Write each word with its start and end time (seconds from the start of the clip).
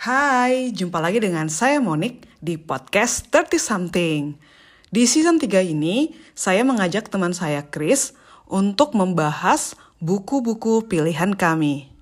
Hai, 0.00 0.72
jumpa 0.72 0.96
lagi 0.96 1.20
dengan 1.20 1.52
saya 1.52 1.76
Monik 1.76 2.24
di 2.40 2.56
podcast 2.56 3.28
30 3.28 3.60
Something. 3.60 4.32
Di 4.88 5.04
season 5.04 5.36
3 5.36 5.60
ini, 5.60 6.16
saya 6.32 6.64
mengajak 6.64 7.12
teman 7.12 7.36
saya 7.36 7.60
Chris 7.68 8.16
untuk 8.48 8.96
membahas 8.96 9.76
buku-buku 10.00 10.88
pilihan 10.88 11.36
kami. 11.36 11.92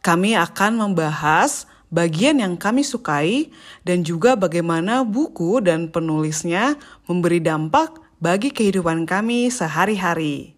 Kami 0.00 0.40
akan 0.40 0.88
membahas 0.88 1.68
bagian 1.92 2.40
yang 2.40 2.56
kami 2.56 2.80
sukai 2.80 3.52
dan 3.84 4.08
juga 4.08 4.32
bagaimana 4.32 5.04
buku 5.04 5.60
dan 5.60 5.92
penulisnya 5.92 6.80
memberi 7.04 7.44
dampak 7.44 7.92
bagi 8.24 8.48
kehidupan 8.48 9.04
kami 9.04 9.52
sehari-hari. 9.52 10.56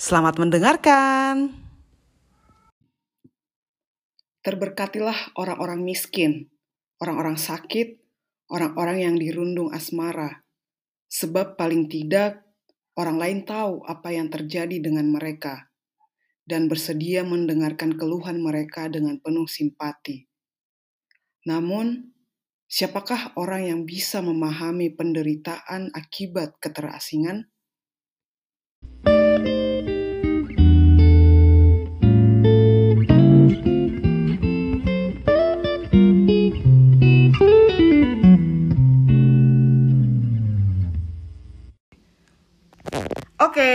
Selamat 0.00 0.40
mendengarkan. 0.40 1.59
Terberkatilah 4.40 5.36
orang-orang 5.36 5.84
miskin, 5.84 6.48
orang-orang 6.96 7.36
sakit, 7.36 8.00
orang-orang 8.48 9.04
yang 9.04 9.16
dirundung 9.20 9.68
asmara, 9.68 10.42
sebab 11.12 11.60
paling 11.60 11.92
tidak 11.92 12.40
orang 12.96 13.20
lain 13.20 13.38
tahu 13.44 13.84
apa 13.84 14.16
yang 14.16 14.32
terjadi 14.32 14.80
dengan 14.80 15.12
mereka 15.12 15.70
dan 16.50 16.66
bersedia 16.66 17.22
mendengarkan 17.22 17.94
keluhan 17.94 18.42
mereka 18.42 18.90
dengan 18.90 19.22
penuh 19.22 19.46
simpati. 19.46 20.26
Namun, 21.46 22.10
siapakah 22.66 23.38
orang 23.38 23.70
yang 23.70 23.80
bisa 23.86 24.18
memahami 24.18 24.90
penderitaan 24.92 25.94
akibat 25.94 26.58
keterasingan? 26.58 27.48
Oke, 43.50 43.74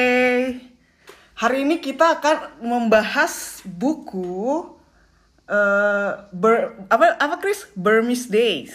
hari 1.35 1.67
ini 1.67 1.83
kita 1.83 2.15
akan 2.15 2.63
membahas 2.63 3.59
buku 3.67 4.71
uh, 5.51 6.11
ber, 6.31 6.79
apa 6.87 7.19
apa 7.19 7.35
Chris 7.43 7.67
Burmese 7.75 8.31
Days. 8.31 8.71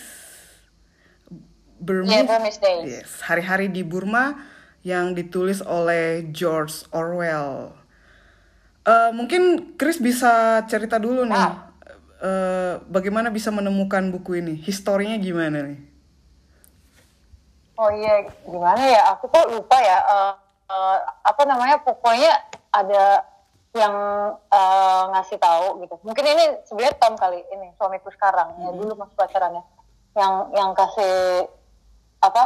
Burmese, 1.81 2.21
yeah, 2.21 2.29
Burmese 2.29 2.61
Days. 2.61 2.85
Yes, 2.85 3.11
hari-hari 3.25 3.73
di 3.73 3.81
Burma 3.81 4.45
yang 4.85 5.17
ditulis 5.17 5.65
oleh 5.65 6.29
George 6.37 6.85
Orwell. 6.93 7.73
Uh, 8.85 9.09
mungkin 9.17 9.73
Chris 9.81 9.97
bisa 9.97 10.61
cerita 10.69 11.01
dulu 11.01 11.25
nih, 11.25 11.41
ah. 11.41 11.73
uh, 12.21 12.75
bagaimana 12.93 13.33
bisa 13.33 13.49
menemukan 13.49 14.05
buku 14.13 14.45
ini? 14.45 14.61
Historinya 14.61 15.17
gimana 15.17 15.65
nih? 15.65 15.81
Oh 17.81 17.89
iya, 17.89 18.29
gimana 18.45 18.85
ya? 18.85 19.17
Aku 19.17 19.33
kok 19.33 19.49
lupa 19.49 19.81
ya. 19.81 19.97
Uh, 20.05 20.50
uh, 20.71 20.97
apa 21.27 21.43
namanya? 21.43 21.83
Pokoknya 21.83 22.31
ada 22.71 23.27
yang 23.75 23.95
uh, 24.35 25.03
ngasih 25.15 25.39
tahu 25.39 25.83
gitu. 25.83 25.95
Mungkin 26.03 26.25
ini 26.27 26.45
sebenarnya 26.67 26.95
Tom 26.99 27.15
kali 27.15 27.43
ini 27.55 27.71
suamiku 27.79 28.11
sekarang 28.15 28.59
mm-hmm. 28.59 28.67
ya 28.67 28.71
dulu 28.79 28.93
masih 28.99 29.17
pacaran 29.19 29.59
ya. 29.59 29.65
Yang 30.19 30.35
yang 30.59 30.71
kasih 30.75 31.15
apa 32.23 32.45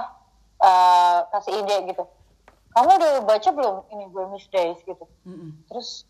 uh, 0.60 1.18
kasih 1.32 1.64
ide 1.64 1.76
gitu. 1.92 2.04
Kamu 2.74 2.90
udah 2.90 3.12
baca 3.22 3.48
belum 3.54 3.76
ini 3.92 4.04
Burmese 4.12 4.48
Days 4.52 4.80
gitu. 4.84 5.04
Mm-hmm. 5.24 5.50
Terus 5.72 6.04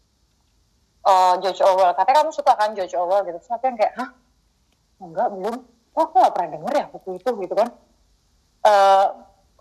uh, 1.06 1.38
George 1.38 1.62
Orwell 1.62 1.94
katanya 1.94 2.24
kamu 2.24 2.30
suka 2.34 2.52
kan 2.58 2.74
George 2.74 2.94
Orwell 2.98 3.22
gitu. 3.26 3.38
Terus 3.38 3.54
aku 3.54 3.64
yang 3.70 3.78
kayak 3.78 3.94
hah 3.94 4.10
enggak 4.98 5.30
belum. 5.30 5.56
Oh, 5.94 6.10
aku 6.10 6.18
gak 6.18 6.34
pernah 6.34 6.58
denger 6.58 6.72
ya 6.74 6.86
buku 6.90 7.22
itu 7.22 7.30
gitu 7.38 7.54
kan. 7.54 7.70
Uh, 8.66 9.06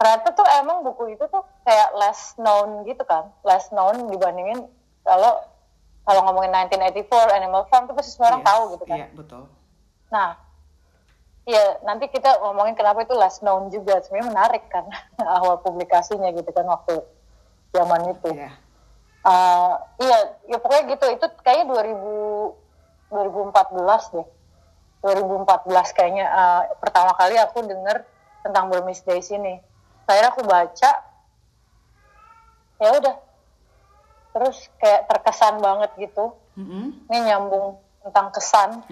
ternyata 0.04 0.36
tuh 0.36 0.44
emang 0.60 0.84
buku 0.84 1.16
itu 1.16 1.24
tuh 1.32 1.48
kayak 1.64 1.96
less 1.96 2.36
known 2.36 2.84
gitu 2.84 3.08
kan, 3.08 3.32
less 3.48 3.72
known 3.72 4.12
dibandingin 4.12 4.68
kalau 5.08 5.40
kalau 6.04 6.20
ngomongin 6.28 6.52
1984 6.52 7.40
Animal 7.40 7.64
Farm 7.72 7.88
itu 7.88 7.96
pasti 7.96 8.12
semua 8.12 8.36
orang 8.36 8.44
yes, 8.44 8.50
tahu 8.52 8.62
gitu 8.76 8.84
kan. 8.84 8.98
Iya, 9.00 9.08
betul. 9.16 9.44
Nah, 10.12 10.30
ya 11.48 11.64
nanti 11.88 12.12
kita 12.12 12.44
ngomongin 12.44 12.76
kenapa 12.76 13.08
itu 13.08 13.16
less 13.16 13.40
known 13.40 13.72
juga. 13.72 14.04
Sebenarnya 14.04 14.28
menarik 14.36 14.64
kan 14.68 14.84
awal 15.40 15.64
publikasinya 15.64 16.36
gitu 16.36 16.52
kan 16.52 16.68
waktu 16.68 17.00
zaman 17.72 18.12
itu. 18.12 18.30
Iya. 18.36 18.52
Uh, 19.24 19.80
iya, 20.04 20.18
ya 20.52 20.58
pokoknya 20.60 21.00
gitu. 21.00 21.06
Itu 21.16 21.26
kayaknya 21.40 21.72
2000 21.72 22.60
2014 23.16 24.20
deh. 24.20 24.28
2014 25.08 25.96
kayaknya 25.96 26.26
uh, 26.28 26.62
pertama 26.84 27.16
kali 27.16 27.40
aku 27.40 27.64
denger 27.64 28.04
tentang 28.44 28.68
Burmese 28.68 29.08
Days 29.08 29.32
ini. 29.32 29.64
Akhirnya 30.04 30.30
aku 30.32 30.44
baca, 30.44 30.92
ya 32.80 32.90
udah. 33.00 33.16
Terus 34.34 34.58
kayak 34.82 35.08
terkesan 35.08 35.64
banget 35.64 35.92
gitu. 36.00 36.36
Mm-hmm. 36.54 37.10
ini 37.10 37.20
nyambung 37.34 37.82
tentang 38.06 38.30
kesan. 38.30 38.70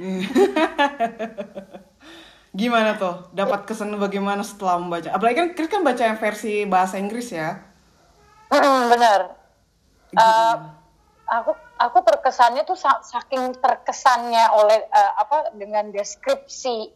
Gimana 2.58 2.98
tuh? 2.98 3.30
Dapat 3.32 3.70
kesan 3.70 3.94
bagaimana 4.02 4.42
setelah 4.42 4.82
membaca? 4.82 5.14
Apalagi 5.14 5.38
kan 5.38 5.50
Chris 5.54 5.70
kan 5.70 5.86
baca 5.86 6.04
yang 6.04 6.18
versi 6.18 6.66
bahasa 6.66 6.98
Inggris 6.98 7.30
ya? 7.30 7.62
Benar. 8.52 9.38
Uh, 10.12 10.56
aku 11.32 11.56
aku 11.80 11.98
terkesannya 12.04 12.68
tuh 12.68 12.76
saking 12.82 13.56
terkesannya 13.56 14.52
oleh 14.52 14.84
uh, 14.92 15.12
apa 15.24 15.56
dengan 15.56 15.88
deskripsi 15.88 16.92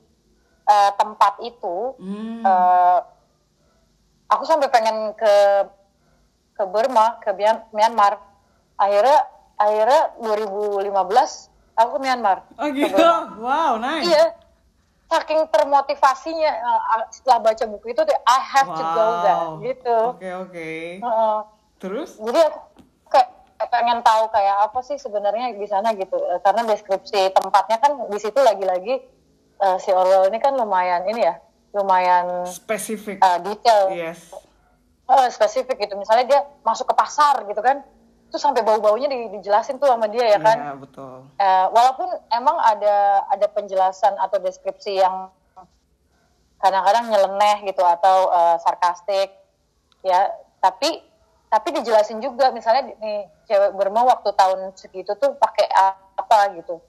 uh, 0.67 0.91
tempat 0.99 1.39
itu 1.39 1.95
mm. 1.95 2.43
uh, 2.43 2.99
aku 4.35 4.43
sampai 4.43 4.67
pengen 4.67 5.15
ke 5.15 5.33
ke 6.55 6.63
Burma 6.67 7.19
ke 7.23 7.31
Myanmar. 7.71 8.19
Akhirnya 8.75 9.19
akhirnya 9.55 10.01
2015 10.19 10.91
aku 11.75 11.89
ke 11.95 11.99
Myanmar. 12.03 12.37
Oh 12.59 12.67
gitu? 12.71 13.07
Wow 13.39 13.79
nice. 13.79 14.07
Iya. 14.07 14.25
Saking 15.05 15.47
termotivasinya 15.53 16.51
uh, 16.65 17.05
setelah 17.13 17.39
baca 17.51 17.63
buku 17.69 17.93
itu 17.93 18.01
I 18.25 18.39
have 18.41 18.67
wow. 18.67 18.75
to 18.75 18.83
go 18.83 19.05
there 19.21 19.45
gitu. 19.61 19.97
Oke 20.11 20.17
okay, 20.17 20.31
oke. 20.33 20.51
Okay. 20.51 20.79
uh, 21.05 21.39
terus? 21.77 22.17
Jadi 22.17 22.39
aku 22.41 22.59
kayak 23.13 23.29
pengen 23.69 24.01
tahu 24.01 24.27
kayak 24.33 24.65
apa 24.65 24.79
sih 24.81 24.97
sebenarnya 24.97 25.53
di 25.53 25.67
sana 25.69 25.93
gitu. 25.93 26.17
Karena 26.41 26.65
deskripsi 26.65 27.31
tempatnya 27.37 27.77
kan 27.77 28.09
di 28.09 28.17
situ 28.17 28.39
lagi-lagi 28.41 29.05
uh, 29.61 29.77
si 29.77 29.93
Orwell 29.93 30.27
ini 30.33 30.41
kan 30.41 30.57
lumayan 30.57 31.05
ini 31.05 31.21
ya 31.21 31.37
lumayan 31.75 32.47
spesifik 32.47 33.19
uh, 33.19 33.37
detail 33.43 33.91
yes 33.91 34.31
uh, 35.11 35.27
spesifik 35.27 35.75
gitu 35.83 35.99
misalnya 35.99 36.25
dia 36.25 36.39
masuk 36.63 36.87
ke 36.89 36.95
pasar 36.95 37.43
gitu 37.45 37.59
kan 37.59 37.83
itu 38.35 38.37
sampai 38.41 38.65
bau-baunya 38.65 39.07
di, 39.07 39.39
dijelasin 39.39 39.79
tuh 39.79 39.87
sama 39.87 40.11
dia 40.11 40.35
ya 40.35 40.39
kan. 40.43 40.57
Iya 40.59 40.75
betul. 40.75 41.29
Uh, 41.39 41.67
walaupun 41.71 42.09
emang 42.35 42.57
ada 42.59 43.23
ada 43.31 43.47
penjelasan 43.47 44.11
atau 44.19 44.43
deskripsi 44.43 44.99
yang 44.99 45.31
kadang-kadang 46.59 47.15
nyeleneh 47.15 47.63
gitu 47.69 47.79
atau 47.79 48.27
uh, 48.33 48.57
sarkastik 48.59 49.31
ya, 50.01 50.33
tapi 50.59 50.99
tapi 51.47 51.67
dijelasin 51.79 52.19
juga 52.19 52.51
misalnya 52.51 52.91
nih 52.99 53.29
cewek 53.47 53.71
Burma 53.77 54.03
waktu 54.03 54.33
tahun 54.35 54.73
segitu 54.75 55.15
tuh 55.15 55.37
pakai 55.39 55.71
apa 56.19 56.59
gitu. 56.59 56.81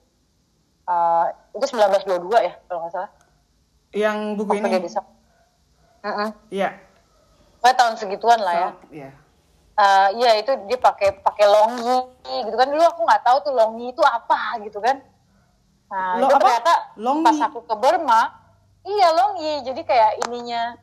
Uh, 0.83 1.31
itu 1.55 1.63
1922 1.79 2.27
ya 2.43 2.53
kalau 2.67 2.83
nggak 2.83 2.91
salah. 2.91 3.11
Yang 3.97 4.17
buku 4.37 4.51
ini. 4.61 4.69
Iya. 4.69 5.01
Uh 6.05 6.09
-uh. 6.09 6.29
Yeah. 6.53 6.73
tahun 7.65 7.97
segituan 7.97 8.39
lah 8.39 8.53
ya. 8.53 8.61
Iya. 8.61 8.71
Yeah 9.09 9.13
uh, 9.77 10.07
ya 10.17 10.31
itu 10.41 10.51
dia 10.67 10.77
pakai 10.81 11.21
pakai 11.21 11.45
longi 11.45 11.99
gitu 12.49 12.55
kan 12.57 12.67
dulu 12.67 12.83
aku 12.83 13.01
nggak 13.05 13.23
tahu 13.23 13.37
tuh 13.45 13.53
longi 13.53 13.93
itu 13.93 14.01
apa 14.01 14.57
gitu 14.65 14.81
kan 14.81 14.99
nah 15.87 16.19
Lo, 16.19 16.27
itu 16.27 16.35
ternyata 16.35 16.73
longi? 16.99 17.23
pas 17.23 17.39
aku 17.47 17.63
ke 17.63 17.75
Burma 17.77 18.21
iya 18.83 19.07
longi 19.13 19.63
jadi 19.63 19.81
kayak 19.85 20.11
ininya 20.27 20.75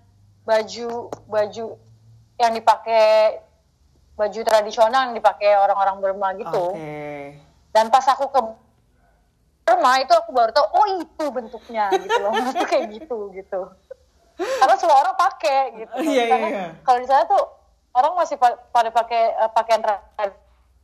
baju 0.47 1.13
baju 1.29 1.67
yang 2.41 2.53
dipakai 2.57 3.41
baju 4.15 4.41
tradisional 4.47 5.11
yang 5.11 5.17
dipakai 5.19 5.59
orang-orang 5.59 5.97
Burma 6.01 6.29
gitu 6.39 6.73
okay. 6.73 7.37
dan 7.75 7.91
pas 7.91 8.07
aku 8.07 8.31
ke 8.31 8.41
Burma 9.65 9.93
itu 10.01 10.13
aku 10.13 10.31
baru 10.31 10.53
tahu 10.53 10.67
oh 10.77 10.87
itu 11.01 11.25
bentuknya 11.33 11.89
gitu 11.97 12.21
loh 12.21 12.33
itu 12.37 12.65
kayak 12.69 12.87
gitu 13.01 13.19
gitu 13.33 13.61
karena 14.37 14.75
semua 14.77 14.97
orang 15.01 15.17
pakai 15.17 15.61
gitu 15.81 15.95
iya, 16.05 16.25
karena 16.29 16.49
iya. 16.53 16.67
kalau 16.85 16.99
di 17.01 17.09
sana 17.09 17.23
tuh 17.25 17.65
orang 17.95 18.13
masih 18.19 18.37
pada 18.75 18.91
pakai 18.91 19.23
uh, 19.39 19.51
pakaian 19.55 19.83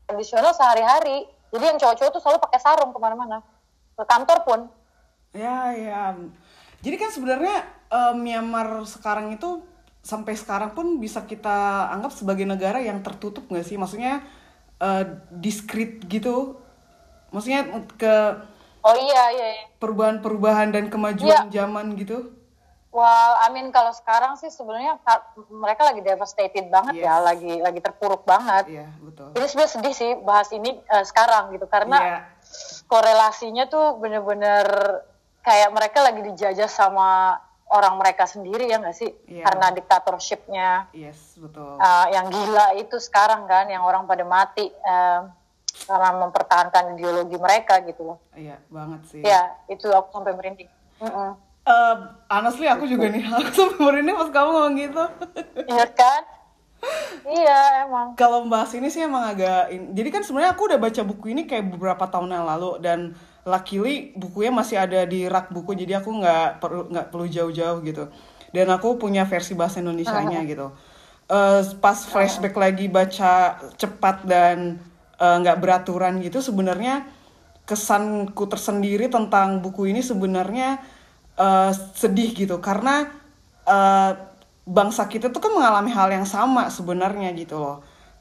tradisional 0.06 0.54
sehari-hari. 0.54 1.26
Jadi 1.50 1.64
yang 1.66 1.78
cowok-cowok 1.82 2.10
tuh 2.14 2.22
selalu 2.22 2.38
pakai 2.46 2.60
sarung 2.62 2.94
ke 2.94 2.98
mana-mana. 3.02 3.42
Ke 3.98 4.06
kantor 4.06 4.38
pun. 4.46 4.60
Ya, 5.34 5.74
ya. 5.74 6.14
Jadi 6.80 6.96
kan 6.96 7.10
sebenarnya 7.10 7.66
uh, 7.90 8.14
Myanmar 8.14 8.86
sekarang 8.86 9.34
itu 9.34 9.66
sampai 10.00 10.32
sekarang 10.38 10.72
pun 10.72 10.96
bisa 10.96 11.26
kita 11.26 11.90
anggap 11.92 12.14
sebagai 12.14 12.46
negara 12.48 12.80
yang 12.80 13.02
tertutup 13.02 13.44
nggak 13.50 13.66
sih? 13.66 13.76
Maksudnya 13.76 14.22
uh, 14.78 15.04
diskret 15.34 16.06
gitu. 16.06 16.62
Maksudnya 17.34 17.66
ke 17.98 18.14
Oh 18.80 18.94
iya 18.94 19.22
iya. 19.30 19.48
iya. 19.54 19.64
perubahan-perubahan 19.76 20.68
dan 20.70 20.84
kemajuan 20.86 21.48
zaman 21.48 21.94
gitu 21.94 22.36
Well, 22.90 23.06
I 23.38 23.54
mean 23.54 23.70
kalau 23.70 23.94
sekarang 23.94 24.34
sih 24.34 24.50
sebenarnya 24.50 24.98
ka- 25.00 25.22
mereka 25.46 25.86
lagi 25.86 26.02
devastated 26.02 26.66
banget 26.68 26.98
ya, 26.98 27.14
Yes. 27.14 27.22
lagi 27.22 27.52
lagi 27.60 27.78
terpuruk 27.78 28.26
banget. 28.26 28.66
iya 28.66 28.90
betul 28.98 29.30
Ini 29.30 29.46
sebenarnya 29.46 29.72
sedih 29.72 29.94
sih 29.94 30.10
bahas 30.18 30.50
ini 30.50 30.74
eh, 30.74 31.04
sekarang 31.04 31.54
gitu 31.54 31.64
karena 31.64 31.96
Iya. 31.96 32.18
korelasinya 32.86 33.64
tuh 33.64 33.94
bener-bener 33.96 34.66
kayak 35.40 35.70
mereka 35.70 36.02
lagi 36.02 36.20
dijajah 36.24 36.66
sama 36.66 37.38
orang 37.70 37.94
mereka 37.94 38.26
sendiri 38.26 38.66
ya 38.66 38.82
nggak 38.82 38.96
sih? 38.96 39.14
Iya. 39.28 39.46
Karena 39.46 39.70
diktatorshipnya 39.70 40.68
yes 40.90 41.38
betul 41.38 41.78
uh, 41.78 42.06
yang 42.10 42.26
gila 42.26 42.74
itu 42.74 42.98
sekarang 42.98 43.46
kan, 43.46 43.70
yang 43.70 43.80
orang 43.80 44.02
pada 44.04 44.26
mati 44.26 44.66
uh, 44.66 45.30
karena 45.82 46.10
mempertahankan 46.18 46.94
ideologi 46.94 47.36
mereka 47.36 47.80
gitu 47.80 48.02
loh. 48.04 48.18
iya 48.32 48.60
banget 48.66 49.00
sih 49.06 49.20
Ya 49.20 49.40
itu 49.66 49.86
aku 49.86 50.12
sampai 50.12 50.32
merinding. 50.32 50.68
Mm-mm. 50.98 51.30
Eh, 51.60 51.96
honestly 52.26 52.64
aku 52.64 52.84
juga 52.84 53.06
nih 53.06 53.24
aku 53.30 53.50
sampai 53.50 53.78
merinding 53.78 54.16
pas 54.16 54.30
kamu 54.30 54.48
ngomong 54.50 54.74
gitu 54.76 55.04
Iya 55.66 55.86
kan? 55.90 56.22
iya 57.22 57.84
emang. 57.84 58.16
kalau 58.16 58.40
membahas 58.42 58.72
ini 58.72 58.88
sih 58.88 59.00
emang 59.00 59.20
agak 59.26 59.68
in- 59.68 59.92
jadi 59.92 60.08
kan 60.10 60.22
sebenarnya 60.22 60.56
aku 60.56 60.64
udah 60.64 60.80
baca 60.80 61.02
buku 61.02 61.26
ini 61.30 61.44
kayak 61.44 61.68
beberapa 61.70 62.08
tahun 62.08 62.32
yang 62.32 62.48
lalu 62.48 62.80
dan 62.80 63.12
luckily 63.42 63.94
bukunya 64.14 64.48
masih 64.50 64.76
ada 64.78 65.04
di 65.04 65.24
rak 65.26 65.48
buku 65.48 65.76
jadi 65.76 66.00
aku 66.00 66.08
nggak 66.14 66.56
perlu 66.56 66.88
nggak 66.88 67.06
perlu 67.08 67.26
jauh-jauh 67.26 67.80
gitu 67.82 68.08
dan 68.50 68.66
aku 68.68 68.96
punya 68.96 69.22
versi 69.24 69.52
bahasa 69.52 69.78
Indonesia-nya 69.78 70.40
gitu 70.44 70.72
Eh, 71.28 71.62
pas 71.78 71.94
flashback 72.02 72.56
lagi 72.56 72.90
baca 72.90 73.32
cepat 73.76 74.26
dan 74.26 74.82
eh, 75.20 75.36
nggak 75.40 75.58
beraturan 75.62 76.18
gitu 76.24 76.40
sebenarnya 76.40 77.04
kesanku 77.68 78.50
tersendiri 78.50 79.06
tentang 79.06 79.62
buku 79.62 79.92
ini 79.92 80.00
sebenarnya 80.02 80.80
eh, 81.38 81.70
sedih 81.94 82.34
gitu 82.34 82.58
karena 82.58 83.06
eh, 83.68 84.12
bangsa 84.66 85.06
kita 85.10 85.34
tuh 85.34 85.40
kan 85.42 85.52
mengalami 85.56 85.90
hal 85.90 86.08
yang 86.12 86.26
sama 86.28 86.70
sebenarnya 86.70 87.32
gitu 87.36 87.58
loh. 87.58 87.76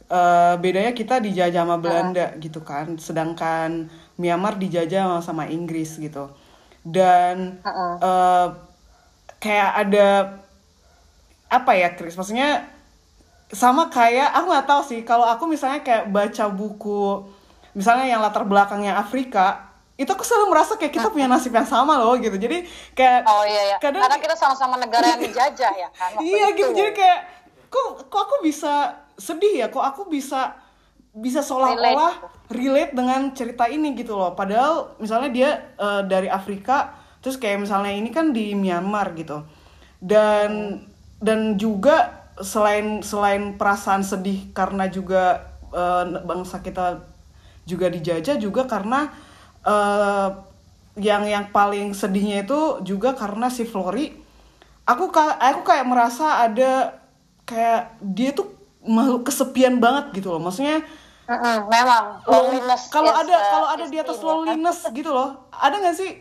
Eh, 0.10 0.56
bedanya 0.58 0.92
kita 0.98 1.22
dijajah 1.22 1.62
sama 1.66 1.78
Belanda 1.78 2.34
gitu 2.42 2.66
kan, 2.66 2.98
sedangkan 2.98 3.90
Myanmar 4.18 4.58
dijajah 4.58 5.06
sama, 5.06 5.20
sama 5.22 5.44
Inggris 5.54 6.02
gitu. 6.02 6.34
Dan 6.82 7.62
eh, 8.02 8.48
kayak 9.40 9.72
ada 9.86 10.08
apa 11.50 11.72
ya 11.78 11.94
Chris? 11.98 12.18
Maksudnya 12.18 12.66
sama 13.50 13.90
kayak 13.90 14.30
aku 14.30 14.46
nggak 14.54 14.68
tahu 14.70 14.82
sih 14.86 15.00
kalau 15.02 15.26
aku 15.26 15.50
misalnya 15.50 15.82
kayak 15.82 16.14
baca 16.14 16.46
buku 16.54 17.26
misalnya 17.74 18.06
yang 18.06 18.22
latar 18.22 18.46
belakangnya 18.46 18.94
Afrika 18.98 19.70
itu 20.00 20.08
aku 20.08 20.24
selalu 20.24 20.56
merasa 20.56 20.80
kayak 20.80 20.96
kita 20.96 21.12
punya 21.12 21.28
nasib 21.28 21.52
yang 21.52 21.68
sama 21.68 22.00
loh 22.00 22.16
gitu 22.16 22.40
jadi 22.40 22.64
kayak 22.96 23.20
Oh 23.28 23.44
iya 23.44 23.76
ya. 23.76 23.78
kadang 23.84 24.00
Karena 24.06 24.18
kita 24.22 24.36
sama-sama 24.40 24.80
negara 24.80 25.12
yang 25.12 25.22
dijajah 25.28 25.74
ya 25.76 25.90
kan. 25.92 26.16
iya 26.24 26.56
itu. 26.56 26.64
gitu 26.64 26.72
jadi 26.78 26.92
kayak 26.96 27.20
kok 27.68 28.08
kok 28.08 28.22
aku 28.30 28.36
bisa 28.46 28.96
sedih 29.20 29.66
ya 29.66 29.68
kok 29.68 29.84
aku 29.84 30.08
bisa 30.08 30.56
bisa 31.12 31.42
seolah-olah 31.44 32.32
relate 32.54 32.94
dengan 32.96 33.34
cerita 33.36 33.66
ini 33.68 33.92
gitu 33.98 34.16
loh 34.16 34.38
padahal 34.38 34.96
misalnya 35.02 35.30
dia 35.34 35.50
eh, 35.76 36.02
dari 36.08 36.30
Afrika 36.32 36.96
terus 37.20 37.36
kayak 37.36 37.66
misalnya 37.68 37.92
ini 37.92 38.14
kan 38.14 38.32
di 38.32 38.56
Myanmar 38.56 39.12
gitu 39.20 39.44
dan 40.00 40.80
dan 41.20 41.60
juga 41.60 42.19
selain 42.42 43.04
selain 43.04 43.56
perasaan 43.60 44.04
sedih 44.04 44.52
karena 44.56 44.88
juga 44.92 45.54
eh, 45.74 46.04
bangsa 46.24 46.64
kita 46.64 47.04
juga 47.68 47.88
dijajah 47.92 48.38
juga 48.42 48.66
karena 48.66 49.12
eh, 49.64 50.30
yang 51.00 51.24
yang 51.24 51.46
paling 51.56 51.96
sedihnya 51.96 52.44
itu 52.44 52.84
juga 52.84 53.16
karena 53.16 53.48
si 53.48 53.64
Flori. 53.64 54.16
Aku 54.90 55.14
aku 55.14 55.62
kayak 55.62 55.86
merasa 55.86 56.42
ada 56.44 56.98
kayak 57.46 57.94
dia 58.02 58.34
tuh 58.34 58.50
makhluk 58.84 59.30
kesepian 59.30 59.78
banget 59.78 60.20
gitu 60.22 60.34
loh. 60.34 60.42
Maksudnya 60.42 60.82
Mm-mm, 61.30 61.70
memang. 61.70 62.26
loneliness. 62.26 62.90
kalau 62.90 63.14
ada 63.14 63.38
uh, 63.38 63.42
kalau 63.54 63.68
ada 63.70 63.86
di 63.86 63.98
atas 64.02 64.18
ya. 64.18 64.26
loneliness 64.26 64.80
gitu 64.90 65.14
loh. 65.14 65.46
Ada 65.54 65.76
nggak 65.78 65.96
sih 65.96 66.12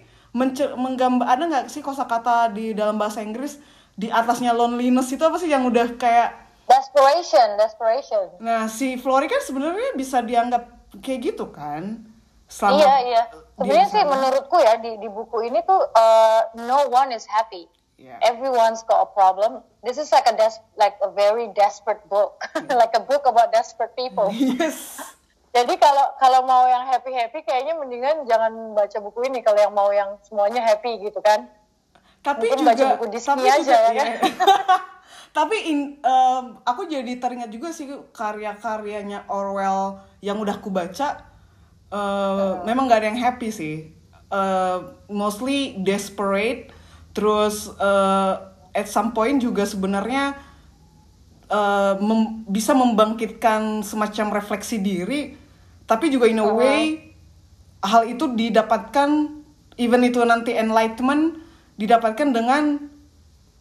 menggambar 0.76 1.24
ada 1.24 1.42
nggak 1.48 1.66
sih 1.72 1.80
kosakata 1.80 2.52
di 2.52 2.76
dalam 2.76 3.00
bahasa 3.00 3.24
Inggris 3.24 3.56
di 3.98 4.06
atasnya 4.06 4.54
loneliness 4.54 5.10
itu 5.10 5.22
apa 5.26 5.42
sih 5.42 5.50
yang 5.50 5.66
udah 5.66 5.98
kayak 5.98 6.46
Desperation, 6.68 7.56
desperation. 7.58 8.24
nah 8.38 8.68
si 8.70 8.94
Flori 9.00 9.26
kan 9.26 9.40
sebenarnya 9.42 9.96
bisa 9.98 10.22
dianggap 10.22 10.68
kayak 11.00 11.32
gitu 11.34 11.48
kan 11.50 12.06
selama 12.46 12.78
iya 12.80 12.94
iya. 13.04 13.22
Sebenarnya 13.58 13.88
sih 13.90 14.04
menurutku 14.06 14.56
ya 14.62 14.78
di 14.78 14.94
di 15.02 15.08
buku 15.10 15.50
ini 15.50 15.58
tuh 15.66 15.82
uh, 15.82 16.40
no 16.62 16.86
one 16.88 17.10
is 17.10 17.26
happy. 17.26 17.66
Yeah. 17.98 18.22
Everyone's 18.22 18.86
got 18.86 19.02
a 19.02 19.10
problem. 19.10 19.66
This 19.82 19.98
is 19.98 20.14
like 20.14 20.30
a 20.30 20.34
des- 20.38 20.62
like 20.78 20.94
a 21.02 21.10
very 21.10 21.50
desperate 21.50 21.98
book, 22.06 22.38
like 22.70 22.94
a 22.94 23.02
book 23.02 23.26
about 23.26 23.50
desperate 23.50 23.98
people. 23.98 24.30
yes 24.38 25.02
Jadi 25.50 25.74
kalau 25.82 26.06
kalau 26.22 26.46
mau 26.46 26.70
yang 26.70 26.86
happy 26.86 27.10
happy 27.10 27.42
kayaknya 27.42 27.74
mendingan 27.74 28.22
jangan 28.30 28.78
baca 28.78 29.02
buku 29.02 29.26
ini 29.26 29.42
kalau 29.42 29.58
yang 29.58 29.74
mau 29.74 29.90
yang 29.90 30.14
semuanya 30.22 30.62
happy 30.62 31.02
gitu 31.02 31.18
kan. 31.18 31.50
Tapi 32.20 32.46
Mungkin 32.46 32.58
juga 32.60 32.70
baca 32.74 32.86
buku 32.94 33.06
Disney 33.08 33.30
tapi 33.30 33.48
aja, 33.48 33.58
juga 33.62 33.76
ya 33.78 33.90
kan? 33.94 34.06
iya. 34.06 34.16
tapi 35.38 35.56
in- 35.66 35.96
em, 36.00 36.44
aku 36.62 36.82
jadi 36.84 37.12
teringat 37.16 37.48
juga 37.48 37.68
sih 37.70 37.86
karya-karyanya 38.10 39.28
Orwell 39.28 39.96
yang 40.18 40.36
udah 40.36 40.56
aku 40.56 40.68
baca 40.68 41.24
eh, 41.88 42.52
memang 42.64 42.84
gak 42.86 43.00
ada 43.00 43.08
yang 43.08 43.20
happy 43.20 43.50
sih 43.50 43.76
Eh, 44.28 44.78
mostly 45.08 45.80
desperate 45.80 46.68
terus 47.16 47.72
eh, 47.72 48.34
at 48.76 48.84
some 48.84 49.16
point 49.16 49.40
juga 49.40 49.64
sebenarnya 49.64 50.36
eh, 51.48 51.94
mem- 51.98 52.44
bisa 52.44 52.76
membangkitkan 52.76 53.80
semacam 53.80 54.36
refleksi 54.36 54.76
diri 54.78 55.32
tapi 55.88 56.12
juga 56.12 56.28
in 56.28 56.38
a 56.38 56.44
way 56.44 57.08
hal 57.80 58.04
itu 58.04 58.28
didapatkan 58.28 59.32
even 59.80 60.04
itu 60.04 60.20
nanti 60.20 60.52
enlightenment 60.52 61.40
didapatkan 61.78 62.28
dengan 62.34 62.82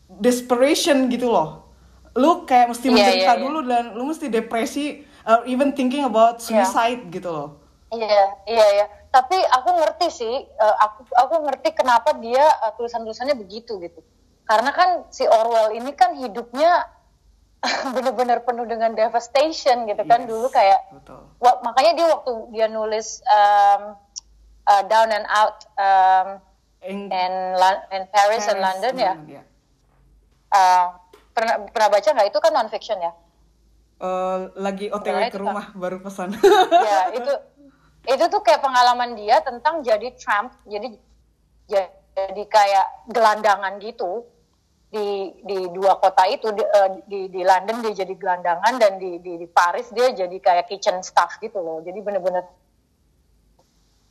desperation 0.10 1.08
gitu 1.08 1.30
loh 1.30 1.70
lu 2.18 2.50
kayak 2.50 2.74
mesti 2.74 2.90
Iya, 2.90 2.94
menderita 2.98 3.22
iya, 3.22 3.34
iya. 3.38 3.44
dulu 3.46 3.60
dan 3.64 3.84
lu 3.94 4.04
mesti 4.10 4.26
depresi 4.28 4.86
or 5.22 5.46
even 5.46 5.70
thinking 5.72 6.02
about 6.02 6.42
Iya. 6.42 6.66
suicide 6.66 7.02
gitu 7.14 7.30
loh 7.30 7.50
Iya, 7.88 8.24
iya, 8.44 8.66
iya. 8.76 8.86
Tapi 9.08 9.40
aku 9.40 9.80
ngerti 9.80 10.08
sih, 10.12 10.36
eh, 10.44 10.76
aku 10.84 11.08
aku 11.16 11.40
ngerti 11.48 11.72
kenapa 11.72 12.12
dia 12.20 12.44
eh, 12.44 12.72
tulisan-tulisannya 12.76 13.40
begitu 13.40 13.80
gitu. 13.80 14.04
Karena 14.44 14.76
kan 14.76 15.08
si 15.08 15.24
Orwell 15.24 15.72
ini 15.72 15.96
kan 15.96 16.12
hidupnya 16.20 16.84
bener-bener 17.96 18.44
penuh 18.44 18.68
dengan 18.68 18.92
devastation 18.92 19.88
gitu 19.88 20.04
kan 20.04 20.28
Yes, 20.28 20.30
dulu 20.30 20.48
kayak 20.52 20.84
betul. 21.00 21.22
makanya 21.64 21.92
dia 21.96 22.08
waktu 22.12 22.32
dia 22.52 22.68
nulis 22.68 23.24
um, 23.24 23.96
uh, 24.68 24.84
Down 24.92 25.10
and 25.10 25.28
Out 25.32 25.64
um, 25.80 26.28
In 26.88 27.12
in, 27.12 27.34
in 27.92 28.04
Paris, 28.08 28.48
and 28.48 28.64
London 28.64 28.94
ya. 28.96 29.14
ya. 29.28 29.44
Uh, 30.48 30.86
pernah 31.36 31.68
pernah 31.68 31.90
baca 31.92 32.08
nggak 32.08 32.28
itu 32.32 32.40
kan 32.40 32.52
non 32.56 32.72
fiction 32.72 32.98
ya? 33.04 33.12
Eh, 33.98 34.38
lagi 34.62 34.94
OTW 34.94 35.10
Sebenarnya 35.10 35.34
ke 35.34 35.40
rumah 35.42 35.66
baru 35.74 35.98
pesan. 35.98 36.38
ya 36.86 37.00
itu 37.18 37.34
itu 38.06 38.26
tuh 38.30 38.42
kayak 38.46 38.62
pengalaman 38.62 39.18
dia 39.18 39.42
tentang 39.42 39.82
jadi 39.82 40.14
tramp 40.14 40.54
jadi 40.70 40.94
jadi 42.14 42.44
kayak 42.46 43.10
gelandangan 43.10 43.82
gitu 43.82 44.22
di 44.94 45.34
di 45.44 45.60
dua 45.74 45.98
kota 45.98 46.30
itu 46.30 46.54
di, 46.54 46.62
eh, 46.62 46.90
di 47.10 47.20
di 47.28 47.42
London 47.42 47.82
dia 47.84 48.06
jadi 48.06 48.14
gelandangan 48.14 48.74
dan 48.78 49.02
di, 49.02 49.18
di 49.18 49.42
di 49.42 49.48
Paris 49.50 49.90
dia 49.90 50.14
jadi 50.14 50.38
kayak 50.38 50.70
kitchen 50.70 51.02
staff 51.02 51.42
gitu 51.42 51.58
loh 51.58 51.82
jadi 51.82 51.98
bener-bener 51.98 52.46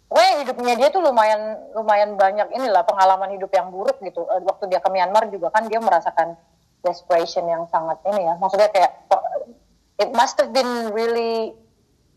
Pokoknya 0.06 0.32
hidupnya 0.46 0.74
dia 0.78 0.88
tuh 0.94 1.02
lumayan 1.02 1.58
lumayan 1.74 2.14
banyak 2.14 2.46
inilah 2.54 2.86
pengalaman 2.86 3.34
hidup 3.34 3.50
yang 3.50 3.74
buruk 3.74 3.98
gitu. 3.98 4.22
Eh, 4.30 4.42
Waktu 4.46 4.70
dia 4.70 4.78
ke 4.78 4.86
Myanmar 4.86 5.26
juga 5.34 5.50
kan 5.50 5.66
dia 5.66 5.82
merasakan 5.82 6.38
desperation 6.86 7.42
yang 7.50 7.66
sangat 7.66 7.98
ini 8.06 8.22
ya. 8.22 8.34
Maksudnya 8.38 8.70
kayak 8.70 8.92
it 9.98 10.10
must 10.14 10.38
have 10.38 10.54
been 10.54 10.94
really 10.94 11.50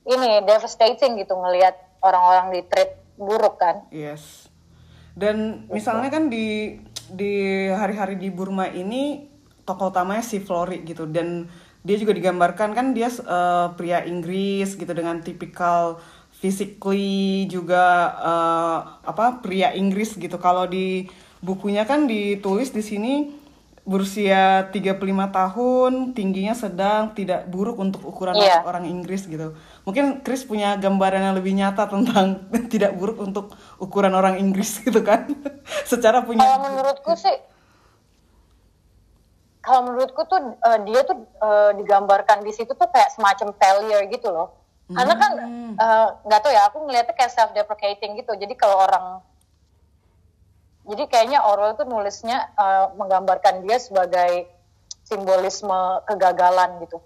ini 0.05 0.29
devastating 0.45 1.17
gitu 1.17 1.33
ngelihat 1.33 1.73
orang-orang 2.05 2.53
di 2.53 2.61
treat 2.69 2.93
buruk 3.17 3.57
kan. 3.57 3.83
Yes. 3.89 4.47
Dan 5.17 5.65
misalnya 5.73 6.13
kan 6.13 6.29
di 6.29 6.77
di 7.09 7.65
hari-hari 7.73 8.21
di 8.21 8.29
Burma 8.29 8.69
ini 8.69 9.25
tokoh 9.65 9.89
utamanya 9.89 10.21
si 10.21 10.37
Flori 10.37 10.85
gitu 10.85 11.09
dan 11.09 11.49
dia 11.81 11.97
juga 11.97 12.13
digambarkan 12.13 12.77
kan 12.77 12.93
dia 12.93 13.09
eh, 13.09 13.67
pria 13.73 14.05
Inggris 14.05 14.77
gitu 14.77 14.93
dengan 14.93 15.25
tipikal 15.25 15.97
physically 16.39 17.45
juga 17.51 17.83
eh, 18.19 18.77
apa 19.03 19.43
pria 19.43 19.75
Inggris 19.75 20.15
gitu. 20.15 20.39
Kalau 20.39 20.65
di 20.65 21.07
bukunya 21.43 21.83
kan 21.83 22.07
ditulis 22.07 22.71
di 22.71 22.83
sini 22.83 23.13
berusia 23.89 24.69
35 24.69 25.01
tahun, 25.33 25.91
tingginya 26.13 26.53
sedang, 26.53 27.09
tidak 27.17 27.49
buruk 27.49 27.73
untuk 27.81 28.05
ukuran 28.05 28.37
Iya. 28.37 28.61
orang 28.61 28.85
Inggris 28.85 29.25
gitu. 29.25 29.57
Mungkin 29.81 30.21
Chris 30.21 30.45
punya 30.45 30.77
gambaran 30.77 31.25
yang 31.25 31.35
lebih 31.35 31.57
nyata 31.57 31.89
tentang 31.89 32.45
tidak 32.73 32.93
buruk 32.93 33.17
untuk 33.17 33.49
ukuran 33.81 34.13
orang 34.13 34.37
Inggris 34.37 34.77
gitu 34.85 35.01
kan. 35.01 35.25
Secara 35.89 36.21
punya 36.21 36.45
Kalau 36.45 36.59
menurutku 36.69 37.17
sih, 37.17 37.33
kalau 39.59 39.89
menurutku 39.89 40.21
tuh 40.23 40.39
eh, 40.53 40.79
dia 40.85 41.01
tuh 41.03 41.17
eh, 41.25 41.71
digambarkan 41.81 42.45
di 42.45 42.51
situ 42.53 42.71
tuh 42.77 42.87
kayak 42.93 43.09
semacam 43.17 43.57
failure 43.57 44.05
gitu 44.07 44.29
loh. 44.29 44.58
Karena 44.89 45.13
kan 45.15 45.31
eh, 45.77 46.07
nggak 46.25 46.39
tahu 46.41 46.51
ya, 46.51 46.61
aku 46.65 46.77
ngeliatnya 46.89 47.13
kayak 47.13 47.33
self 47.33 47.53
deprecating 47.53 48.17
gitu. 48.17 48.33
Jadi 48.33 48.53
kalau 48.57 48.81
orang 48.81 49.05
jadi 50.89 51.05
kayaknya 51.05 51.45
Orwell 51.45 51.77
tuh 51.77 51.85
nulisnya 51.85 52.49
eh, 52.57 52.85
menggambarkan 52.97 53.61
dia 53.61 53.77
sebagai 53.77 54.49
simbolisme 55.09 56.05
kegagalan 56.05 56.85
gitu 56.85 57.01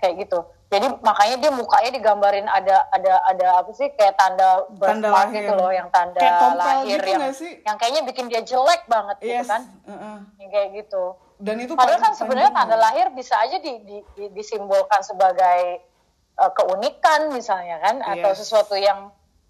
kayak 0.00 0.24
gitu 0.24 0.40
jadi 0.66 0.98
makanya 0.98 1.36
dia 1.38 1.52
mukanya 1.54 1.90
digambarin 1.94 2.48
ada 2.48 2.90
ada 2.90 3.22
ada 3.28 3.46
apa 3.62 3.70
sih 3.76 3.86
kayak 3.94 4.18
tanda 4.18 4.66
birthmark 4.74 5.30
lahir. 5.30 5.44
gitu 5.44 5.52
loh 5.54 5.70
yang 5.70 5.88
tanda 5.92 6.20
lahir 6.56 6.98
gitu 6.98 7.12
yang 7.12 7.32
yang 7.62 7.76
kayaknya 7.76 8.02
bikin 8.08 8.24
dia 8.32 8.42
jelek 8.42 8.88
banget 8.88 9.16
gitu 9.22 9.44
yes. 9.44 9.48
kan 9.48 9.62
uh-uh. 9.84 10.18
yang 10.40 10.50
kayak 10.50 10.68
gitu 10.80 11.04
Dan 11.36 11.60
itu 11.60 11.76
padahal 11.76 12.00
kan 12.00 12.16
sebenarnya 12.16 12.48
tanda 12.48 12.80
lahir 12.80 13.12
bisa 13.12 13.36
aja 13.36 13.60
di, 13.60 13.76
di- 13.84 14.06
di- 14.16 14.32
disimbolkan 14.32 15.04
sebagai 15.04 15.84
eh, 16.36 16.50
keunikan 16.52 17.30
misalnya 17.30 17.76
kan 17.78 17.96
atau 17.98 18.30
Yes. 18.30 18.38
sesuatu 18.38 18.74
yang 18.74 19.08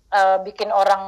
eh, 0.09 0.39
bikin 0.41 0.71
orang 0.71 1.03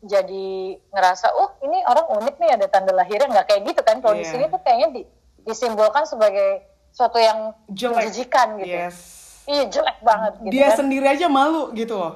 jadi 0.00 0.48
ngerasa 0.88 1.34
oh 1.34 1.58
ini 1.60 1.82
orang 1.82 2.06
unik 2.12 2.36
nih 2.36 2.50
ada 2.52 2.66
tanda 2.66 2.92
lahirnya 2.92 3.26
nggak 3.28 3.46
kayak 3.46 3.62
gitu 3.66 3.80
kan 3.82 3.98
kalau 3.98 4.14
di 4.14 4.22
Iya. 4.22 4.30
sini 4.30 4.44
tuh 4.46 4.60
kayaknya 4.60 4.88
di- 4.92 5.08
disimbolkan 5.42 6.02
sebagai 6.04 6.62
sesuatu 6.90 7.18
yang 7.18 7.52
jelek. 7.68 7.96
menjijikan 8.00 8.56
gitu 8.56 8.70
Yes. 8.72 8.96
iya 9.44 9.66
jelek 9.66 9.98
banget 10.00 10.32
gitu 10.40 10.52
Dia 10.52 10.66
kan 10.68 10.78
sendiri 10.78 11.06
aja 11.06 11.26
malu 11.26 11.70
gitu 11.72 11.94
loh. 11.94 12.14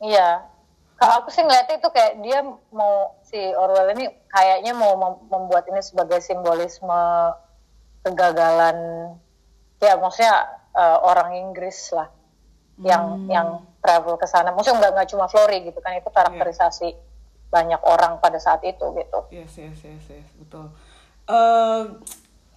iya 0.00 0.46
kalau 0.94 1.20
aku 1.20 1.28
sih 1.28 1.42
ngeliatnya 1.42 1.76
itu 1.76 1.90
kayak 1.90 2.12
dia 2.20 2.38
mau 2.70 2.94
si 3.24 3.36
Orwell 3.52 3.92
ini 3.92 4.06
kayaknya 4.28 4.72
mau 4.72 4.94
mem- 4.94 5.22
membuat 5.28 5.66
ini 5.66 5.80
sebagai 5.80 6.20
simbolisme 6.20 7.02
kegagalan 8.02 8.78
ya 9.78 9.96
maksudnya 9.96 10.48
eh, 10.74 10.98
orang 11.00 11.38
Inggris 11.38 11.94
lah 11.94 12.10
yang 12.82 13.30
yang 13.30 13.48
travel 13.78 14.18
ke 14.18 14.26
sana 14.26 14.50
maksudnya 14.50 14.82
nggak 14.82 14.92
nggak 14.98 15.08
cuma 15.14 15.26
Flory 15.30 15.62
gitu 15.62 15.78
kan 15.78 15.94
itu 15.94 16.10
karakterisasi 16.10 16.90
banyak 17.46 17.78
orang 17.86 18.18
pada 18.18 18.42
saat 18.42 18.66
itu 18.66 18.82
gitu 18.98 19.18
Yes, 19.30 19.54
yes, 19.54 19.78
yes, 19.78 20.04
yes, 20.10 20.28
betul. 20.34 20.74
Eh, 21.30 21.82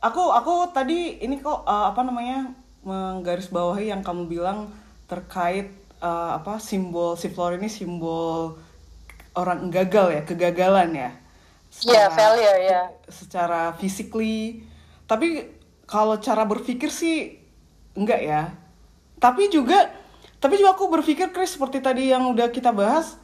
aku 0.01 0.23
aku 0.33 0.73
tadi 0.73 1.21
ini 1.21 1.37
kok 1.37 1.61
eh, 1.63 1.85
apa 1.93 2.01
namanya 2.01 2.49
menggarisbawahi 2.81 3.93
yang 3.93 4.01
kamu 4.01 4.25
bilang 4.25 4.73
terkait 5.05 5.69
eh, 6.01 6.31
apa 6.33 6.57
simbol 6.57 7.13
si 7.13 7.29
Flor 7.29 7.53
ini 7.55 7.69
simbol 7.69 8.57
orang 9.37 9.69
gagal 9.69 10.17
ya, 10.17 10.21
kegagalan 10.25 10.89
ya. 10.97 11.11
Iya, 11.85 12.09
Secara- 12.09 12.15
failure 12.17 12.59
ya. 12.65 12.81
Secara 13.05 13.61
physically. 13.77 14.65
Tapi 15.05 15.45
kalau 15.85 16.17
cara 16.17 16.41
berpikir 16.41 16.89
sih 16.89 17.37
enggak 17.97 18.21
ya. 18.21 18.53
Tapi 19.17 19.49
juga 19.49 19.89
tapi 20.37 20.61
juga 20.61 20.77
aku 20.77 20.85
berpikir 20.93 21.33
Chris 21.33 21.57
seperti 21.57 21.81
tadi 21.81 22.13
yang 22.13 22.29
udah 22.29 22.53
kita 22.53 22.69
bahas, 22.69 23.17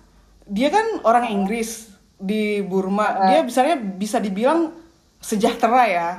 dia 0.50 0.74
kan 0.74 1.06
orang 1.06 1.30
Inggris 1.30 1.94
di 2.18 2.66
Burma. 2.66 3.30
Dia 3.30 3.46
misalnya 3.46 3.78
bisa 3.78 4.18
dibilang 4.18 4.74
sejahtera 5.22 5.84
ya. 5.86 6.10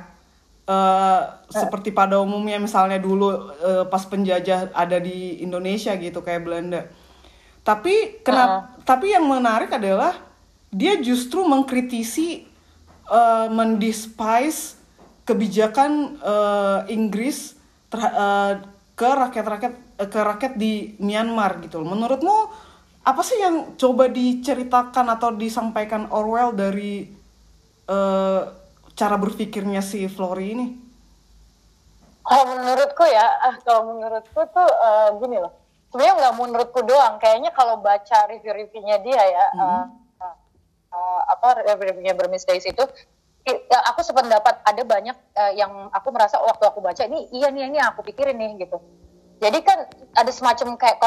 Eh, 0.64 1.20
seperti 1.52 1.92
pada 1.92 2.16
umumnya 2.22 2.56
misalnya 2.56 2.96
dulu 2.96 3.52
eh, 3.58 3.84
pas 3.90 4.00
penjajah 4.06 4.72
ada 4.72 4.96
di 4.96 5.42
Indonesia 5.42 5.92
gitu 5.98 6.22
kayak 6.22 6.46
Belanda. 6.46 6.88
Tapi 7.66 8.22
kenapa? 8.22 8.78
Tapi 8.86 9.12
yang 9.12 9.26
menarik 9.28 9.74
adalah 9.74 10.14
dia 10.70 10.96
justru 11.02 11.42
mengkritisi, 11.44 12.46
eh, 13.10 13.48
mendespise 13.50 14.78
kebijakan 15.26 16.22
eh, 16.22 16.80
Inggris 16.94 17.53
eh, 17.98 18.52
ke 18.94 19.08
rakyat-rakyat 19.10 19.74
eh, 20.02 20.08
ke 20.08 20.20
rakyat 20.20 20.52
di 20.54 20.94
Myanmar 21.02 21.58
gitu. 21.62 21.82
loh. 21.82 21.90
Menurutmu 21.94 22.36
apa 23.04 23.20
sih 23.20 23.36
yang 23.36 23.76
coba 23.76 24.08
diceritakan 24.08 25.12
atau 25.12 25.34
disampaikan 25.34 26.08
Orwell 26.10 26.54
dari 26.56 27.06
eh, 27.88 28.42
cara 28.94 29.16
berpikirnya 29.18 29.82
si 29.82 30.06
Flory 30.06 30.46
ini? 30.54 30.66
Kalau 32.24 32.56
menurutku 32.56 33.04
ya, 33.04 33.26
ah, 33.44 33.54
kalau 33.60 33.92
menurutku 33.92 34.40
tuh 34.48 34.68
eh, 34.68 35.08
gini 35.20 35.36
loh. 35.42 35.52
Sebenarnya 35.92 36.14
nggak 36.24 36.36
menurutku 36.40 36.80
doang. 36.82 37.20
Kayaknya 37.20 37.50
kalau 37.52 37.78
baca 37.78 38.18
review-reviewnya 38.26 38.98
dia 39.04 39.22
ya, 39.22 39.46
eh, 39.52 39.84
eh, 40.90 41.20
apa 41.28 41.62
review-reviewnya 41.68 42.16
Burmese 42.16 42.48
Days 42.48 42.64
itu, 42.64 42.82
aku 43.84 44.00
sependapat 44.00 44.64
ada 44.64 44.82
banyak 44.82 45.16
eh, 45.36 45.52
yang 45.60 45.92
aku 45.92 46.08
merasa 46.14 46.40
oh, 46.40 46.48
waktu 46.48 46.64
aku 46.64 46.80
baca 46.80 47.04
ini 47.04 47.28
iya 47.36 47.52
nih 47.52 47.68
ini 47.68 47.78
aku 47.80 48.00
pikirin 48.00 48.40
nih 48.40 48.64
gitu. 48.64 48.80
Jadi 49.42 49.58
kan 49.60 49.84
ada 50.16 50.30
semacam 50.32 50.80
kayak 50.80 50.98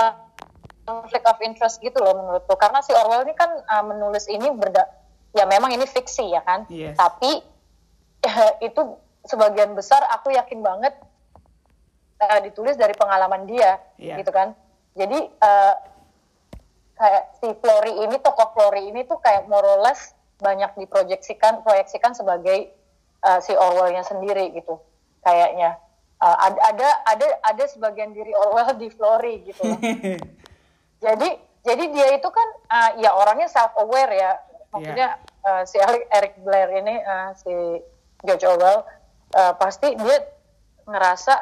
conflict 0.86 1.26
of 1.26 1.42
interest 1.42 1.82
gitu 1.82 1.98
loh 1.98 2.14
menurutku. 2.14 2.54
Karena 2.60 2.86
si 2.86 2.94
Orwell 2.94 3.26
ini 3.26 3.34
kan 3.34 3.50
eh, 3.50 3.84
menulis 3.86 4.30
ini 4.30 4.54
berda, 4.54 4.86
ya 5.34 5.50
memang 5.50 5.74
ini 5.74 5.90
fiksi 5.90 6.30
ya 6.30 6.46
kan. 6.46 6.70
Yes. 6.70 6.94
Tapi 6.94 7.42
itu 8.68 8.82
sebagian 9.28 9.76
besar 9.76 10.02
aku 10.14 10.32
yakin 10.32 10.64
banget 10.64 10.96
eh, 12.24 12.40
ditulis 12.48 12.80
dari 12.80 12.96
pengalaman 12.96 13.46
dia 13.46 13.78
Iya. 14.00 14.24
gitu 14.24 14.32
kan 14.32 14.56
jadi 14.98 15.20
eh, 15.30 15.76
kayak 16.98 17.24
si 17.38 17.48
Flory 17.62 17.94
ini 18.08 18.18
tokoh 18.24 18.56
Flory 18.58 18.90
ini 18.90 19.06
tuh 19.06 19.22
kayak 19.22 19.46
more 19.46 19.62
or 19.62 19.80
less 19.86 20.17
banyak 20.38 20.72
diproyeksikan 20.78 21.66
proyeksikan 21.66 22.14
sebagai 22.14 22.70
eh, 23.24 23.40
si 23.42 23.54
Orwellnya 23.54 24.06
sendiri 24.06 24.54
gitu 24.54 24.78
kayaknya. 25.26 25.82
Eh, 26.18 26.38
ada 26.50 26.60
ada 26.74 26.90
ada 27.06 27.28
ada 27.46 27.64
sebagian 27.70 28.10
diri 28.10 28.34
Orwell 28.34 28.74
di 28.82 28.90
Flory 28.90 29.46
gitu. 29.46 29.62
Loh. 29.62 29.78
jadi 31.06 31.30
jadi 31.62 31.84
dia 31.92 32.08
itu 32.16 32.30
kan 32.32 32.48
uh, 32.72 32.92
ya 32.98 33.12
orangnya 33.12 33.52
self 33.52 33.76
aware 33.78 34.14
ya. 34.16 34.32
Maksudnya 34.72 35.20
uh, 35.44 35.64
si 35.68 35.78
Eric, 36.12 36.40
Blair 36.42 36.70
ini 36.80 36.96
uh, 37.04 37.36
si 37.36 37.54
George 38.24 38.48
Orwell 38.48 38.88
uh, 39.36 39.54
pasti 39.60 39.94
dia 40.00 40.18
ngerasa 40.88 41.36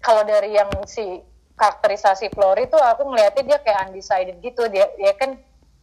kalau 0.00 0.24
dari 0.24 0.56
yang 0.56 0.72
si 0.88 1.20
karakterisasi 1.54 2.32
Flory 2.32 2.66
itu 2.70 2.78
aku 2.78 3.04
ngelihatnya 3.04 3.44
dia 3.44 3.58
kayak 3.60 3.92
undecided 3.92 4.40
gitu. 4.40 4.64
Dia 4.72 4.90
dia 4.96 5.12
kan 5.14 5.36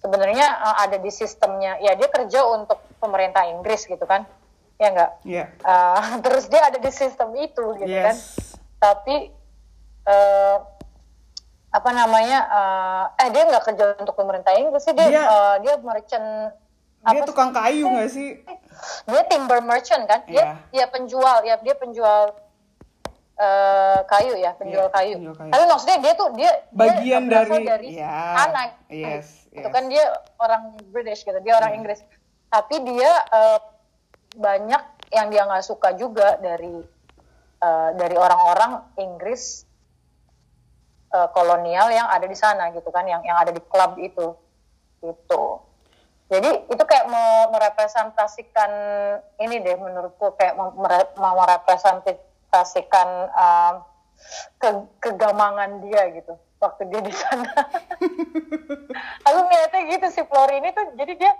sebenarnya 0.06 0.46
uh, 0.62 0.76
ada 0.80 0.96
di 0.96 1.10
sistemnya 1.10 1.78
ya 1.80 1.94
dia 1.94 2.06
kerja 2.08 2.46
untuk 2.48 2.78
pemerintah 2.96 3.42
Inggris 3.44 3.84
gitu 3.84 4.04
kan 4.04 4.30
ya 4.76 4.88
enggak 4.88 5.12
Iya. 5.24 5.46
Uh, 5.60 6.00
terus 6.24 6.46
dia 6.46 6.62
ada 6.62 6.78
di 6.78 6.92
sistem 6.92 7.34
itu 7.36 7.66
gitu 7.76 7.90
kan 7.90 8.14
Yes. 8.14 8.54
tapi 8.78 9.34
eh, 10.06 10.58
apa 11.72 11.90
namanya 11.92 12.40
eh, 12.46 13.26
eh 13.26 13.30
dia 13.32 13.44
nggak 13.44 13.64
kerja 13.66 13.84
untuk 13.98 14.14
pemerintah 14.14 14.54
Inggris 14.54 14.80
sih 14.80 14.94
dia 14.94 15.10
Dia- 15.10 15.26
eh, 15.26 15.56
dia 15.60 15.74
merchant 15.80 16.54
Dia 17.02 17.10
apa 17.12 17.24
tukang 17.24 17.50
kayu 17.52 17.86
nggak 17.88 18.10
sih? 18.10 18.42
dia 19.06 19.22
timber 19.26 19.60
merchant 19.60 20.04
kan 20.04 20.22
dia 20.26 20.38
Iya. 20.38 20.54
dia 20.70 20.86
penjual 20.88 21.38
ya 21.42 21.56
dia 21.58 21.74
penjual 21.74 22.36
eh, 23.36 24.00
kayu 24.06 24.34
ya 24.36 24.52
penjual 24.54 24.86
Iya, 24.86 24.94
kayu. 24.94 25.14
penjual 25.18 25.36
kayu. 25.36 25.52
tapi 25.52 25.64
maksudnya 25.66 25.98
dia 26.00 26.14
tuh 26.14 26.30
dia 26.32 26.52
Bagian 26.70 27.24
dia 27.24 27.42
dari- 27.42 27.66
dari 27.66 27.90
ya, 27.96 28.14
sana 28.36 28.62
yes, 28.88 29.45
itu 29.56 29.64
yes. 29.64 29.72
kan 29.72 29.88
dia 29.88 30.04
orang 30.44 30.76
British 30.92 31.24
gitu 31.24 31.40
dia 31.40 31.56
orang 31.56 31.80
Inggris. 31.80 32.04
Tapi 32.52 32.76
dia 32.84 33.12
eh, 33.32 33.60
banyak 34.36 34.84
yang 35.16 35.32
dia 35.32 35.48
nggak 35.48 35.64
suka 35.64 35.96
juga 35.96 36.36
dari 36.44 36.84
eh, 37.64 37.90
dari 37.96 38.16
orang-orang 38.20 38.84
Inggris 39.00 39.64
eh, 41.16 41.28
kolonial 41.32 41.88
yang 41.90 42.12
ada 42.12 42.28
di 42.28 42.36
sana 42.36 42.70
gitu 42.76 42.92
kan 42.92 43.08
yang 43.08 43.24
yang 43.24 43.40
ada 43.40 43.56
di 43.56 43.64
klub 43.64 43.96
itu 43.96 44.36
gitu. 45.00 45.64
Jadi 46.26 46.74
itu 46.74 46.84
kayak 46.90 47.06
mau 47.06 47.54
merepresentasikan 47.54 48.72
ini 49.38 49.62
deh 49.62 49.78
menurutku 49.78 50.34
kayak 50.34 50.58
mau 50.58 50.74
merepresentasikan 51.38 53.10
um, 53.30 53.86
ke- 54.58 54.90
kegamangan 55.06 55.86
dia 55.86 56.10
gitu 56.18 56.34
waktu 56.58 56.82
dia 56.88 57.02
di 57.02 57.12
sana. 57.12 57.52
Aku 59.28 59.40
ngeliatnya 59.42 59.82
gitu 59.90 60.08
si 60.10 60.22
Flori 60.24 60.58
ini 60.58 60.72
tuh 60.72 60.96
jadi 60.96 61.14
dia 61.16 61.34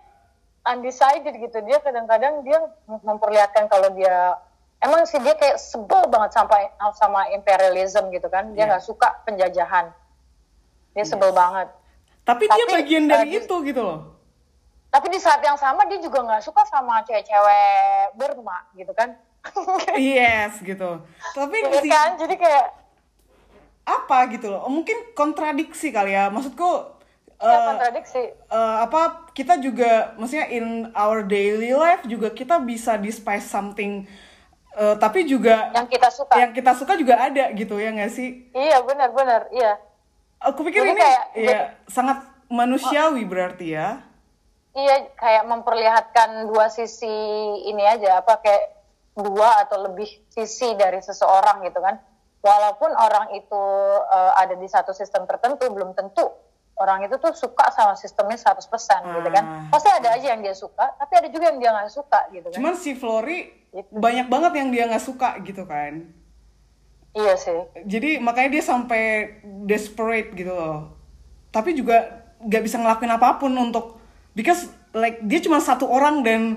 undecided 0.66 1.36
gitu. 1.36 1.58
Dia 1.62 1.78
kadang-kadang 1.80 2.42
dia 2.42 2.58
mem- 2.86 3.04
memperlihatkan 3.06 3.66
kalau 3.66 3.90
dia 3.92 4.38
emang 4.80 5.06
sih 5.06 5.18
dia 5.20 5.34
kayak 5.34 5.58
sebel 5.58 6.06
banget 6.06 6.32
sampai 6.32 6.68
sama 6.94 7.30
imperialism 7.32 8.10
gitu 8.10 8.28
kan. 8.28 8.52
Dia 8.52 8.66
Iya. 8.66 8.70
nggak 8.72 8.84
suka 8.84 9.08
penjajahan. 9.24 9.94
Dia 10.92 11.06
sebel 11.06 11.32
banget. 11.32 11.70
Tapi, 12.24 12.44
dia 12.44 12.58
Tapi, 12.60 12.74
bagian 12.74 13.04
eh, 13.04 13.10
dari 13.12 13.30
itu 13.38 13.56
gitu 13.64 13.82
loh. 13.82 14.02
tapi 14.88 15.12
di 15.12 15.20
saat 15.20 15.44
yang 15.44 15.60
sama 15.60 15.84
dia 15.86 16.00
juga 16.00 16.24
nggak 16.24 16.40
suka 16.40 16.64
sama 16.64 17.04
cewek-cewek 17.04 18.16
Burma 18.16 18.64
gitu 18.74 18.96
kan. 18.96 19.12
Yes 20.00 20.56
gitu. 20.58 21.04
Tapi 21.36 21.58
Iya 21.62 21.82
di- 21.84 21.92
kan? 21.92 22.10
Jadi 22.16 22.34
kayak 22.34 22.66
apa 23.86 24.18
gitu 24.34 24.50
loh. 24.50 24.66
Mungkin 24.68 25.14
kontradiksi 25.14 25.94
kali 25.94 26.18
ya. 26.18 26.34
Maksudku 26.34 26.98
ya 27.36 27.52
eh, 27.52 27.62
kontradiksi. 27.70 28.22
eh, 28.34 28.78
apa 28.82 29.30
kita 29.36 29.62
juga 29.62 30.16
maksudnya 30.18 30.48
in 30.50 30.90
our 30.98 31.22
daily 31.22 31.76
life 31.76 32.02
juga 32.08 32.32
kita 32.32 32.58
bisa 32.64 32.96
despise 32.98 33.46
something 33.46 34.08
eh, 34.74 34.96
tapi 34.98 35.28
juga 35.28 35.70
yang 35.76 35.86
kita 35.86 36.10
suka. 36.10 36.34
yang 36.40 36.52
kita 36.56 36.72
suka 36.74 36.96
juga 36.98 37.20
ada 37.22 37.52
gitu 37.54 37.78
ya 37.78 37.94
nggak 37.94 38.12
sih? 38.12 38.50
Iya 38.52 38.82
benar-benar 38.82 39.52
iya. 39.54 39.78
Aku 40.42 40.66
pikir 40.66 40.84
Jadi 40.84 40.92
ini 40.92 41.02
kayak- 41.02 41.28
ya 41.38 41.60
sangat 41.88 42.24
manusiawi 42.50 43.24
berarti 43.26 43.78
ya. 43.78 44.02
Iya 44.76 45.08
kayak 45.16 45.44
memperlihatkan 45.48 46.52
dua 46.52 46.68
sisi 46.68 47.08
ini 47.64 47.84
aja 47.88 48.20
apa 48.20 48.44
kayak 48.44 48.76
dua 49.16 49.64
atau 49.64 49.88
lebih 49.88 50.08
sisi 50.28 50.76
dari 50.76 51.00
seseorang 51.00 51.64
gitu 51.64 51.80
kan 51.80 51.96
walaupun 52.46 52.94
orang 52.94 53.34
itu 53.34 53.64
eh, 54.14 54.32
ada 54.38 54.54
di 54.54 54.68
satu 54.70 54.94
sistem 54.94 55.26
tertentu 55.26 55.66
belum 55.74 55.98
tentu 55.98 56.30
orang 56.78 57.08
itu 57.08 57.18
tuh 57.18 57.34
suka 57.34 57.72
sama 57.72 57.98
sistemnya 57.98 58.36
100% 58.38 58.62
gitu 59.16 59.30
kan. 59.32 59.44
Ah. 59.48 59.64
pasti 59.72 59.90
ada 59.90 60.14
aja 60.14 60.36
yang 60.36 60.44
dia 60.44 60.52
suka 60.54 60.92
tapi 61.00 61.18
ada 61.18 61.28
juga 61.32 61.50
yang 61.50 61.58
dia 61.58 61.72
nggak 61.74 61.90
suka 61.90 62.20
gitu 62.30 62.48
kan. 62.52 62.56
Cuman 62.62 62.74
si 62.78 62.94
Flori 62.94 63.66
Gitu. 63.76 63.92
banyak 63.92 64.32
banget 64.32 64.52
yang 64.56 64.70
dia 64.72 64.88
nggak 64.88 65.04
suka 65.04 65.36
gitu 65.44 65.68
kan. 65.68 66.08
Iya 67.12 67.36
sih. 67.36 67.60
Jadi 67.84 68.24
makanya 68.24 68.56
dia 68.56 68.64
sampai 68.64 69.04
desperate 69.68 70.32
gitu 70.32 70.56
loh. 70.56 70.96
Tapi 71.52 71.76
juga 71.76 72.24
nggak 72.40 72.64
bisa 72.64 72.80
ngelakuin 72.80 73.12
apa 73.12 73.36
pun 73.36 73.52
untuk 73.52 74.00
because 74.32 74.72
like 74.96 75.20
dia 75.28 75.44
cuma 75.44 75.60
satu 75.60 75.92
orang 75.92 76.24
dan 76.24 76.56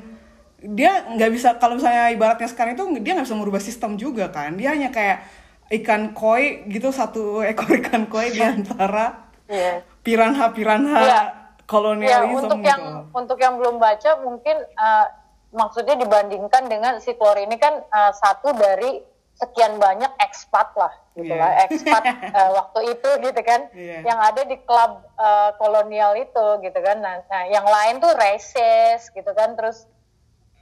dia 0.63 1.11
nggak 1.11 1.31
bisa 1.35 1.59
kalau 1.59 1.79
misalnya 1.79 2.15
ibaratnya 2.15 2.47
sekarang 2.51 2.79
itu 2.79 2.87
dia 3.03 3.19
nggak 3.19 3.27
bisa 3.27 3.39
merubah 3.39 3.63
sistem 3.63 3.99
juga 3.99 4.31
kan. 4.31 4.55
Dia 4.55 4.79
hanya 4.79 4.95
kayak 4.95 5.27
ikan 5.71 6.13
koi 6.13 6.65
gitu 6.67 6.89
satu 6.89 7.45
ekor 7.45 7.69
ikan 7.79 8.09
koi 8.09 8.31
di 8.31 8.41
antara 8.41 9.29
iya 9.47 9.85
piranha 10.01 10.49
piranha 10.51 10.99
Iya. 10.99 11.21
kolonialisme 11.69 12.33
Ya, 12.33 12.41
untuk 12.41 12.59
gitu 12.59 12.69
yang 12.69 12.83
untuk 13.13 13.39
yang 13.39 13.55
belum 13.57 13.77
baca 13.77 14.11
mungkin 14.19 14.57
eh, 14.57 15.07
maksudnya 15.49 15.97
dibandingkan 15.97 16.65
dengan 16.67 16.97
si 16.99 17.13
Klor 17.13 17.37
ini 17.37 17.57
kan 17.57 17.81
eh, 17.81 18.13
satu 18.15 18.53
dari 18.53 19.05
sekian 19.37 19.77
banyak 19.77 20.11
ekspat 20.19 20.73
lah 20.75 20.91
gitu 21.15 21.29
Iya. 21.31 21.37
lah 21.37 21.51
ekspat 21.69 22.03
eh, 22.41 22.51
waktu 22.51 22.81
itu 22.91 23.11
gitu 23.23 23.41
kan 23.45 23.61
Iya. 23.71 24.09
yang 24.09 24.19
ada 24.19 24.43
di 24.43 24.57
klub 24.59 25.05
eh, 25.15 25.51
kolonial 25.57 26.17
itu 26.17 26.47
gitu 26.61 26.79
kan 26.81 26.97
nah, 26.99 27.21
nah, 27.29 27.45
yang 27.45 27.69
lain 27.69 28.01
tuh 28.01 28.17
racist 28.17 29.13
gitu 29.13 29.29
kan 29.31 29.53
terus 29.53 29.85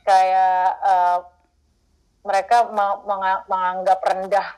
kayak 0.03 0.67
eh, 0.83 1.19
mereka 2.27 2.67
menganggap 3.47 4.03
rendah 4.03 4.49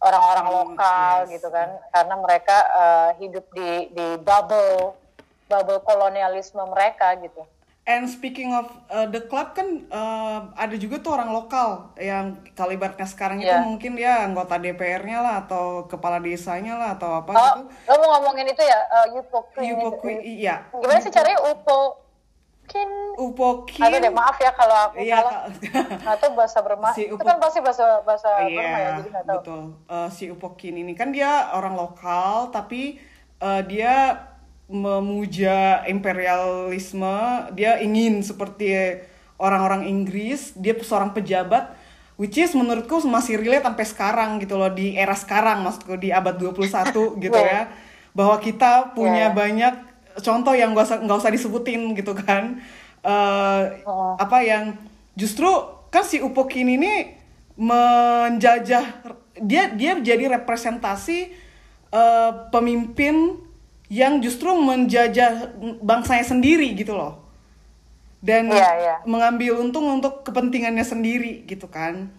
orang-orang 0.00 0.44
Hmm, 0.44 0.54
lokal 0.56 1.14
yes. 1.22 1.30
gitu 1.30 1.48
kan 1.48 1.68
karena 1.90 2.14
mereka 2.16 2.56
eh, 2.72 3.10
hidup 3.18 3.44
di 3.50 3.70
di 3.90 4.06
bubble 4.18 4.96
bubble 5.46 5.80
kolonialisme 5.80 6.62
mereka 6.66 7.14
gitu. 7.16 7.44
And 7.82 8.06
speaking 8.06 8.54
of 8.54 8.70
uh, 8.86 9.04
the 9.04 9.18
club 9.20 9.50
kan 9.50 9.82
uh, 9.90 10.52
ada 10.54 10.76
juga 10.76 11.00
tuh 11.00 11.10
orang 11.10 11.32
lokal 11.32 11.90
yang 11.98 12.38
kalau 12.54 12.70
ibaratnya 12.70 13.02
sekarang 13.04 13.40
itu 13.40 13.50
Iya. 13.50 13.66
mungkin 13.66 13.92
dia 13.92 14.22
anggota 14.22 14.56
DPR-nya 14.56 15.18
lah 15.18 15.34
atau 15.42 15.84
kepala 15.84 16.22
desanya 16.22 16.78
lah 16.78 16.94
atau 16.94 17.18
apa 17.18 17.30
Oh, 17.32 17.42
gitu. 17.58 17.90
lo 17.90 17.94
mau 17.98 18.10
ngomongin 18.14 18.46
itu 18.46 18.62
ya 18.62 18.78
uh, 18.86 19.18
Upokrin 19.18 19.64
Yupo 19.66 19.88
itu. 19.88 19.98
Kui- 19.98 20.22
iya. 20.22 20.70
Gimana 20.70 21.02
sih 21.02 21.10
caranya 21.10 21.40
Upokin? 22.70 22.90
Upokin. 23.18 23.82
Aduh 23.82 23.98
deh 23.98 24.12
maaf 24.12 24.36
ya 24.38 24.54
kalau 24.54 24.76
aku 24.86 24.94
Iya, 24.96 25.18
salah. 25.18 26.16
Tahu 26.22 26.32
bahasa 26.32 26.58
Burma. 26.62 26.90
Si 26.94 27.02
itu 27.04 27.18
kan 27.18 27.36
pasti 27.36 27.58
bahasa 27.58 27.98
bahasa 28.00 28.28
Burma 28.40 28.54
ya, 28.54 28.62
Iya, 28.62 28.88
jadi 28.96 29.08
nggak 29.10 29.24
tahu. 29.24 29.36
betul. 29.36 29.60
Uh, 29.84 30.08
si 30.08 30.24
Upokin 30.26 30.74
ini 30.76 30.92
kan 30.94 31.10
dia 31.10 31.50
orang 31.50 31.74
lokal 31.74 32.48
tapi 32.48 33.02
uh, 33.38 33.60
dia 33.60 34.22
memuja 34.70 35.82
imperialisme, 35.84 37.18
dia 37.52 37.82
ingin 37.82 38.22
seperti 38.22 38.70
orang-orang 39.34 39.82
Inggris, 39.84 40.54
dia 40.54 40.78
seorang 40.78 41.10
pejabat 41.10 41.74
which 42.14 42.36
is 42.36 42.52
menurutku 42.52 43.00
masih 43.02 43.34
relate 43.34 43.64
sampai 43.64 43.82
sekarang 43.82 44.30
gitu 44.38 44.54
loh 44.54 44.68
di 44.68 44.92
era 44.92 45.16
sekarang 45.16 45.64
maksudku 45.64 45.96
di 45.96 46.12
abad 46.12 46.38
21 46.38 46.92
gitu 47.24 47.34
ya. 47.34 47.66
Bahwa 48.10 48.38
kita 48.38 48.92
punya 48.92 49.30
Iya. 49.30 49.34
banyak 49.34 49.74
contoh 50.16 50.52
yang 50.52 50.74
gak 50.74 50.86
usah 50.86 50.98
nggak 50.98 51.18
usah 51.18 51.30
disebutin 51.30 51.94
gitu 51.94 52.12
kan. 52.14 52.58
Uh, 53.00 53.80
Oh. 53.88 54.12
apa 54.20 54.44
yang 54.44 54.76
justru 55.16 55.48
kan 55.88 56.04
si 56.04 56.20
Upokin 56.20 56.68
ini 56.68 57.16
menjajah 57.56 58.84
dia 59.36 59.72
dia 59.72 59.92
jadi 59.96 60.36
representasi 60.36 61.18
eh, 61.90 62.32
pemimpin 62.48 63.40
yang 63.88 64.20
justru 64.20 64.54
menjajah 64.54 65.50
bangsanya 65.80 66.22
sendiri 66.22 66.72
gitu 66.72 66.94
loh 66.94 67.18
dan 68.20 68.52
Iya, 68.52 68.70
iya. 68.78 68.96
mengambil 69.02 69.58
untung 69.58 69.88
untuk 69.90 70.22
kepentingannya 70.22 70.84
sendiri 70.84 71.42
gitu 71.44 71.66
kan 71.66 72.12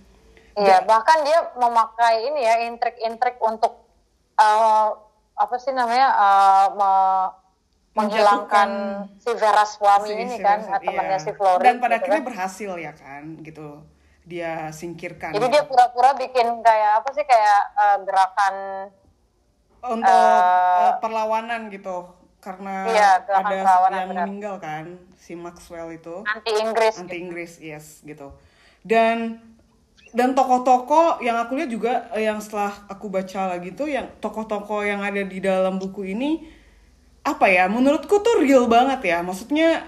Iya, 0.52 0.84
bahkan 0.84 1.24
dia 1.24 1.40
memakai 1.56 2.28
ini 2.28 2.42
ya 2.44 2.68
intrik-intrik 2.68 3.40
untuk 3.40 3.86
uh, 4.36 4.88
apa 5.34 5.56
sih 5.58 5.72
namanya 5.72 6.12
uh, 6.12 6.66
me- 6.76 7.32
menghilangkan 7.92 8.70
si 9.18 9.32
Vera 9.34 9.66
Swami 9.66 10.08
Si- 10.08 10.16
ini 10.18 10.36
si- 10.36 10.42
kan 10.42 10.60
si- 10.60 10.72
temannya 10.82 11.12
iya. 11.12 11.20
si 11.20 11.32
Flori. 11.32 11.60
dan 11.62 11.76
pada 11.78 11.96
gitu 11.96 12.08
akhirnya 12.08 12.22
kan. 12.22 12.30
berhasil 12.32 12.72
ya 12.78 12.92
kan 12.94 13.24
gitu 13.42 13.68
dia 14.22 14.52
singkirkan 14.72 15.34
Jadi 15.34 15.48
dia 15.50 15.64
pura-pura 15.66 16.14
bikin 16.14 16.62
kayak 16.62 17.04
apa 17.04 17.10
sih 17.12 17.26
kayak 17.26 17.62
uh, 17.74 17.98
gerakan 18.02 18.56
untuk 19.84 20.08
eh, 20.08 20.92
perlawanan 21.00 21.68
gitu 21.68 22.06
karena 22.38 22.86
Iya, 22.86 23.10
ada 23.22 23.44
perlawanan, 23.44 23.98
yang 23.98 24.08
benar. 24.08 24.24
meninggal 24.24 24.56
kan 24.58 24.86
si 25.16 25.34
Maxwell 25.34 25.90
itu 25.92 26.22
anti 26.24 26.52
Inggris. 26.56 26.96
anti 26.96 27.18
Inggris 27.18 27.52
yes 27.58 28.02
gitu 28.02 28.34
dan 28.82 29.42
dan 30.12 30.32
tokoh-tokoh 30.32 31.20
yang 31.20 31.38
aku 31.38 31.56
lihat 31.56 31.70
juga 31.70 31.94
yang 32.14 32.38
setelah 32.38 32.86
aku 32.88 33.08
baca 33.08 33.48
lagi 33.50 33.72
tuh 33.72 33.88
yang 33.88 34.10
tokoh-tokoh 34.18 34.82
yang 34.82 35.00
ada 35.00 35.22
di 35.22 35.40
dalam 35.40 35.76
buku 35.76 36.04
ini 36.08 36.46
apa 37.22 37.46
ya 37.46 37.66
menurutku 37.66 38.18
tuh 38.18 38.40
real 38.40 38.66
banget 38.66 39.02
ya 39.06 39.22
maksudnya 39.22 39.86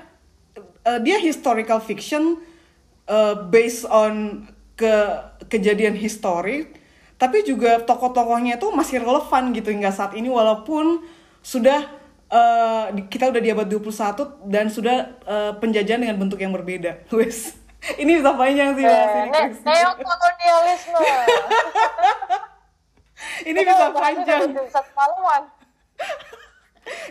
eh, 0.83 0.99
dia 0.99 1.17
historical 1.17 1.79
fiction 1.79 2.37
eh, 3.05 3.35
based 3.47 3.85
on 3.85 4.45
ke 4.73 4.93
kejadian 5.47 5.93
historik 5.93 6.77
tapi 7.17 7.41
juga 7.41 7.79
tokoh-tokohnya 7.79 8.57
itu 8.57 8.67
masih 8.69 8.99
relevan 8.99 9.49
gitu 9.51 9.69
hingga 9.69 9.89
saat 9.89 10.13
ini 10.13 10.27
walaupun 10.27 11.01
sudah 11.39 11.87
di- 12.89 13.05
kita 13.05 13.29
udah 13.29 13.37
di 13.37 13.49
abad 13.49 13.69
21 13.69 13.93
dan 14.43 14.65
sudah 14.67 14.97
eh, 15.21 15.53
penjajahan 15.53 16.01
dengan 16.01 16.17
bentuk 16.17 16.41
yang 16.41 16.49
berbeda. 16.49 17.05
Wes. 17.13 17.53
Ini 17.93 18.17
bisa 18.17 18.33
panjang 18.33 18.73
sih 18.73 18.81
Eh, 18.81 19.29
ini. 19.29 19.39
neokolonialisme. 19.61 20.97
Ini 23.45 23.59
bisa 23.61 23.85
panjang. 23.91 24.41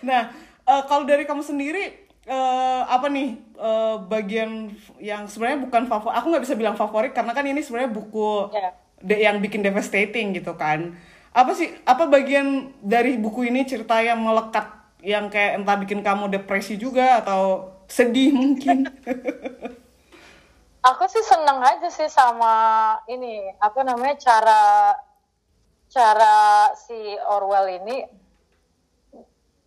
Nah, 0.03 0.23
eh, 0.67 0.83
kalau 0.89 1.05
dari 1.07 1.25
kamu 1.29 1.43
sendiri 1.45 1.85
eh, 2.27 2.83
apa 2.87 3.07
nih 3.11 3.29
eh, 3.59 3.97
bagian 4.07 4.71
yang 5.03 5.27
sebenarnya 5.31 5.61
bukan 5.67 5.83
favorit? 5.91 6.15
Aku 6.19 6.27
nggak 6.31 6.45
bisa 6.47 6.57
bilang 6.59 6.77
favorit 6.79 7.13
karena 7.17 7.33
kan 7.37 7.45
ini 7.47 7.61
sebenarnya 7.63 7.93
buku 7.93 8.31
Iya. 8.53 8.71
de- 9.03 9.23
yang 9.27 9.39
bikin 9.43 9.63
devastating 9.67 10.35
gitu 10.37 10.55
kan. 10.59 10.95
Apa 11.33 11.53
sih? 11.57 11.69
Apa 11.89 12.07
bagian 12.11 12.71
dari 12.83 13.17
buku 13.19 13.49
ini 13.51 13.65
cerita 13.65 13.99
yang 14.05 14.21
melekat 14.23 14.67
yang 15.03 15.27
kayak 15.33 15.59
entah 15.59 15.77
bikin 15.83 16.01
kamu 16.07 16.31
depresi 16.31 16.79
juga 16.79 17.19
atau 17.25 17.73
sedih 17.91 18.31
mungkin? 18.35 18.87
Aku 20.91 21.05
sih 21.07 21.23
seneng 21.23 21.63
aja 21.63 21.89
sih 21.95 22.11
sama 22.11 22.55
ini 23.07 23.55
apa 23.63 23.81
namanya 23.87 24.17
cara 24.19 24.61
cara 25.95 26.35
si 26.75 26.99
Orwell 27.35 27.69
ini 27.83 27.97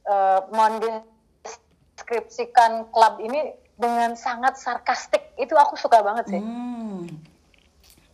eh, 0.06 0.39
mendeskripsikan 0.54 2.86
klub 2.94 3.18
ini 3.22 3.54
dengan 3.76 4.15
sangat 4.15 4.58
sarkastik. 4.62 5.22
Itu 5.36 5.58
aku 5.58 5.76
suka 5.76 6.02
banget 6.02 6.28
sih. 6.32 6.41
Hmm. 6.41 7.08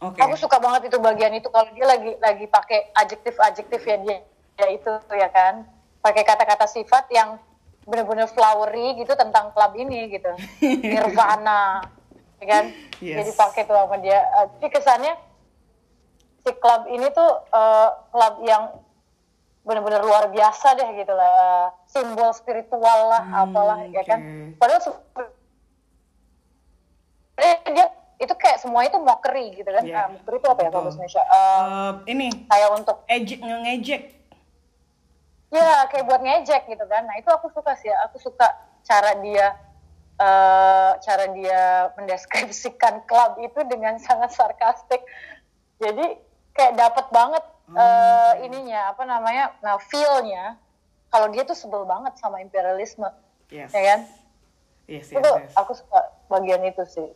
Oke. 0.02 0.18
Aku 0.18 0.34
suka 0.34 0.58
banget 0.58 0.90
itu 0.90 0.98
bagian 0.98 1.30
itu 1.38 1.46
kalau 1.54 1.70
dia 1.78 1.86
lagi 1.86 2.18
lagi 2.18 2.50
pakai 2.50 2.90
adjektif-adjektif 2.98 3.86
ya 3.86 3.98
dia 4.02 4.18
ya 4.58 4.68
itu 4.74 4.92
ya 5.14 5.30
kan. 5.30 5.62
Pakai 6.02 6.26
kata-kata 6.26 6.66
sifat 6.66 7.06
yang 7.14 7.38
benar-benar 7.86 8.30
flowery 8.30 8.98
gitu 8.98 9.14
tentang 9.14 9.54
klub 9.54 9.78
ini 9.78 10.10
gitu. 10.10 10.34
Nirvana. 10.82 11.86
Ya 12.42 12.46
kan? 12.50 12.74
Yes. 12.98 13.22
Jadi 13.22 13.32
pakai 13.38 13.62
tuh 13.70 13.78
sama 13.78 14.02
dia. 14.02 14.18
Eh, 14.18 14.46
Jadi 14.58 14.68
kesannya 14.74 15.14
si 16.42 16.52
klub 16.58 16.90
ini 16.90 17.06
tuh 17.14 17.32
eh, 17.54 17.90
klub 18.10 18.42
yang 18.42 18.74
benar-benar 19.62 20.02
luar 20.02 20.26
biasa 20.34 20.74
deh 20.74 20.90
gitu 20.98 21.14
lah 21.14 21.30
eh, 21.30 21.68
simbol 21.86 22.34
spiritual 22.34 23.14
lah 23.14 23.22
hmm, 23.22 23.42
apalah 23.46 23.78
okay. 23.86 23.94
ya 23.94 24.04
kan? 24.06 24.20
Padahal 24.58 24.82
dia 27.70 27.86
itu 28.22 28.34
kayak 28.38 28.62
semuanya 28.62 28.94
itu 28.94 29.02
mockery 29.02 29.46
gitu 29.58 29.70
kan? 29.70 29.84
Yeah. 29.86 30.10
mockery 30.14 30.38
itu 30.38 30.48
apa 30.50 30.62
ya 30.62 30.70
kalau 30.70 30.84
bahasa 30.86 30.98
Indonesia? 31.02 31.24
Uh, 31.26 31.38
uh, 31.38 31.92
ini. 32.06 32.28
kayak 32.46 32.70
untuk 32.78 32.98
ejek 33.10 33.40
ngejek. 33.42 34.02
Ya 35.52 35.70
kayak 35.90 36.06
buat 36.06 36.22
ngejek 36.22 36.64
gitu 36.70 36.86
kan. 36.86 37.06
Nah 37.06 37.16
itu 37.18 37.30
aku 37.34 37.50
suka 37.54 37.74
sih 37.78 37.90
ya. 37.90 37.98
aku 38.06 38.18
suka 38.22 38.48
cara 38.86 39.18
dia 39.22 39.58
uh, 40.22 40.92
cara 41.02 41.26
dia 41.34 41.90
mendeskripsikan 41.98 43.02
klub 43.10 43.42
itu 43.42 43.62
dengan 43.66 43.98
sangat 43.98 44.34
sarkastik. 44.34 45.02
Jadi 45.82 46.18
kayak 46.54 46.78
dapat 46.78 47.06
banget 47.10 47.44
eh, 47.76 48.34
ininya 48.46 48.92
apa 48.92 49.04
namanya 49.08 49.56
nah 49.64 49.80
feelnya 49.80 50.60
kalau 51.12 51.28
dia 51.28 51.44
tuh 51.44 51.56
sebel 51.56 51.84
banget 51.84 52.16
sama 52.18 52.40
imperialisme. 52.40 53.08
Yes. 53.52 53.76
Ya 53.76 53.82
kan? 53.96 54.00
Yes 54.88 55.08
yes, 55.12 55.20
itu 55.20 55.32
yes. 55.44 55.52
aku 55.56 55.72
suka 55.76 56.00
bagian 56.32 56.64
itu 56.64 56.84
sih. 56.88 57.10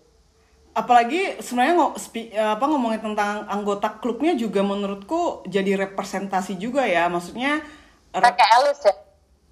Apalagi 0.75 1.39
sebenarnya 1.39 1.75
ngo- 1.79 1.95
spi- 1.95 2.35
apa 2.35 2.67
ngomongin 2.67 2.99
tentang 2.99 3.47
anggota 3.47 3.95
klubnya 3.95 4.35
juga 4.35 4.59
menurutku 4.59 5.47
jadi 5.47 5.87
representasi 5.87 6.59
juga 6.59 6.83
ya. 6.83 7.07
Maksudnya 7.07 7.63
kayak 8.11 8.51
Alice 8.59 8.83
ya? 8.83 8.95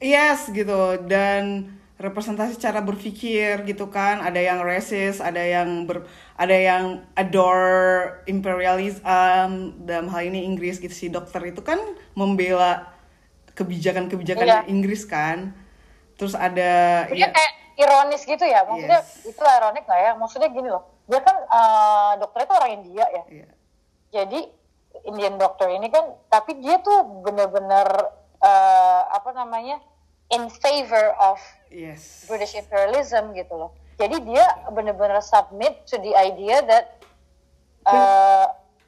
Yes 0.03 0.51
gitu. 0.51 0.99
Dan 1.07 1.71
representasi 2.03 2.59
cara 2.59 2.83
berpikir 2.83 3.63
gitu 3.63 3.87
kan. 3.87 4.19
Ada 4.19 4.43
yang 4.43 4.59
racist 4.59 5.23
ada 5.23 5.39
yang 5.39 5.87
ber 5.87 6.03
ada 6.35 6.51
yang 6.51 6.83
adore 7.15 8.19
imperialism. 8.27 9.79
Dalam 9.87 10.11
hal 10.11 10.27
ini 10.27 10.43
Inggris 10.43 10.83
gitu. 10.83 10.91
Si 10.91 11.07
dokter 11.07 11.39
itu 11.47 11.63
kan 11.63 11.79
membela 12.13 12.91
kebijakan-kebijakan 13.55 14.43
Iya. 14.43 14.59
Inggris 14.67 15.07
kan. 15.07 15.55
Terus 16.19 16.35
ada 16.35 17.07
dia 17.07 17.25
ya. 17.25 17.31
kayak 17.31 17.53
ironis 17.79 18.21
gitu 18.27 18.43
ya. 18.43 18.67
Maksudnya 18.67 18.99
Yes. 19.01 19.23
itu 19.23 19.39
ironik 19.41 19.83
nggak 19.87 20.01
ya? 20.03 20.11
Maksudnya 20.19 20.49
gini 20.51 20.67
loh. 20.67 20.83
Dia 21.07 21.19
kan 21.23 21.35
eh, 21.39 22.11
dokter 22.19 22.43
itu 22.43 22.53
orang 22.53 22.71
India 22.77 23.05
ya. 23.07 23.23
Iya. 23.31 23.47
jadi 24.13 24.45
Indian 25.09 25.41
doctor 25.41 25.73
ini 25.73 25.89
kan 25.89 26.05
tapi 26.29 26.61
dia 26.61 26.77
tuh 26.77 27.01
bener-bener 27.25 27.89
eh, 28.37 29.01
apa 29.09 29.33
namanya 29.33 29.81
in 30.31 30.47
favor 30.47 31.11
of 31.19 31.41
yes. 31.73 32.29
British 32.29 32.55
imperialism 32.55 33.35
gitu 33.35 33.53
loh. 33.57 33.71
Jadi 33.99 34.23
dia 34.25 34.45
bener-bener 34.73 35.21
submit 35.21 35.85
to 35.85 35.99
the 36.01 36.13
idea 36.17 36.63
that 36.65 36.97
uh, 37.85 38.47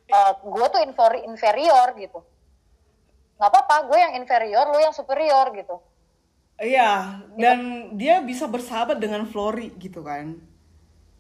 uh, 0.09 0.33
gue 0.41 0.65
tuh 0.71 0.81
inferi- 0.81 1.25
inferior 1.27 1.93
gitu. 1.99 2.19
Nggak 3.35 3.49
apa-apa 3.51 3.75
gue 3.91 3.97
yang 3.99 4.13
inferior 4.17 4.65
lo 4.71 4.79
yang 4.79 4.95
superior 4.95 5.51
gitu. 5.53 5.77
Iya, 6.55 7.19
dan 7.35 7.91
dia 7.99 8.23
bisa 8.23 8.47
bersahabat 8.47 8.95
dengan 8.95 9.27
Flori 9.27 9.75
gitu 9.75 9.99
kan. 9.99 10.39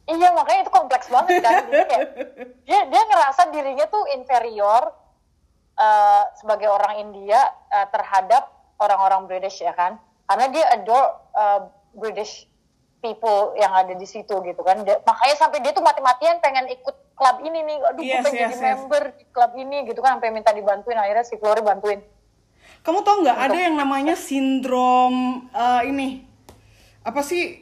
Iya 0.07 0.31
makanya 0.31 0.63
itu 0.63 0.71
kompleks 0.71 1.11
banget 1.11 1.43
kan. 1.43 1.67
Jadi 1.67 1.85
kayak, 1.91 2.07
dia 2.67 2.79
dia 2.87 3.01
ngerasa 3.03 3.51
dirinya 3.51 3.85
tuh 3.91 4.05
inferior 4.15 4.95
uh, 5.75 6.23
sebagai 6.39 6.71
orang 6.71 7.03
India 7.03 7.41
uh, 7.67 7.87
terhadap 7.91 8.54
orang-orang 8.77 9.25
British 9.25 9.59
ya 9.59 9.71
kan. 9.71 9.97
Karena 10.25 10.45
dia 10.49 10.65
adore 10.73 11.07
uh, 11.33 11.61
British 11.93 12.49
people 12.99 13.53
yang 13.55 13.69
ada 13.69 13.93
di 13.93 14.03
situ 14.03 14.33
gitu 14.41 14.61
kan. 14.61 14.81
Dia- 14.81 15.01
makanya 15.05 15.35
sampai 15.37 15.61
dia 15.61 15.71
tuh 15.71 15.85
mati-matian 15.85 16.41
pengen 16.41 16.65
ikut 16.69 16.95
klub 17.13 17.37
ini 17.45 17.59
nih. 17.61 17.77
Aduh 17.93 18.01
gue 18.01 18.09
Yes, 18.09 18.23
pengen 18.25 18.35
yes, 18.35 18.43
jadi 18.49 18.55
yes. 18.55 18.63
member 18.65 19.03
di 19.13 19.23
klub 19.29 19.51
ini 19.53 19.77
gitu 19.85 19.99
kan. 20.01 20.17
Sampai 20.17 20.33
minta 20.33 20.49
dibantuin 20.49 20.97
akhirnya 20.97 21.25
si 21.25 21.37
Flori 21.37 21.61
bantuin. 21.61 22.01
Kamu 22.81 23.01
tau 23.01 23.21
nggak 23.21 23.39
ada 23.49 23.57
yang 23.57 23.75
namanya 23.77 24.13
sindrom 24.27 25.45
eh, 25.49 25.81
ini 25.85 26.25
apa 27.05 27.21
sih? 27.21 27.61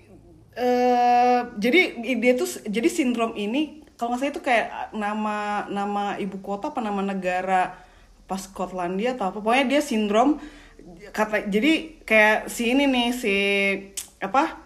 eh 0.53 1.39
jadi 1.57 1.81
dia 2.13 2.33
tuh 2.37 2.45
jadi 2.69 2.85
sindrom 2.85 3.33
ini 3.33 3.81
kalau 3.97 4.13
nggak 4.13 4.21
salah 4.21 4.33
itu 4.37 4.43
kayak 4.45 4.67
nama 4.93 5.65
nama 5.65 6.03
ibu 6.21 6.37
kota 6.45 6.69
apa 6.69 6.77
nama 6.77 7.01
negara 7.01 7.73
pas 8.29 8.45
Skotlandia 8.45 9.17
atau 9.17 9.33
apa 9.33 9.41
pokoknya 9.41 9.65
dia 9.65 9.81
sindrom 9.81 10.37
kata 11.13 11.47
jadi 11.47 12.01
kayak 12.03 12.51
si 12.51 12.73
ini 12.73 12.85
nih 12.89 13.09
si 13.15 13.35
apa 14.23 14.63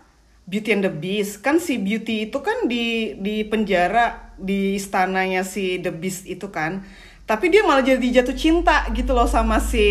Beauty 0.47 0.69
and 0.71 0.83
the 0.87 0.93
Beast. 0.93 1.43
Kan 1.43 1.59
si 1.59 1.75
Beauty 1.75 2.31
itu 2.31 2.39
kan 2.39 2.71
di 2.71 3.19
di 3.19 3.43
penjara 3.43 4.31
di 4.39 4.79
istananya 4.79 5.43
si 5.43 5.83
The 5.83 5.91
Beast 5.91 6.23
itu 6.23 6.47
kan. 6.47 6.87
Tapi 7.27 7.51
dia 7.51 7.59
malah 7.67 7.83
jadi 7.83 8.23
jatuh 8.23 8.31
cinta 8.31 8.87
gitu 8.95 9.11
loh 9.11 9.27
sama 9.27 9.59
si 9.59 9.83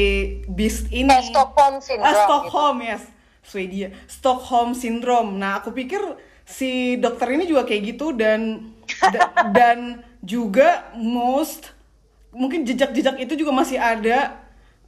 Beast 0.48 0.88
ini. 0.88 1.12
Kayak 1.12 1.28
Stockholm 1.28 1.74
syndrome 1.84 2.08
ah, 2.08 2.12
gitu. 2.16 2.24
Stockholm 2.24 2.76
yes. 2.80 3.02
Swedia 3.46 3.88
Stockholm 4.08 4.70
syndrome. 4.72 5.30
Nah 5.36 5.60
aku 5.60 5.76
pikir 5.76 6.00
si 6.48 6.96
dokter 6.96 7.36
ini 7.36 7.44
juga 7.44 7.68
kayak 7.68 7.82
gitu 7.92 8.16
dan 8.16 8.72
da- 9.14 9.52
dan 9.52 10.00
juga 10.24 10.88
most 10.96 11.76
mungkin 12.32 12.64
jejak-jejak 12.64 13.20
itu 13.20 13.34
juga 13.36 13.52
masih 13.52 13.76
ada 13.76 14.45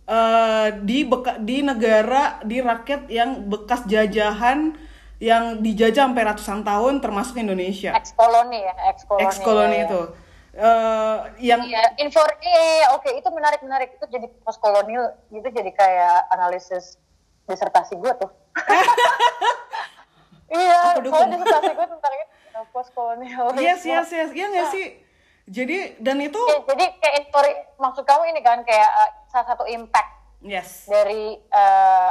eh, 0.09 0.69
di 0.81 1.05
beka, 1.05 1.37
di 1.39 1.61
negara 1.61 2.41
di 2.41 2.65
rakyat 2.65 3.13
yang 3.13 3.45
bekas 3.45 3.85
jajahan 3.85 4.73
yang 5.19 5.61
dijajah 5.61 6.09
sampai 6.09 6.25
ratusan 6.25 6.63
tahun 6.63 7.03
termasuk 7.03 7.37
Indonesia. 7.37 7.93
Ex 7.93 8.15
koloni 8.15 8.63
ya, 8.63 8.75
ex 8.89 9.05
koloni. 9.05 9.27
ex 9.27 9.33
koloni 9.43 9.79
itu. 9.85 10.03
Eh, 10.59 11.19
yang 11.45 11.63
Iya, 11.63 11.95
info 12.03 12.19
iya, 12.43 12.91
oke 12.91 13.07
itu 13.15 13.29
menarik 13.31 13.63
menarik. 13.63 13.95
Itu 13.95 14.11
jadi 14.11 14.27
post 14.43 14.59
kolonial 14.59 15.15
itu 15.31 15.49
jadi 15.55 15.71
kayak 15.71 16.35
analisis 16.35 16.99
disertasi 17.47 17.95
gue 17.95 18.13
tuh. 18.19 18.31
iya, 20.59 20.99
soalnya 20.99 21.39
disertasi 21.39 21.73
gue 21.79 21.87
tentang 21.95 22.13
itu 22.15 22.61
post 22.75 22.91
kolonial. 22.91 23.55
yes 23.55 23.87
yes 23.87 24.11
yes. 24.11 24.31
Iya 24.35 24.47
nggak 24.51 24.69
sih? 24.75 24.87
Jadi 25.49 25.79
dan 26.03 26.19
itu 26.21 26.43
jadi 26.67 26.85
kayak 26.99 27.15
info 27.23 27.39
maksud 27.79 28.03
kamu 28.03 28.35
ini 28.35 28.41
kan 28.43 28.59
kayak 28.67 28.91
uh, 28.99 29.11
salah 29.29 29.47
satu 29.55 29.65
impact 29.69 30.11
yes 30.45 30.89
dari 30.89 31.37
uh, 31.53 32.11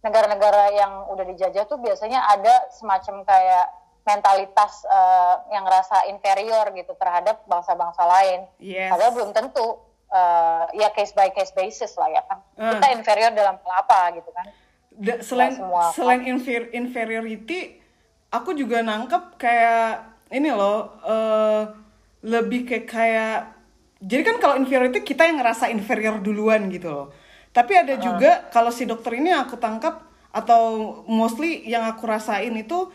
negara-negara 0.00 0.72
yang 0.72 0.92
udah 1.12 1.24
dijajah 1.28 1.68
tuh 1.68 1.76
biasanya 1.76 2.24
ada 2.32 2.72
semacam 2.72 3.20
kayak 3.24 3.66
mentalitas 4.08 4.82
uh, 4.88 5.44
yang 5.52 5.62
ngerasa 5.68 6.08
inferior 6.08 6.72
gitu 6.72 6.96
terhadap 6.96 7.44
bangsa-bangsa 7.44 8.02
lain. 8.08 8.48
Yes. 8.56 8.88
Padahal 8.96 9.12
belum 9.12 9.30
tentu 9.36 9.76
uh, 10.08 10.64
ya 10.72 10.88
case 10.96 11.12
by 11.12 11.28
case 11.36 11.52
basis 11.52 11.94
lah 12.00 12.08
ya 12.08 12.24
kan. 12.24 12.40
Hmm. 12.56 12.80
Kita 12.80 12.86
inferior 12.96 13.30
dalam 13.36 13.60
hal 13.60 13.72
apa 13.84 14.16
gitu 14.16 14.30
kan. 14.32 14.46
Da- 15.00 15.20
selain 15.20 15.52
semua. 15.52 15.92
selain 15.92 16.24
infer- 16.26 16.72
inferiority 16.72 17.80
aku 18.32 18.56
juga 18.56 18.80
nangkep 18.80 19.36
kayak 19.36 20.06
ini 20.30 20.50
loh 20.52 20.98
eh, 21.02 21.62
lebih 22.26 22.68
kayak 22.68 22.86
kayak 22.86 23.38
jadi 24.00 24.22
kan 24.24 24.36
kalau 24.40 24.54
inferiority 24.56 25.04
kita 25.04 25.28
yang 25.28 25.44
ngerasa 25.44 25.68
inferior 25.68 26.16
duluan 26.24 26.72
gitu 26.72 26.88
loh. 26.88 27.06
Tapi 27.52 27.76
ada 27.76 27.98
juga 28.00 28.48
kalau 28.48 28.72
si 28.72 28.88
dokter 28.88 29.20
ini 29.20 29.28
yang 29.28 29.44
aku 29.44 29.60
tangkap 29.60 30.06
atau 30.30 31.02
mostly 31.10 31.66
yang 31.68 31.84
aku 31.84 32.06
rasain 32.06 32.54
itu 32.56 32.88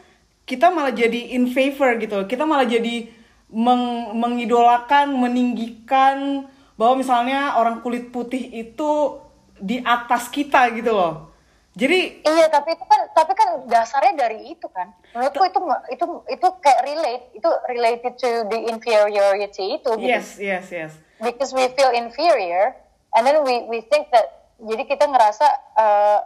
kita 0.48 0.72
malah 0.74 0.96
jadi 0.96 1.38
in 1.38 1.46
favor 1.52 1.94
gitu 2.02 2.24
loh. 2.24 2.26
Kita 2.26 2.48
malah 2.48 2.66
jadi 2.66 3.12
meng- 3.54 4.18
mengidolakan 4.18 5.14
meninggikan 5.14 6.48
bahwa 6.74 7.00
misalnya 7.00 7.56
orang 7.62 7.86
kulit 7.86 8.10
putih 8.10 8.42
itu 8.52 9.22
di 9.62 9.80
atas 9.86 10.28
kita 10.28 10.74
gitu 10.74 10.92
loh 10.92 11.35
jadi 11.76 12.24
Iya, 12.24 12.48
tapi 12.48 12.72
itu 12.72 12.86
kan 12.88 13.02
tapi 13.12 13.36
kan 13.36 13.68
dasarnya 13.68 14.16
dari 14.16 14.48
itu 14.48 14.68
kan. 14.72 14.96
Menurutku 15.12 15.44
itu 15.44 15.60
itu 15.92 16.06
itu 16.32 16.48
kayak 16.64 16.82
relate, 16.88 17.26
itu 17.36 17.50
related 17.68 18.14
to 18.16 18.30
the 18.48 18.60
inferiority 18.72 19.76
itu 19.76 19.92
gitu. 20.00 20.08
yes 20.08 20.40
yes 20.40 20.72
yes 20.72 20.92
because 21.20 21.52
we 21.52 21.68
feel 21.76 21.92
inferior 21.92 22.76
and 23.16 23.24
then 23.28 23.40
we 23.44 23.64
we 23.68 23.80
think 23.88 24.08
that 24.12 24.52
jadi 24.60 24.84
kita 24.88 25.06
ngerasa 25.08 25.48
eh, 25.76 26.20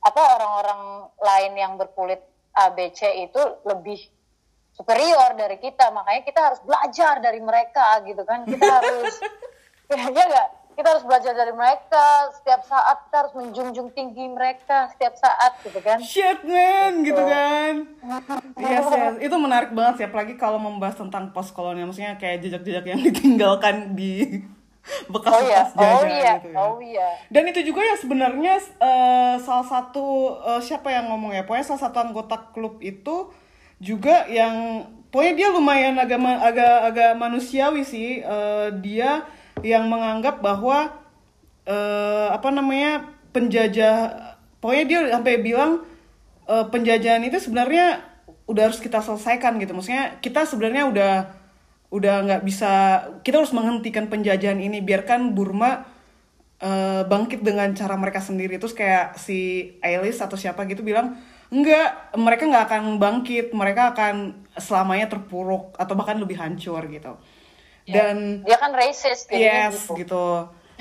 apa 0.00 0.22
orang-orang 0.38 1.10
lain 1.22 1.52
yang 1.54 1.72
berkulit 1.78 2.22
ABC 2.54 3.30
itu 3.30 3.42
lebih 3.66 4.00
superior 4.74 5.36
dari 5.36 5.60
kita 5.60 5.92
makanya 5.92 6.22
kita 6.24 6.40
harus 6.40 6.60
belajar 6.64 7.20
dari 7.20 7.38
mereka 7.42 8.00
gitu 8.06 8.22
kan 8.24 8.46
kita 8.48 8.64
harus 8.64 9.14
ya 9.90 10.24
nggak 10.24 10.48
kita 10.80 10.96
harus 10.96 11.04
belajar 11.04 11.32
dari 11.36 11.52
mereka. 11.52 12.32
Setiap 12.40 12.64
saat 12.64 12.96
kita 13.04 13.16
harus 13.20 13.34
menjunjung 13.36 13.92
tinggi 13.92 14.24
mereka. 14.32 14.88
Setiap 14.96 15.14
saat 15.20 15.60
gitu 15.60 15.80
kan? 15.84 16.00
Shit 16.00 16.40
man 16.48 17.04
gitu. 17.04 17.20
kan? 17.20 17.74
Yes 18.60 18.86
yes 18.92 19.16
itu 19.20 19.36
menarik 19.36 19.70
banget 19.72 20.02
sih 20.02 20.06
apalagi 20.06 20.34
kalau 20.36 20.60
membahas 20.60 20.96
tentang 20.96 21.32
post 21.32 21.52
kolonial 21.56 21.88
maksudnya 21.88 22.16
kayak 22.16 22.44
jejak-jejak 22.44 22.84
yang 22.84 23.00
ditinggalkan 23.08 23.96
di 23.96 24.44
oh 25.20 25.40
iya. 25.44 25.64
bekas-bekas 25.68 25.68
oh 25.76 25.80
jajah 25.80 26.08
iya. 26.08 26.32
Gitu 26.40 26.48
ya. 26.48 26.56
oh 26.56 26.76
iya. 26.80 27.08
Dan 27.28 27.42
itu 27.52 27.60
juga 27.62 27.80
ya 27.84 27.94
sebenarnya 28.00 28.54
eh, 28.60 29.34
salah 29.44 29.66
satu 29.66 30.06
eh, 30.40 30.60
siapa 30.64 30.88
yang 30.88 31.12
ngomong 31.12 31.36
ya, 31.36 31.44
pokoknya 31.44 31.66
salah 31.68 31.82
satu 31.88 32.00
anggota 32.00 32.36
klub 32.56 32.80
itu 32.80 33.28
juga 33.80 34.28
yang 34.28 34.84
pokoknya 35.08 35.34
dia 35.36 35.48
lumayan 35.52 35.96
agak 35.96 36.20
agak 36.20 36.76
agak 36.92 37.12
manusiawi 37.20 37.82
sih. 37.84 38.24
Eh, 38.24 38.68
dia 38.80 39.24
yang 39.64 39.88
menganggap 39.88 40.40
bahwa 40.40 40.92
eh, 41.64 42.28
apa 42.32 42.48
namanya 42.50 43.06
penjajah, 43.30 43.94
pokoknya 44.58 44.84
dia 44.86 45.00
sampai 45.14 45.34
bilang 45.40 45.84
eh, 46.48 46.66
penjajahan 46.68 47.22
itu 47.24 47.38
sebenarnya 47.38 48.00
udah 48.50 48.62
harus 48.66 48.82
kita 48.82 48.98
selesaikan 48.98 49.62
gitu. 49.62 49.72
Maksudnya 49.76 50.18
kita 50.18 50.42
sebenarnya 50.42 50.84
udah 50.90 51.14
udah 51.90 52.14
nggak 52.26 52.42
bisa 52.46 53.02
kita 53.22 53.42
harus 53.42 53.54
menghentikan 53.54 54.10
penjajahan 54.10 54.58
ini. 54.58 54.82
Biarkan 54.82 55.38
Burma 55.38 55.86
uh, 56.58 57.02
bangkit 57.06 57.46
dengan 57.46 57.70
cara 57.78 57.94
mereka 57.94 58.18
sendiri. 58.18 58.58
Terus 58.58 58.74
kayak 58.74 59.18
si 59.18 59.70
Ailis 59.82 60.18
atau 60.18 60.34
siapa 60.34 60.66
gitu 60.66 60.82
bilang 60.82 61.14
enggak 61.50 62.14
mereka 62.18 62.46
nggak 62.50 62.64
akan 62.66 62.82
bangkit. 62.98 63.54
Mereka 63.54 63.94
akan 63.94 64.46
selamanya 64.58 65.06
terpuruk 65.06 65.74
atau 65.78 65.94
bahkan 65.94 66.18
lebih 66.18 66.38
hancur 66.38 66.82
gitu 66.90 67.14
dan 67.88 68.44
dia 68.44 68.56
kan 68.60 68.72
racist 68.74 69.30
yes 69.32 69.88
gitu. 69.88 70.04
gitu. 70.04 70.26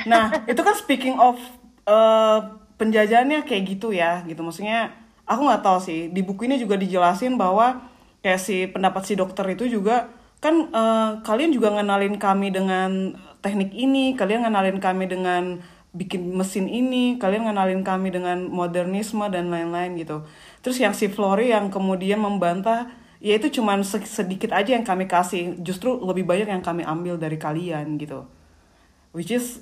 Nah 0.08 0.32
itu 0.52 0.62
kan 0.62 0.76
speaking 0.76 1.16
of 1.16 1.40
uh, 1.88 2.60
penjajahannya 2.80 3.44
kayak 3.44 3.78
gitu 3.78 3.92
ya 3.92 4.24
gitu. 4.26 4.40
Maksudnya 4.42 4.92
aku 5.24 5.48
nggak 5.48 5.64
tahu 5.64 5.80
sih. 5.84 6.12
Di 6.12 6.22
buku 6.24 6.48
ini 6.48 6.60
juga 6.60 6.76
dijelasin 6.76 7.36
bahwa 7.36 7.88
kayak 8.20 8.42
si 8.42 8.68
pendapat 8.68 9.04
si 9.08 9.14
dokter 9.16 9.46
itu 9.52 9.68
juga 9.68 10.12
kan 10.40 10.72
uh, 10.72 11.20
kalian 11.24 11.52
juga 11.52 11.76
ngenalin 11.76 12.16
kami 12.16 12.52
dengan 12.52 13.16
teknik 13.44 13.76
ini 13.76 14.16
kalian 14.16 14.48
ngenalin 14.48 14.80
kami 14.80 15.08
dengan 15.08 15.60
bikin 15.90 16.38
mesin 16.38 16.70
ini 16.70 17.18
kalian 17.18 17.50
ngenalin 17.50 17.82
kami 17.82 18.14
dengan 18.14 18.46
modernisme 18.48 19.26
dan 19.28 19.50
lain-lain 19.50 19.98
gitu. 19.98 20.24
Terus 20.62 20.78
yang 20.80 20.94
si 20.94 21.10
Flory 21.10 21.52
yang 21.52 21.74
kemudian 21.74 22.22
membantah 22.22 22.92
ya 23.20 23.36
itu 23.36 23.60
cuma 23.60 23.76
sedikit 23.84 24.56
aja 24.56 24.76
yang 24.76 24.88
kami 24.88 25.06
kasih. 25.06 25.60
Justru 25.60 26.00
lebih 26.00 26.24
banyak 26.28 26.48
yang 26.48 26.64
kami 26.64 26.84
ambil 26.84 27.20
dari 27.20 27.36
kalian 27.36 28.00
gitu. 28.00 28.26
Which 29.12 29.32
is 29.32 29.60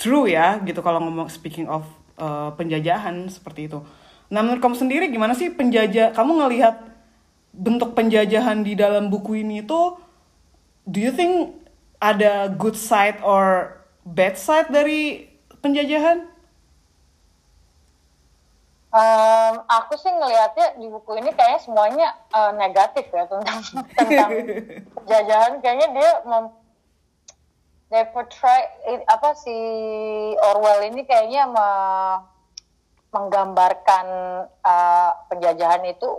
true 0.00 0.24
ya 0.30 0.60
gitu 0.64 0.80
kalau 0.80 1.00
ngomong 1.04 1.28
speaking 1.28 1.68
of 1.68 1.84
uh, 2.16 2.52
penjajahan 2.56 3.28
seperti 3.28 3.68
itu. 3.68 3.84
Nah 4.30 4.40
menurut 4.46 4.62
kamu 4.62 4.76
sendiri 4.78 5.06
gimana 5.10 5.34
sih 5.34 5.50
penjajah 5.50 6.14
kamu 6.14 6.38
ngelihat 6.38 6.90
bentuk 7.50 7.98
penjajahan 7.98 8.62
di 8.62 8.78
dalam 8.78 9.10
buku 9.10 9.42
ini 9.42 9.66
itu 9.66 9.98
do 10.86 10.98
you 11.02 11.10
think 11.10 11.58
ada 11.98 12.46
good 12.46 12.78
side 12.78 13.18
or 13.26 13.74
bad 14.06 14.38
side 14.38 14.70
dari 14.70 15.26
penjajahan 15.58 16.29
Um, 18.90 19.54
aku 19.70 19.94
sih 19.94 20.10
ngelihatnya 20.10 20.82
di 20.82 20.90
buku 20.90 21.14
ini 21.22 21.30
kayaknya 21.30 21.60
semuanya 21.62 22.08
uh, 22.34 22.50
negatif 22.58 23.06
ya 23.14 23.22
tentang 23.30 23.62
tentang 23.98 24.30
penjajahan. 24.98 25.52
Kayaknya 25.62 25.88
dia 25.94 26.10
mem, 26.26 26.44
they 27.94 28.02
portray 28.10 28.66
apa 29.06 29.30
si 29.38 29.54
Orwell 30.42 30.90
ini 30.90 31.06
kayaknya 31.06 31.46
me, 31.46 31.68
menggambarkan 33.14 34.06
uh, 34.62 35.10
penjajahan 35.30 35.86
itu 35.86 36.10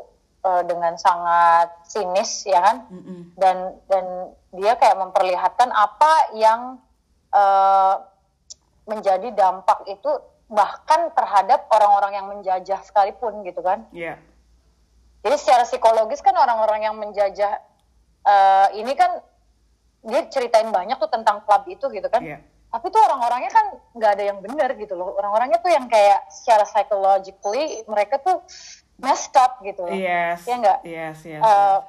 uh, 0.47 0.63
dengan 0.63 0.95
sangat 0.95 1.75
sinis 1.87 2.47
ya 2.47 2.59
kan 2.59 2.77
mm 2.87 3.01
-hmm. 3.03 3.19
dan 3.39 3.57
dan 3.87 4.05
dia 4.51 4.75
kayak 4.75 4.99
memperlihatkan 4.99 5.71
apa 5.71 6.35
yang 6.35 6.79
uh, 7.31 7.95
menjadi 8.87 9.31
dampak 9.31 9.87
itu 9.87 10.11
bahkan 10.51 11.07
terhadap 11.15 11.71
orang-orang 11.71 12.11
yang 12.19 12.27
menjajah 12.27 12.83
sekalipun 12.83 13.47
gitu 13.47 13.63
kan. 13.63 13.87
Iya. 13.95 14.13
Yeah. 14.13 14.17
Jadi 15.23 15.35
secara 15.39 15.63
psikologis 15.63 16.19
kan 16.19 16.35
orang-orang 16.35 16.83
yang 16.83 16.95
menjajah 16.99 17.63
uh, 18.27 18.67
ini 18.75 18.91
kan 18.99 19.23
dia 20.03 20.27
ceritain 20.27 20.67
banyak 20.67 20.99
tuh 20.99 21.07
tentang 21.07 21.47
klub 21.47 21.63
itu 21.71 21.87
gitu 21.87 22.03
kan. 22.11 22.19
Yeah. 22.19 22.43
Tapi 22.67 22.91
tuh 22.91 22.99
orang-orangnya 22.99 23.51
kan 23.51 23.65
nggak 23.95 24.11
ada 24.19 24.23
yang 24.27 24.37
benar 24.43 24.75
gitu 24.75 24.91
loh. 24.99 25.15
Orang-orangnya 25.15 25.63
tuh 25.63 25.71
yang 25.71 25.87
kayak 25.87 26.27
secara 26.27 26.67
psychologically 26.67 27.87
mereka 27.87 28.19
tuh 28.19 28.43
messed 28.99 29.35
up 29.39 29.63
gitu 29.63 29.87
loh. 29.87 29.95
Yes. 29.95 30.43
Ya 30.43 30.55
enggak? 30.59 30.79
Yes, 30.83 31.17
yes. 31.23 31.39
Uh, 31.39 31.47
yes. 31.47 31.79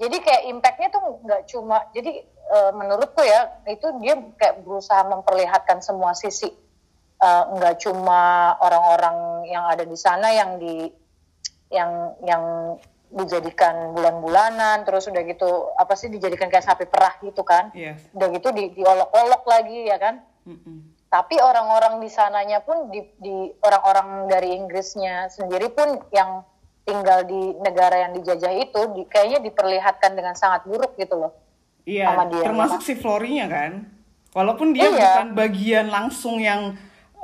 Jadi 0.00 0.16
kayak 0.22 0.42
impactnya 0.54 0.88
tuh 0.94 1.02
nggak 1.26 1.42
cuma 1.50 1.82
jadi 1.92 2.24
uh, 2.54 2.72
menurutku 2.78 3.20
ya 3.26 3.58
itu 3.66 3.84
dia 3.98 4.16
kayak 4.38 4.62
berusaha 4.62 5.02
memperlihatkan 5.04 5.82
semua 5.82 6.14
sisi 6.14 6.48
uh, 7.20 7.44
nggak 7.56 7.76
cuma 7.84 8.56
orang-orang 8.58 9.46
yang 9.48 9.64
ada 9.68 9.84
di 9.84 9.96
sana 9.96 10.32
yang 10.32 10.56
di 10.56 10.88
yang 11.70 12.18
yang 12.26 12.42
dijadikan 13.10 13.90
bulan-bulanan 13.94 14.86
terus 14.86 15.10
udah 15.10 15.22
gitu 15.26 15.74
apa 15.74 15.98
sih 15.98 16.06
dijadikan 16.06 16.46
kayak 16.46 16.62
sapi 16.62 16.86
perah 16.86 17.18
gitu 17.22 17.42
kan 17.42 17.74
yes. 17.74 18.06
udah 18.14 18.28
gitu 18.30 18.54
di 18.54 18.70
diolok-olok 18.74 19.42
lagi 19.50 19.90
ya 19.90 19.98
kan 19.98 20.22
mm 20.46 20.58
-mm. 20.62 20.78
tapi 21.10 21.42
orang-orang 21.42 21.98
di 21.98 22.06
sananya 22.10 22.62
pun 22.62 22.86
di, 22.94 23.02
di 23.18 23.50
orang-orang 23.66 24.30
dari 24.30 24.54
Inggrisnya 24.54 25.26
sendiri 25.26 25.74
pun 25.74 25.98
yang 26.14 26.46
tinggal 26.86 27.26
di 27.26 27.54
negara 27.58 27.98
yang 28.08 28.12
dijajah 28.14 28.54
itu 28.54 28.80
di, 28.94 29.02
kayaknya 29.10 29.42
diperlihatkan 29.42 30.14
dengan 30.14 30.38
sangat 30.38 30.62
buruk 30.70 30.94
gitu 30.94 31.18
loh 31.18 31.32
iya 31.82 32.14
sama 32.14 32.30
dia, 32.30 32.46
termasuk 32.46 32.80
ya. 32.82 32.86
si 32.86 32.94
Florinya 32.94 33.46
kan 33.50 33.72
walaupun 34.30 34.70
dia 34.70 34.86
iya. 34.86 34.94
bukan 34.94 35.28
bagian 35.34 35.86
langsung 35.90 36.38
yang 36.38 36.78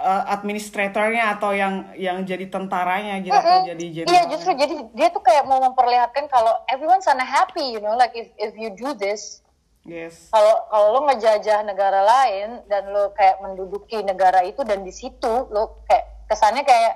uh, 0.06 0.24
administratornya 0.30 1.34
atau 1.34 1.50
yang 1.50 1.90
yang 1.98 2.22
jadi 2.22 2.46
tentaranya 2.46 3.18
gitu 3.18 3.34
mm 3.34 3.42
-hmm. 3.42 3.58
atau 3.58 3.68
jadi 3.74 3.84
general. 3.90 4.12
Iya 4.14 4.22
justru 4.30 4.50
jadi 4.54 4.74
dia 4.94 5.08
tuh 5.10 5.22
kayak 5.26 5.44
mau 5.50 5.58
memperlihatkan 5.58 6.30
kalau 6.30 6.54
everyone's 6.70 7.10
unhappy, 7.10 7.74
you 7.74 7.82
know, 7.82 7.98
like 7.98 8.14
if 8.14 8.30
if 8.38 8.54
you 8.54 8.70
do 8.78 8.94
this. 8.94 9.42
Yes. 9.86 10.30
Kalau 10.30 10.66
kalau 10.70 10.86
lo 10.98 11.00
ngejajah 11.10 11.66
negara 11.66 12.02
lain 12.02 12.62
dan 12.70 12.90
lo 12.90 13.14
kayak 13.14 13.42
menduduki 13.42 14.02
negara 14.02 14.42
itu 14.46 14.62
dan 14.62 14.82
di 14.82 14.90
situ 14.94 15.46
lo 15.50 15.82
kayak 15.86 16.26
kesannya 16.26 16.66
kayak 16.66 16.94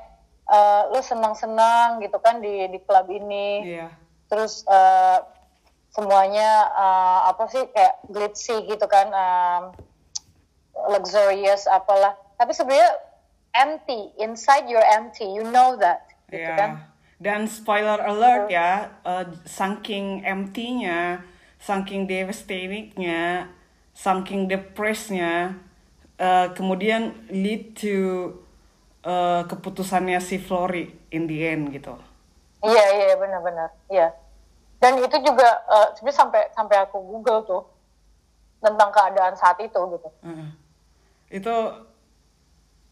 uh, 0.51 0.91
lo 0.91 0.99
senang-senang 1.03 2.03
gitu 2.03 2.19
kan 2.23 2.39
di 2.39 2.71
di 2.71 2.79
klub 2.83 3.07
ini. 3.11 3.79
Yeah. 3.79 3.91
Terus 4.31 4.63
uh, 4.67 5.23
semuanya 5.91 6.71
uh, 6.71 7.21
apa 7.35 7.51
sih 7.51 7.67
kayak 7.71 7.99
glitzy 8.11 8.63
gitu 8.67 8.87
kan 8.87 9.11
um, 9.11 9.63
luxurious 10.91 11.67
apalah 11.67 12.15
tapi 12.41 12.57
sebenarnya 12.57 12.89
empty 13.53 14.17
inside 14.17 14.65
you're 14.65 14.89
empty 14.97 15.29
you 15.29 15.45
know 15.53 15.77
that 15.77 16.09
gitu 16.33 16.41
yeah. 16.41 16.57
kan? 16.57 16.71
Dan 17.21 17.45
spoiler 17.45 18.01
alert 18.01 18.49
ya 18.49 18.97
uh, 19.05 19.29
saking 19.45 20.25
empty-nya 20.25 21.21
saking 21.61 22.09
devastatingnya 22.09 23.53
saking 23.93 24.49
depresnya 24.49 25.61
uh, 26.17 26.49
kemudian 26.57 27.13
lead 27.29 27.77
to 27.77 28.33
uh, 29.05 29.45
keputusannya 29.45 30.17
si 30.25 30.41
Flory 30.41 30.97
in 31.13 31.29
the 31.29 31.45
end 31.45 31.69
gitu. 31.77 31.93
Iya 32.65 32.85
iya 32.97 33.15
benar-benar 33.21 33.69
iya. 33.93 34.17
Dan 34.81 34.97
itu 35.05 35.21
juga 35.21 35.61
uh, 35.69 35.93
sebenarnya 35.93 36.17
sampai 36.25 36.43
sampai 36.57 36.77
aku 36.89 37.05
google 37.05 37.45
tuh 37.45 37.63
tentang 38.65 38.89
keadaan 38.89 39.37
saat 39.37 39.61
itu 39.61 39.77
gitu. 39.77 40.09
Uh, 40.25 40.49
itu 41.29 41.55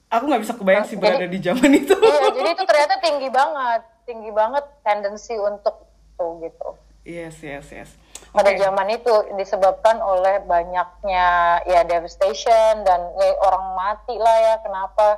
aku 0.09 0.25
nggak 0.29 0.42
bisa 0.44 0.55
kebayang 0.57 0.87
sih 0.88 0.97
berada 0.97 1.27
di 1.29 1.38
zaman 1.40 1.71
itu. 1.73 1.97
Iya 1.97 2.29
jadi 2.33 2.49
itu 2.57 2.64
ternyata 2.64 2.94
tinggi 3.01 3.29
banget 3.29 3.81
tinggi 4.09 4.31
banget 4.33 4.64
tendensi 4.81 5.37
untuk 5.37 5.85
tuh 6.16 6.40
gitu. 6.40 6.68
Yes 7.05 7.40
yes 7.44 7.68
yes. 7.73 7.90
Okay. 8.29 8.44
pada 8.44 8.53
zaman 8.61 8.87
itu 8.92 9.14
disebabkan 9.40 9.97
oleh 10.05 10.44
banyaknya 10.44 11.27
ya 11.64 11.81
devastation 11.88 12.85
dan 12.85 13.01
ya, 13.16 13.33
orang 13.40 13.73
mati 13.73 14.14
lah 14.21 14.37
ya 14.37 14.55
kenapa? 14.61 15.09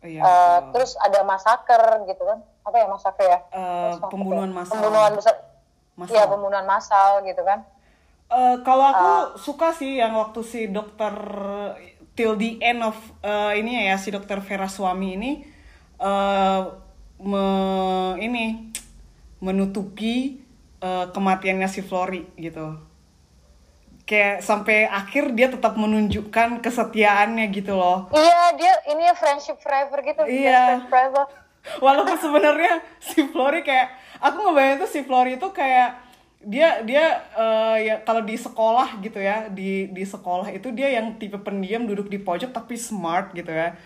Iya, 0.00 0.20
uh, 0.20 0.58
terus 0.72 0.96
ada 1.00 1.24
masaker 1.24 2.04
gitu 2.04 2.20
kan? 2.24 2.44
Apa 2.64 2.76
ya 2.76 2.86
masaker 2.88 3.24
ya? 3.24 3.38
Uh, 3.52 3.96
pembunuhan 4.12 4.52
massal. 4.52 4.76
pembunuhan 4.76 5.12
besar. 5.16 5.34
Iya 6.08 6.24
pembunuhan 6.28 6.66
massal 6.68 7.24
gitu 7.24 7.40
kan? 7.44 7.64
Uh, 8.28 8.60
kalau 8.60 8.86
aku 8.92 9.08
uh, 9.08 9.24
suka 9.40 9.72
sih 9.72 10.00
yang 10.00 10.16
waktu 10.16 10.40
si 10.44 10.68
dokter 10.68 11.12
till 12.20 12.36
the 12.36 12.60
end 12.60 12.84
of 12.84 13.00
uh, 13.24 13.56
ini 13.56 13.88
ya 13.88 13.96
si 13.96 14.12
dokter 14.12 14.44
Vera 14.44 14.68
Suami 14.68 15.16
ini 15.16 15.40
uh, 15.96 16.68
me, 17.16 17.44
ini 18.20 18.68
menutupi 19.40 20.36
uh, 20.84 21.08
kematiannya 21.08 21.64
si 21.64 21.80
Flori 21.80 22.28
gitu. 22.36 22.76
Kayak 24.04 24.44
sampai 24.44 24.84
akhir 24.84 25.32
dia 25.32 25.48
tetap 25.48 25.80
menunjukkan 25.80 26.60
kesetiaannya 26.60 27.48
gitu 27.56 27.72
loh. 27.72 28.12
Iya 28.12 28.52
dia 28.60 28.72
ini 28.92 29.08
ya 29.08 29.16
friendship 29.16 29.56
forever 29.64 30.04
gitu 30.04 30.20
iya. 30.28 30.84
forever. 30.92 31.24
Walaupun 31.84 32.20
sebenarnya 32.20 32.84
si 33.00 33.24
Flori 33.32 33.64
kayak 33.64 33.96
aku 34.20 34.44
ngebayang 34.44 34.84
tuh 34.84 34.90
si 34.92 35.00
Flori 35.08 35.40
itu 35.40 35.48
kayak 35.56 35.96
dia 36.40 36.80
dia 36.80 37.20
uh, 37.36 37.76
ya 37.76 38.00
kalau 38.00 38.24
di 38.24 38.32
sekolah 38.32 38.96
gitu 39.04 39.20
ya 39.20 39.52
di 39.52 39.92
di 39.92 40.04
sekolah 40.08 40.48
itu 40.56 40.72
dia 40.72 40.88
yang 40.88 41.20
tipe 41.20 41.36
pendiam 41.36 41.84
duduk 41.84 42.08
di 42.08 42.16
pojok 42.16 42.56
tapi 42.56 42.80
smart 42.80 43.36
gitu 43.36 43.52
ya. 43.52 43.76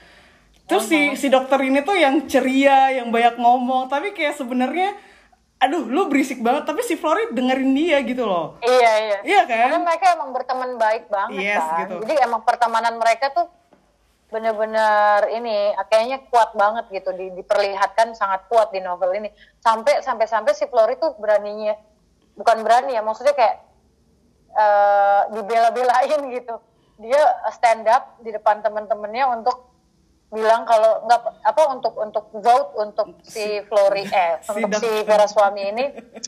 Terus 0.65 0.87
si 0.87 1.19
si 1.19 1.27
dokter 1.27 1.59
ini 1.67 1.83
tuh 1.83 1.99
yang 1.99 2.25
ceria 2.31 2.95
yang 2.95 3.11
banyak 3.11 3.37
ngomong 3.43 3.91
tapi 3.91 4.15
kayak 4.15 4.39
sebenarnya 4.39 4.95
aduh 5.59 5.83
lu 5.83 6.07
berisik 6.07 6.39
banget 6.47 6.63
tapi 6.63 6.87
si 6.87 6.95
Florid 6.95 7.35
dengerin 7.35 7.75
dia 7.75 7.99
gitu 8.07 8.23
loh. 8.23 8.55
Iya 8.63 8.93
iya. 9.03 9.19
Iya 9.27 9.43
kan? 9.51 9.69
Karena 9.75 9.83
mereka 9.83 10.07
emang 10.15 10.31
berteman 10.31 10.71
baik 10.79 11.05
banget 11.11 11.43
yes, 11.43 11.59
kan. 11.59 11.79
gitu. 11.83 11.97
jadi 12.07 12.15
emang 12.23 12.47
pertemanan 12.47 12.95
mereka 13.03 13.35
tuh 13.35 13.51
bener-bener 14.31 15.31
ini 15.31 15.75
kayaknya 15.91 16.19
kuat 16.27 16.59
banget 16.59 16.91
gitu 16.91 17.15
di, 17.15 17.35
diperlihatkan 17.35 18.15
sangat 18.15 18.47
kuat 18.47 18.71
di 18.71 18.79
novel 18.79 19.11
ini. 19.19 19.35
Sampai 19.59 20.07
sampai 20.07 20.31
sampai 20.31 20.55
si 20.55 20.71
Florid 20.71 21.03
tuh 21.03 21.19
beraninya 21.19 21.75
bukan 22.35 22.63
berani 22.67 22.95
ya 22.95 23.03
maksudnya 23.03 23.35
kayak 23.35 23.63
uh, 24.55 25.31
dibela-belain 25.35 26.21
gitu 26.35 26.55
dia 26.99 27.23
stand 27.51 27.87
up 27.91 28.19
di 28.23 28.31
depan 28.31 28.63
temen-temennya 28.63 29.27
untuk 29.35 29.75
bilang 30.35 30.67
kalau 30.67 31.07
nggak 31.07 31.21
apa 31.47 31.63
untuk 31.71 31.95
untuk 31.95 32.27
vote 32.35 32.75
untuk 32.83 33.09
si 33.23 33.63
Flori 33.71 34.03
eh 34.11 34.39
Si 34.43 34.51
untuk 34.51 34.83
si 34.83 34.91
Vera 35.07 35.31
Suami 35.31 35.63
ini 35.71 35.85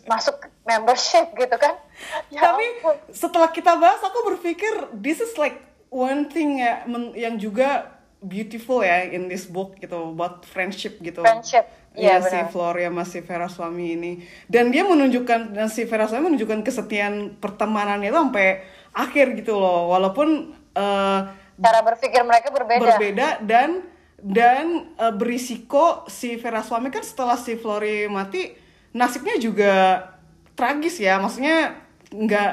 masuk 0.07 0.47
membership 0.63 1.35
gitu 1.35 1.59
kan 1.59 1.75
ya 2.35 2.55
Tapi 2.55 2.65
ampun. 2.83 2.95
setelah 3.11 3.51
kita 3.51 3.75
bahas, 3.75 3.99
aku 4.07 4.35
berpikir 4.35 4.95
this 4.95 5.19
is 5.19 5.35
like 5.35 5.59
one 5.91 6.31
thing 6.31 6.63
ya 6.63 6.87
yang 7.19 7.35
juga 7.35 7.99
beautiful 8.23 8.83
ya 8.83 9.07
in 9.07 9.27
this 9.27 9.47
book 9.47 9.75
gitu 9.79 10.15
about 10.15 10.47
friendship 10.47 10.99
gitu. 11.03 11.23
Friendship, 11.23 11.67
Iya 11.97 12.21
iya 12.21 12.45
si. 12.45 12.53
Floria 12.53 12.93
masih 12.93 13.25
Vera 13.25 13.49
suami 13.49 13.97
ini. 13.97 14.13
Dan 14.47 14.69
dia 14.69 14.85
menunjukkan 14.85 15.57
dan 15.57 15.73
si 15.73 15.89
Vera 15.89 16.05
suami 16.05 16.29
menunjukkan 16.29 16.61
kesetiaan 16.61 17.41
pertemanannya 17.41 18.13
itu 18.13 18.21
sampai 18.21 18.49
akhir 18.93 19.27
gitu 19.41 19.57
loh. 19.57 19.91
Walaupun 19.97 20.53
eh, 20.77 21.21
cara 21.57 21.81
berpikir 21.81 22.21
mereka 22.23 22.53
berbeda, 22.53 22.81
berbeda 22.85 23.29
dan 23.43 23.81
dan 24.21 24.93
eh, 25.01 25.15
berisiko 25.17 26.05
si 26.07 26.37
Vera 26.37 26.61
suami. 26.61 26.93
Kan 26.93 27.03
setelah 27.03 27.41
si 27.41 27.57
Flori 27.57 28.05
mati 28.13 28.53
nasibnya 28.93 29.41
juga 29.41 29.73
tragis 30.53 31.01
ya. 31.01 31.17
Maksudnya 31.17 31.81
nggak 32.13 32.53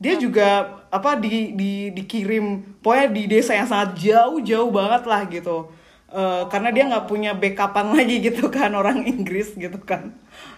dia 0.00 0.16
juga 0.16 0.80
apa 0.88 1.20
di 1.20 1.52
di 1.52 1.72
dikirim 1.92 2.80
pokoknya 2.80 3.06
di 3.12 3.22
desa 3.28 3.52
yang 3.52 3.68
sangat 3.68 4.00
jauh 4.00 4.40
jauh 4.40 4.72
banget 4.72 5.04
lah 5.04 5.28
gitu 5.28 5.68
Eh, 6.10 6.42
karena 6.50 6.74
dia 6.74 6.90
nggak 6.90 7.06
punya 7.06 7.38
backupan 7.38 7.86
lagi 7.94 8.18
gitu 8.18 8.50
kan 8.50 8.74
orang 8.74 9.06
Inggris 9.06 9.54
gitu 9.54 9.78
kan 9.78 10.10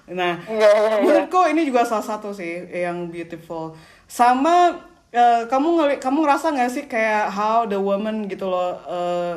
nah 0.08 0.40
Iya, 0.48 0.64
iya, 0.64 0.80
iya. 0.96 0.96
menurutku 1.04 1.44
ini 1.44 1.68
juga 1.68 1.84
salah 1.84 2.00
satu 2.00 2.32
sih 2.32 2.72
yang 2.72 3.12
beautiful 3.12 3.76
sama 4.08 4.80
eh, 5.12 5.44
kamu 5.52 5.68
ngeli 5.76 5.94
kamu 6.00 6.24
ngerasa 6.24 6.56
nggak 6.56 6.70
sih 6.72 6.84
kayak 6.88 7.28
how 7.36 7.68
the 7.68 7.76
woman 7.76 8.24
gitu 8.32 8.48
loh 8.48 8.80
eh, 8.88 9.34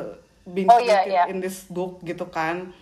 being 0.48 0.72
Oh, 0.72 0.80
iya, 0.80 1.04
treated 1.04 1.12
iya. 1.12 1.24
in 1.28 1.44
this 1.44 1.68
book 1.68 2.00
gitu 2.00 2.24
kan 2.32 2.72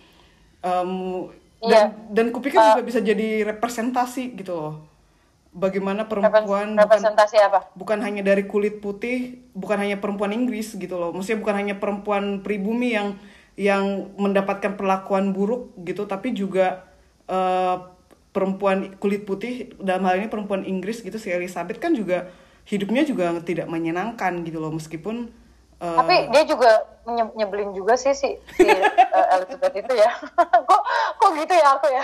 Iya. 1.59 1.67
dan 1.67 1.83
dan 2.15 2.25
kupikir 2.31 2.55
juga 2.55 2.83
bisa 2.87 3.03
jadi 3.03 3.43
representasi 3.43 4.31
gitu 4.39 4.53
loh 4.55 4.73
bagaimana 5.55 6.11
perempuan 6.11 6.75
bukan 6.75 6.83
representasi 6.83 7.39
apa 7.39 7.71
bukan 7.79 8.03
hanya 8.03 8.21
dari 8.27 8.43
kulit 8.43 8.83
putih, 8.83 9.39
bukan 9.55 9.79
hanya 9.79 9.97
perempuan 10.03 10.35
Inggris 10.35 10.75
gitu 10.75 10.99
loh. 10.99 11.15
Maksudnya 11.15 11.39
bukan 11.39 11.55
hanya 11.55 11.75
perempuan 11.79 12.43
pribumi 12.43 12.91
yang 12.91 13.15
yang 13.55 14.11
mendapatkan 14.19 14.75
perlakuan 14.75 15.31
buruk 15.31 15.71
gitu, 15.87 16.03
tapi 16.03 16.35
juga 16.35 16.83
eh, 17.31 17.77
perempuan 18.35 18.99
kulit 18.99 19.23
putih 19.23 19.71
dalam 19.79 20.03
hal 20.03 20.19
ini 20.19 20.27
perempuan 20.27 20.67
Inggris 20.67 20.99
gitu 20.99 21.15
si 21.15 21.31
Elizabeth 21.31 21.79
kan 21.79 21.95
juga 21.95 22.35
hidupnya 22.67 23.07
juga 23.07 23.31
tidak 23.39 23.71
menyenangkan 23.71 24.43
gitu 24.43 24.59
loh 24.59 24.75
meskipun 24.75 25.31
eh, 25.81 25.95
tapi 25.95 26.15
dia 26.31 26.43
juga 26.45 26.71
nye- 27.05 27.33
nyebelin 27.35 27.71
juga 27.71 27.93
sih 27.95 28.15
si, 28.15 28.39
si 28.55 28.65
uh, 28.65 29.35
Elizabeth 29.35 29.75
itu 29.75 29.93
ya. 29.93 30.11
Kok 30.69 30.81
kok 31.15 31.31
gitu 31.37 31.53
ya 31.53 31.67
aku 31.77 31.87
ya? 31.91 32.03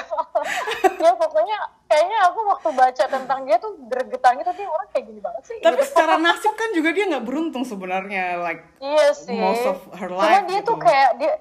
Ya 1.03 1.11
pokoknya 1.17 1.57
kayaknya 1.89 2.17
aku 2.29 2.39
waktu 2.45 2.69
baca 2.77 3.03
tentang 3.09 3.39
dia 3.49 3.57
tuh 3.57 3.73
gregetan 3.89 4.37
gitu. 4.37 4.51
Dia 4.53 4.67
orang 4.69 4.89
kayak 4.93 5.05
gini 5.09 5.19
banget 5.19 5.43
sih 5.49 5.57
tapi 5.61 5.81
gitu. 5.81 5.89
secara 5.89 6.15
nasib 6.21 6.53
kan 6.53 6.69
juga 6.77 6.89
dia 6.93 7.05
nggak 7.09 7.25
beruntung 7.25 7.63
sebenarnya 7.65 8.37
like 8.37 8.61
iya 8.77 9.09
sih. 9.17 9.33
most 9.33 9.65
of 9.65 9.79
her 9.97 10.09
Cuma 10.13 10.21
life 10.21 10.45
dia 10.45 10.61
gitu. 10.61 10.69
tuh 10.69 10.77
kayak 10.77 11.09
dia 11.17 11.33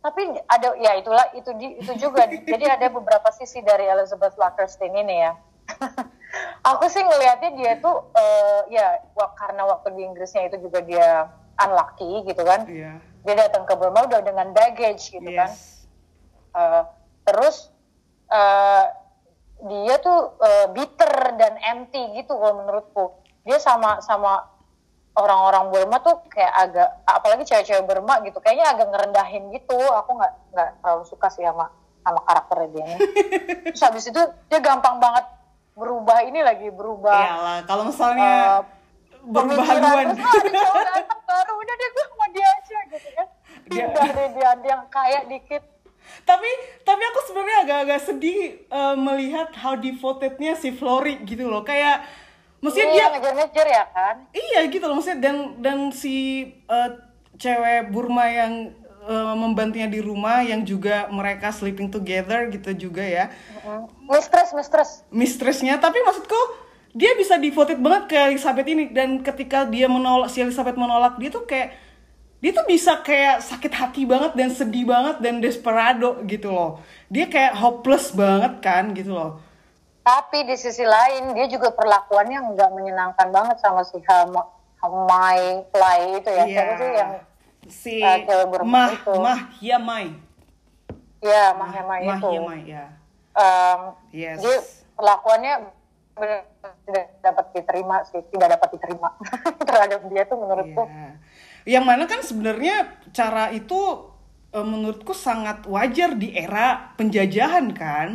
tapi 0.00 0.22
ada 0.48 0.68
ya 0.80 0.96
itulah 0.96 1.26
itu 1.36 1.50
di, 1.60 1.76
itu 1.76 1.92
juga. 1.96 2.24
Jadi 2.52 2.64
ada 2.68 2.86
beberapa 2.88 3.28
sisi 3.32 3.60
dari 3.60 3.84
Elizabeth 3.88 4.36
Luckerstein 4.36 4.92
ini 4.92 5.16
ya 5.24 5.32
aku 6.62 6.84
sih 6.90 7.02
ngelihatnya 7.02 7.50
dia 7.58 7.72
tuh 7.82 8.10
eh, 8.14 8.60
ya 8.74 8.86
karena 9.36 9.66
waktu 9.66 9.94
di 9.94 10.02
Inggrisnya 10.06 10.46
itu 10.50 10.68
juga 10.68 10.80
dia 10.84 11.08
unlucky 11.60 12.24
gitu 12.26 12.42
kan. 12.42 12.64
Iya. 12.66 13.00
dia 13.20 13.36
datang 13.36 13.68
ke 13.68 13.76
Burma 13.76 14.08
udah 14.08 14.24
dengan 14.24 14.48
baggage 14.56 15.12
gitu 15.12 15.30
kan. 15.36 15.52
Yes. 15.52 15.84
Eh, 16.56 16.82
terus 17.28 17.68
eh, 18.32 18.84
dia 19.68 19.94
tuh 20.00 20.40
eh, 20.40 20.66
bitter 20.72 21.36
dan 21.36 21.60
empty 21.60 22.16
gitu 22.16 22.32
kalau 22.32 22.64
menurutku. 22.64 23.04
Dia 23.44 23.60
sama 23.60 24.00
sama 24.00 24.48
orang-orang 25.20 25.68
Burma 25.68 26.00
tuh 26.00 26.24
kayak 26.32 26.54
agak 26.56 26.88
apalagi 27.04 27.44
cewek-cewek 27.44 27.84
Burma 27.84 28.24
gitu 28.24 28.40
kayaknya 28.40 28.72
agak 28.72 28.88
ngerendahin 28.88 29.52
gitu. 29.52 29.76
Aku 29.76 30.16
nggak 30.16 30.32
nggak 30.56 30.70
terlalu 30.80 31.04
suka 31.04 31.28
sih 31.28 31.44
sama 31.44 31.68
sama 32.00 32.20
karakternya 32.24 32.68
dia 32.72 32.86
terus 33.72 33.82
habis 33.84 34.04
itu 34.08 34.22
dia 34.48 34.60
gampang 34.64 34.96
banget 34.98 35.24
berubah 35.80 36.18
ini 36.28 36.40
lagi 36.44 36.68
berubah 36.68 37.16
Iyalah, 37.24 37.58
kalau 37.64 37.88
misalnya 37.88 38.28
eh, 38.28 38.60
berubah 39.24 39.64
haluan. 39.64 40.06
"Ah, 40.12 41.00
baru 41.28 41.52
udah 41.56 41.74
deh 41.76 41.88
gue 41.88 42.04
sama 42.04 42.26
dia 42.32 42.48
aja 42.48 42.78
gitu 42.92 43.08
kan. 43.16 43.28
Pindah 43.64 44.08
deh 44.12 44.28
dia 44.36 44.50
yang 44.60 44.84
kaya 44.92 45.20
dikit. 45.24 45.62
Tapi 46.28 46.50
tapi 46.84 47.02
aku 47.06 47.20
sebenarnya 47.28 47.58
agak-agak 47.64 48.00
sedih 48.04 48.40
eh, 48.68 48.94
melihat 49.00 49.48
how 49.56 49.72
devotednya 49.76 50.52
si 50.56 50.72
Flori 50.76 51.24
gitu 51.24 51.48
loh. 51.48 51.64
Kayak 51.64 52.04
maksudnya 52.60 52.92
iya 52.92 52.96
dia 52.96 53.06
ngejar-ngejar 53.16 53.66
ya 53.68 53.84
kan? 53.88 54.16
Iya 54.36 54.60
gitu 54.68 54.84
loh 54.84 55.00
maksudnya 55.00 55.20
dan 55.24 55.36
dan 55.64 55.78
si 55.92 56.44
eh, 56.68 56.90
cewek 57.40 57.88
Burma 57.88 58.28
yang 58.28 58.76
eh, 59.10 59.34
membantunya 59.34 59.90
di 59.90 59.98
rumah 59.98 60.46
yang 60.46 60.62
juga 60.62 61.10
mereka 61.10 61.50
sleeping 61.50 61.90
together 61.90 62.46
gitu 62.54 62.70
juga 62.86 63.02
ya. 63.02 63.34
Mistress 64.06 64.54
mistress. 64.54 64.90
Mistressnya 65.10 65.82
tapi 65.82 65.98
maksudku 66.06 66.38
dia 66.94 67.14
bisa 67.18 67.38
devoted 67.38 67.82
banget 67.82 68.02
ke 68.06 68.16
Elizabeth 68.30 68.66
ini. 68.70 68.94
Dan 68.94 69.26
ketika 69.26 69.66
dia 69.66 69.90
menolak 69.90 70.30
si 70.30 70.38
Elizabeth 70.38 70.78
menolak 70.78 71.18
dia 71.18 71.30
tuh 71.34 71.42
kayak 71.42 71.74
dia 72.40 72.56
tuh 72.56 72.64
bisa 72.64 72.96
kayak 73.04 73.44
sakit 73.44 73.72
hati 73.74 74.02
banget 74.08 74.32
dan 74.32 74.48
sedih 74.48 74.88
banget 74.88 75.20
dan 75.20 75.44
desperado 75.44 76.24
gitu 76.24 76.48
loh. 76.48 76.80
Dia 77.12 77.28
kayak 77.28 77.52
hopeless 77.58 78.14
banget 78.16 78.64
kan 78.64 78.94
gitu 78.96 79.12
loh. 79.12 79.42
Tapi 80.00 80.48
di 80.48 80.56
sisi 80.56 80.80
lain 80.80 81.36
dia 81.36 81.44
juga 81.52 81.68
perlakuannya 81.76 82.56
nggak 82.56 82.70
menyenangkan 82.72 83.28
banget 83.28 83.60
sama 83.60 83.84
si 83.84 84.00
Ham 84.08 84.32
Hamai 84.80 85.68
Play 85.68 86.24
itu 86.24 86.30
ya. 86.32 86.44
Siapa 86.48 86.72
sih 86.80 86.90
yang 86.96 87.10
si 87.70 87.98
eh, 87.98 88.26
cewek 88.26 88.46
Burma 88.46 88.68
Mah 88.68 88.90
itu. 88.92 89.12
Mah 89.16 89.40
Yamai 89.58 90.06
ya 91.20 91.54
Mah 91.54 91.70
Hamai 91.70 92.00
Mah 92.04 92.18
itu 92.18 92.28
Yamai 92.34 92.60
ya 92.66 92.84
Em, 93.30 93.80
yes 94.10 94.42
dia 94.42 94.58
perlakuannya 94.92 95.54
benar 96.12 96.42
tidak 96.84 97.06
dapat 97.22 97.46
diterima 97.54 97.96
sih 98.04 98.20
tidak 98.28 98.58
dapat 98.58 98.68
diterima 98.74 99.08
terhadap 99.68 100.00
dia 100.04 100.22
tuh 100.24 100.36
menurutku 100.36 100.84
Iya. 100.84 101.10
Yang 101.60 101.84
mana 101.84 102.04
kan 102.08 102.20
sebenarnya 102.20 102.76
cara 103.12 103.52
itu 103.52 103.78
eh, 104.50 104.64
menurutku 104.64 105.12
sangat 105.12 105.62
wajar 105.64 106.12
di 106.12 106.32
era 106.32 106.90
penjajahan 106.96 107.70
kan. 107.72 108.10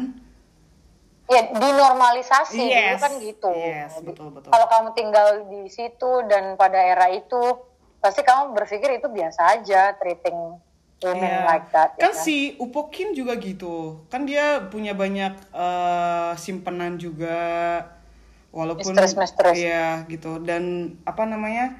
ya 1.25 1.41
dinormalisasi 1.49 2.53
dulu 2.53 2.69
Yes, 2.69 3.01
kan 3.01 3.13
gitu 3.17 3.49
yes, 3.49 3.97
betul, 3.97 4.29
betul. 4.29 4.53
kalau 4.53 4.67
kamu 4.69 4.89
tinggal 4.93 5.27
di 5.49 5.65
situ 5.69 6.21
dan 6.29 6.53
pada 6.53 6.77
era 6.77 7.09
itu 7.09 7.41
pasti 7.99 8.21
kamu 8.21 8.53
berpikir 8.53 8.99
itu 8.99 9.08
biasa 9.10 9.60
aja 9.60 9.95
treating 9.97 10.60
women 11.03 11.27
Iya. 11.27 11.43
like 11.45 11.67
that 11.75 11.89
ya 11.99 12.08
Kan 12.08 12.13
si 12.15 12.55
Upokin 12.58 13.12
juga 13.13 13.36
gitu. 13.38 14.01
Kan 14.08 14.25
dia 14.25 14.63
punya 14.71 14.95
banyak 14.95 15.34
eh, 15.51 16.31
simpenan 16.39 16.95
juga 16.95 17.38
walaupun. 18.49 18.95
Iya, 19.60 20.08
gitu. 20.08 20.39
Dan 20.39 20.95
apa 21.03 21.27
namanya? 21.27 21.75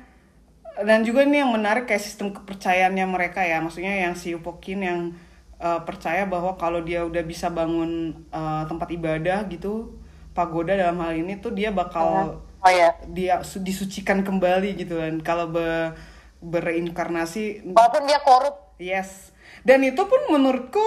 Dan 0.76 1.08
juga 1.08 1.24
ini 1.24 1.40
yang 1.40 1.56
menarik 1.56 1.88
kayak 1.88 2.04
sistem 2.04 2.36
kepercayaannya 2.36 3.06
mereka 3.08 3.40
ya. 3.48 3.64
Maksudnya 3.64 3.96
yang 3.96 4.14
si 4.20 4.36
Upokin 4.36 4.84
yang 4.84 5.00
eh, 5.56 5.82
percaya 5.88 6.28
bahwa 6.28 6.60
kalau 6.60 6.84
dia 6.84 7.08
udah 7.08 7.24
bisa 7.24 7.48
bangun 7.48 8.12
eh, 8.30 8.64
tempat 8.68 8.92
ibadah 8.92 9.48
gitu, 9.48 9.96
pagoda 10.36 10.76
dalam 10.76 11.00
hal 11.00 11.16
ini 11.16 11.40
tuh 11.40 11.56
dia 11.56 11.72
bakal 11.72 12.44
oh 12.66 12.74
ya 12.74 12.90
dia 13.08 13.40
su- 13.42 13.62
disucikan 13.62 14.22
kembali 14.22 14.74
gitu 14.76 14.98
kan. 14.98 15.22
Kalau 15.22 15.48
be, 15.48 15.94
bereinkarnasi 16.42 17.72
walaupun 17.72 18.04
dia 18.06 18.20
korup 18.20 18.56
Yes. 18.76 19.32
Dan 19.64 19.82
itu 19.82 20.04
pun 20.04 20.20
menurutku 20.28 20.84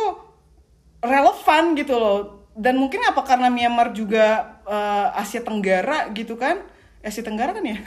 relevan 1.01 1.73
gitu 1.73 1.95
loh. 1.97 2.19
Dan 2.53 2.77
mungkin 2.77 3.01
apa 3.01 3.23
karena 3.23 3.49
Myanmar 3.49 3.91
juga 3.91 4.59
eh, 4.67 5.09
Asia 5.17 5.41
Tenggara 5.41 6.11
gitu 6.13 6.35
kan? 6.35 6.59
Asia 6.99 7.23
Tenggara 7.23 7.55
kan 7.55 7.65
ya? 7.65 7.79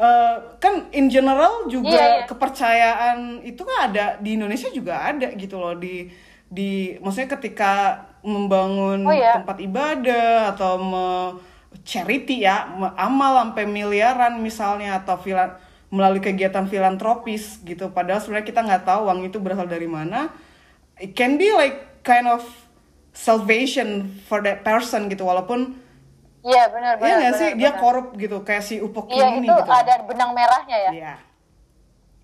Eh, 0.00 0.36
kan 0.56 0.88
in 0.92 1.08
general 1.08 1.68
juga 1.68 1.92
Iya, 1.92 2.06
iya. 2.14 2.24
kepercayaan 2.24 3.18
itu 3.42 3.60
kan 3.60 3.92
ada 3.92 4.16
di 4.16 4.32
Indonesia 4.32 4.72
juga 4.72 4.96
ada 5.02 5.28
gitu 5.34 5.60
loh 5.60 5.76
di 5.76 6.08
di 6.46 6.96
maksudnya 6.98 7.36
ketika 7.36 7.74
membangun 8.22 9.04
Oh, 9.04 9.12
iya. 9.12 9.36
tempat 9.36 9.60
ibadah 9.60 10.56
atau 10.56 10.80
me- 10.80 11.32
charity 11.90 12.46
ya 12.46 12.70
amal 12.94 13.34
sampai 13.42 13.66
miliaran 13.66 14.38
misalnya 14.38 15.02
atau 15.02 15.18
filan 15.18 15.58
melalui 15.90 16.22
kegiatan 16.22 16.70
filantropis 16.70 17.58
gitu 17.66 17.90
padahal 17.90 18.22
sebenarnya 18.22 18.46
kita 18.46 18.60
nggak 18.62 18.86
tahu 18.86 19.10
uang 19.10 19.26
itu 19.26 19.42
berasal 19.42 19.66
dari 19.66 19.90
mana 19.90 20.30
it 21.02 21.18
can 21.18 21.34
be 21.34 21.50
like 21.50 21.82
kind 22.06 22.30
of 22.30 22.46
salvation 23.10 24.06
for 24.30 24.38
that 24.38 24.62
person 24.62 25.10
gitu 25.10 25.26
walaupun 25.26 25.74
Iya 26.40 26.72
benar 26.72 26.96
Iya 26.96 27.02
benar. 27.04 27.18
nggak 27.20 27.34
sih 27.36 27.48
benar, 27.52 27.60
dia 27.60 27.70
korup 27.76 28.06
gitu 28.16 28.36
kayak 28.40 28.64
si 28.64 28.80
Upoki 28.80 29.12
Iya 29.12 29.36
ini 29.36 29.44
itu 29.44 29.52
gitu. 29.52 29.68
ada 29.68 29.94
benang 30.08 30.30
merahnya 30.32 30.76
ya. 30.88 30.90
Iya. 30.94 31.14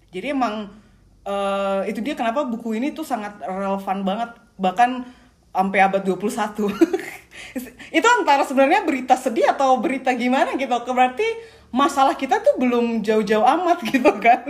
Jadi 0.08 0.26
emang 0.32 0.72
eh, 1.20 1.80
itu 1.92 2.00
dia 2.00 2.16
kenapa 2.16 2.48
buku 2.48 2.80
ini 2.80 2.96
tuh 2.96 3.04
sangat 3.04 3.36
relevan 3.44 4.08
banget 4.08 4.30
bahkan 4.56 5.04
sampai 5.52 5.84
abad 5.84 6.00
21. 6.00 6.16
itu 7.98 8.06
antara 8.20 8.42
sebenarnya 8.46 8.84
berita 8.86 9.14
sedih 9.16 9.50
atau 9.52 9.78
berita 9.80 10.12
gimana 10.14 10.54
gitu. 10.54 10.72
Berarti 10.92 11.26
masalah 11.74 12.14
kita 12.14 12.40
tuh 12.40 12.56
belum 12.60 13.02
jauh-jauh 13.02 13.44
amat 13.44 13.78
gitu 13.92 14.12
kan. 14.18 14.46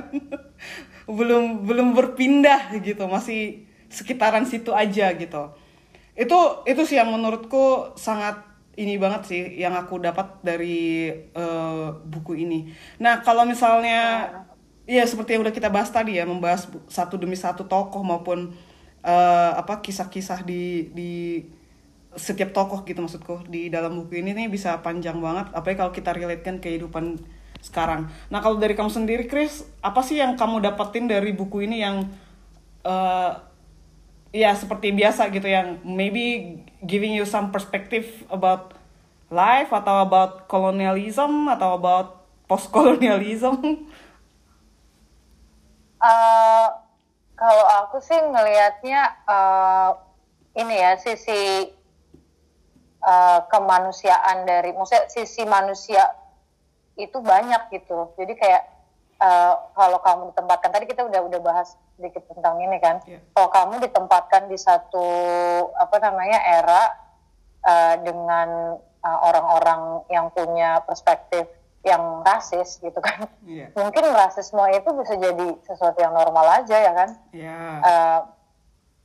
belum 1.06 1.62
belum 1.62 1.94
berpindah 1.94 2.74
gitu, 2.82 3.06
masih 3.06 3.62
sekitaran 3.86 4.42
situ 4.42 4.74
aja 4.74 5.14
gitu. 5.14 5.54
Itu 6.18 6.66
itu 6.66 6.82
sih 6.82 6.98
yang 6.98 7.14
menurutku 7.14 7.94
sangat 7.94 8.42
ini 8.76 9.00
banget 9.00 9.22
sih 9.30 9.42
yang 9.56 9.72
aku 9.78 10.02
dapat 10.02 10.42
dari 10.44 11.08
eh, 11.14 11.86
buku 11.94 12.36
ini. 12.36 12.68
Nah, 13.00 13.24
kalau 13.24 13.48
misalnya 13.48 14.28
ya 14.86 15.02
seperti 15.02 15.34
yang 15.36 15.42
udah 15.42 15.54
kita 15.54 15.72
bahas 15.72 15.90
tadi 15.90 16.20
ya, 16.20 16.24
membahas 16.28 16.68
satu 16.86 17.16
demi 17.16 17.34
satu 17.34 17.64
tokoh 17.66 18.04
maupun 18.04 18.52
eh, 19.04 19.52
apa 19.56 19.80
kisah-kisah 19.80 20.44
di 20.44 20.92
di 20.92 21.12
setiap 22.16 22.56
tokoh 22.56 22.82
gitu 22.88 23.04
maksudku 23.04 23.44
di 23.46 23.68
dalam 23.68 23.94
buku 24.00 24.24
ini 24.24 24.32
nih 24.32 24.48
bisa 24.48 24.80
panjang 24.80 25.20
banget 25.20 25.52
apalagi 25.52 25.78
kalau 25.78 25.92
kita 25.92 26.10
relatekan 26.16 26.58
kehidupan 26.58 27.20
sekarang. 27.60 28.08
Nah, 28.30 28.38
kalau 28.44 28.60
dari 28.60 28.78
kamu 28.78 28.92
sendiri 28.92 29.24
Chris, 29.26 29.66
apa 29.82 30.04
sih 30.04 30.20
yang 30.20 30.38
kamu 30.38 30.62
dapetin 30.62 31.10
dari 31.10 31.32
buku 31.34 31.66
ini 31.66 31.82
yang 31.82 32.06
eh 32.86 33.32
ya 34.36 34.52
seperti 34.52 34.92
biasa 34.92 35.32
gitu 35.32 35.48
yang 35.48 35.80
maybe 35.82 36.60
giving 36.84 37.16
you 37.16 37.24
some 37.24 37.48
perspective 37.48 38.04
about 38.28 38.76
life 39.32 39.72
atau 39.72 40.04
about 40.04 40.44
colonialism 40.46 41.48
atau 41.48 41.74
about 41.74 42.22
post 42.44 42.68
colonialism 42.70 43.56
Eh, 45.96 46.68
kalau 47.36 47.66
aku 47.84 47.98
sih 48.04 48.16
ngelihatnya 48.16 49.00
eh, 49.24 49.90
ini 50.60 50.74
ya 50.76 50.92
sisi 51.00 51.72
eh, 53.06 53.40
kemanusiaan 53.46 54.42
dari, 54.42 54.74
maksudnya 54.74 55.06
sisi 55.06 55.46
manusia 55.46 56.02
itu 56.98 57.22
banyak 57.22 57.70
gitu. 57.70 58.10
Jadi 58.18 58.32
kayak 58.34 58.62
eh, 59.16 59.54
kalau 59.72 59.98
kamu 60.02 60.22
ditempatkan 60.34 60.70
tadi 60.74 60.84
kita 60.84 61.06
udah 61.06 61.20
udah 61.22 61.40
bahas 61.40 61.78
sedikit 61.96 62.26
tentang 62.28 62.58
ini 62.60 62.76
kan. 62.76 63.00
Iya. 63.06 63.22
Kalau 63.32 63.48
kamu 63.48 63.74
ditempatkan 63.86 64.50
di 64.50 64.58
satu 64.58 65.06
apa 65.72 65.96
namanya 66.02 66.38
era 66.42 66.82
eh, 67.62 67.94
dengan 68.02 68.76
eh, 68.80 69.18
orang-orang 69.22 70.04
yang 70.10 70.28
punya 70.30 70.82
perspektif 70.82 71.46
yang 71.86 72.26
rasis 72.26 72.82
gitu 72.82 72.98
kan 72.98 73.30
Iya. 73.46 73.70
mungkin 73.78 74.10
rasisme 74.10 74.58
itu 74.74 74.90
bisa 74.98 75.14
jadi 75.22 75.54
sesuatu 75.62 75.94
yang 76.02 76.18
normal 76.18 76.42
aja 76.58 76.76
ya 76.82 76.90
kan 76.90 77.10
ya 77.30 77.58
Eh, 77.78 78.20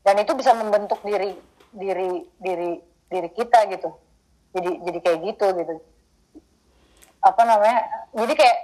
dan 0.01 0.15
itu 0.17 0.33
bisa 0.33 0.57
membentuk 0.57 0.97
diri 1.05 1.37
diri 1.69 2.25
diri 2.41 2.81
diri 3.11 3.29
kita 3.35 3.67
gitu. 3.67 3.91
Jadi 4.55 4.71
jadi 4.87 4.99
kayak 5.03 5.19
gitu 5.27 5.45
gitu. 5.59 5.75
Apa 7.21 7.41
namanya? 7.43 8.07
Jadi 8.15 8.33
kayak 8.33 8.57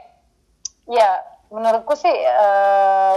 ya 0.88 1.10
menurutku 1.52 1.94
sih 2.00 2.12
eh, 2.12 3.16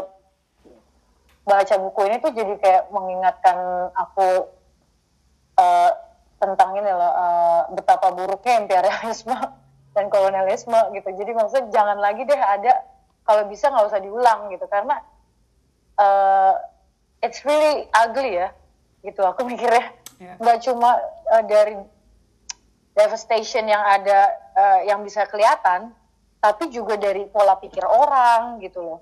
baca 1.47 1.75
buku 1.83 2.01
ini 2.11 2.17
tuh 2.23 2.35
jadi 2.35 2.55
kayak 2.59 2.83
mengingatkan 2.91 3.59
aku 3.95 4.51
eh, 5.59 5.91
tentang 6.43 6.71
ini 6.75 6.91
loh 6.91 7.13
eh, 7.15 7.61
betapa 7.79 8.11
buruknya 8.11 8.67
imperialisme 8.67 9.39
dan 9.95 10.11
kolonialisme 10.11 10.79
gitu. 10.99 11.09
Jadi 11.15 11.31
maksudnya 11.31 11.67
jangan 11.71 11.99
lagi 12.03 12.27
deh 12.27 12.39
ada 12.39 12.83
kalau 13.23 13.47
bisa 13.47 13.71
nggak 13.71 13.87
usah 13.87 14.03
diulang 14.03 14.51
gitu. 14.51 14.67
Karena 14.67 14.99
eh, 15.99 16.55
it's 17.25 17.45
really 17.45 17.87
ugly 17.95 18.41
ya 18.41 18.49
gitu 19.01 19.25
aku 19.25 19.45
mikirnya 19.51 20.00
Ya. 20.21 20.37
nggak 20.37 20.59
cuma 20.69 21.01
eh, 21.33 21.45
dari 21.49 21.75
devastation 22.93 23.65
yang 23.65 23.81
ada 23.81 24.21
eh, 24.53 24.81
yang 24.93 25.01
bisa 25.01 25.25
kelihatan 25.25 25.97
tapi 26.41 26.69
juga 26.69 26.97
dari 26.97 27.25
pola 27.29 27.57
pikir 27.57 27.85
orang 27.85 28.61
gitu 28.61 28.81
loh. 28.85 29.01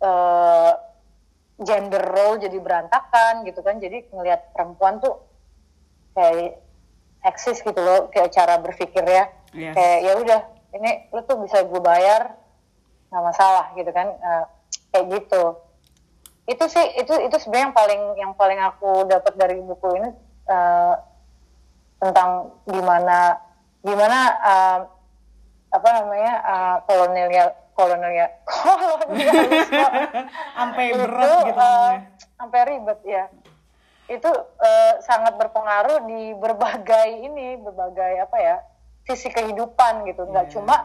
Eh, 0.00 0.72
gender 1.56 2.04
role 2.04 2.40
jadi 2.40 2.56
berantakan 2.60 3.44
gitu 3.44 3.60
kan. 3.60 3.80
Jadi 3.80 4.08
ngelihat 4.12 4.52
perempuan 4.52 5.00
tuh 5.00 5.20
kayak 6.12 6.60
eksis 7.24 7.60
gitu 7.60 7.80
loh 7.80 8.08
kayak 8.08 8.32
cara 8.32 8.56
berpikirnya 8.60 9.32
Yes. 9.56 9.72
kayak 9.72 9.98
ya 10.04 10.12
udah 10.20 10.40
ini 10.76 11.08
lu 11.16 11.24
tuh 11.24 11.40
bisa 11.40 11.64
gue 11.64 11.80
bayar 11.80 12.36
nggak 13.12 13.24
masalah 13.24 13.72
gitu 13.76 13.88
kan. 13.92 14.08
Eh, 14.12 14.44
kayak 14.92 15.06
gitu. 15.20 15.42
Itu 16.48 16.64
sih 16.68 16.84
itu 16.96 17.12
itu 17.24 17.36
sebenarnya 17.40 17.64
yang 17.68 17.76
paling 17.76 18.00
yang 18.20 18.32
paling 18.36 18.60
aku 18.60 19.04
dapat 19.04 19.32
dari 19.36 19.60
buku 19.60 19.96
ini 20.00 20.10
eh, 20.46 20.94
tentang 21.98 22.30
gimana 22.66 23.40
gimana 23.82 24.18
eh, 24.42 24.78
apa 25.72 25.88
namanya 25.92 26.34
eh, 26.42 26.76
kolonial 26.86 27.48
kolonial 27.72 28.30
kolonialisme 28.48 29.84
sampai 30.56 30.84
itu, 30.90 30.96
berat 30.96 31.26
gitu 31.44 31.60
ngomongnya. 31.60 32.00
sampai 32.36 32.60
ribet 32.64 33.00
ya 33.04 33.24
itu 34.06 34.30
eh, 34.62 34.92
sangat 35.02 35.34
berpengaruh 35.34 36.06
di 36.06 36.32
berbagai 36.38 37.08
ini 37.26 37.58
berbagai 37.58 38.22
apa 38.22 38.36
ya 38.38 38.56
sisi 39.06 39.30
kehidupan 39.30 40.06
gitu 40.06 40.26
nggak 40.26 40.46
Iya. 40.50 40.52
cuma 40.54 40.76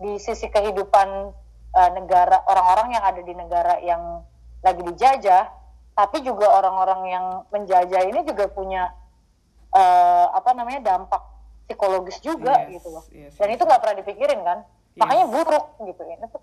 di 0.00 0.16
sisi 0.16 0.48
kehidupan 0.48 1.08
eh, 1.76 1.90
negara 1.92 2.40
orang-orang 2.48 2.96
yang 2.96 3.04
ada 3.04 3.20
di 3.20 3.34
negara 3.36 3.74
yang 3.84 4.24
lagi 4.60 4.80
dijajah 4.84 5.44
tapi 5.92 6.24
juga 6.24 6.48
orang-orang 6.48 7.00
yang 7.08 7.26
menjajah 7.52 8.08
ini 8.08 8.24
juga 8.24 8.48
punya 8.48 8.88
eh, 9.70 10.26
apa 10.30 10.50
namanya 10.54 10.80
dampak 10.82 11.22
psikologis 11.66 12.18
juga 12.18 12.66
Yes, 12.66 12.82
gitu 12.82 12.88
loh 12.90 13.04
yes, 13.14 13.38
dan 13.38 13.48
yes. 13.50 13.56
itu 13.56 13.62
nggak 13.62 13.80
pernah 13.80 13.96
dipikirin 14.02 14.42
kan 14.42 14.58
Yes. 14.90 15.06
makanya 15.06 15.26
buruk 15.30 15.64
gitu 15.86 16.02
ya 16.02 16.16
itu 16.18 16.36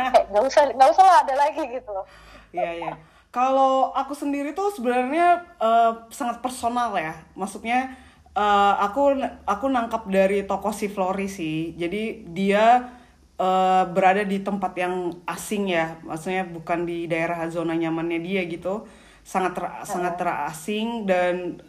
kayak 0.00 0.32
nggak 0.32 0.44
usah 0.48 0.62
nggak 0.72 0.90
usah 0.96 1.04
lah 1.04 1.16
ada 1.20 1.34
lagi 1.36 1.60
gitu 1.68 1.92
loh 1.92 2.08
Iya 2.50 2.70
iya. 2.82 2.92
Kalau 3.30 3.94
aku 3.94 4.10
sendiri 4.10 4.50
tuh 4.50 4.74
sebenarnya 4.74 5.46
eh, 5.62 5.92
sangat 6.10 6.42
personal 6.42 6.90
ya. 6.98 7.14
Maksudnya 7.38 7.94
eh, 8.34 8.74
aku 8.82 9.22
aku 9.46 9.66
nangkap 9.70 10.02
dari 10.10 10.42
tokoh 10.42 10.74
si 10.74 10.90
Flori 10.90 11.30
sih. 11.30 11.78
Jadi 11.78 12.26
dia 12.26 12.90
eh, 13.38 13.84
berada 13.86 14.26
di 14.26 14.42
tempat 14.42 14.74
yang 14.74 15.14
asing 15.30 15.70
ya. 15.70 15.94
Maksudnya 16.02 16.42
bukan 16.50 16.82
di 16.82 17.06
daerah 17.06 17.46
zona 17.46 17.78
nyamannya 17.78 18.18
dia 18.18 18.42
gitu. 18.50 18.82
Sangat 19.22 19.52
ter- 19.54 19.84
sangat 19.84 20.14
terasing 20.18 21.06
dan 21.06 21.60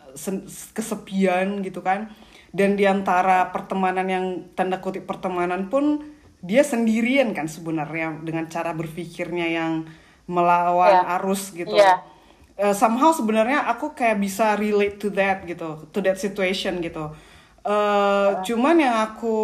kesepian 0.74 1.62
gitu 1.62 1.82
kan. 1.82 2.10
Dan 2.52 2.76
di 2.76 2.84
antara 2.84 3.48
pertemanan 3.50 4.08
yang 4.08 4.26
tanda 4.54 4.84
kutip 4.84 5.08
pertemanan 5.08 5.72
pun 5.72 6.04
dia 6.42 6.66
sendirian 6.66 7.32
kan 7.32 7.46
sebenarnya 7.46 8.20
dengan 8.26 8.50
cara 8.50 8.74
berpikirnya 8.74 9.48
yang 9.48 9.86
melawan 10.26 11.06
Iya. 11.06 11.16
arus 11.22 11.54
gitu. 11.54 11.76
Iya. 11.76 12.02
Eh, 12.58 12.76
somehow 12.76 13.14
sebenarnya 13.14 13.66
aku 13.66 13.96
kayak 13.96 14.20
bisa 14.20 14.54
relate 14.58 15.00
to 15.00 15.10
that 15.10 15.46
gitu, 15.46 15.88
to 15.90 16.00
that 16.02 16.18
situation 16.18 16.82
gitu. 16.82 17.14
Eh, 17.62 18.30
Cuman 18.42 18.82
yang 18.82 19.00
aku 19.06 19.38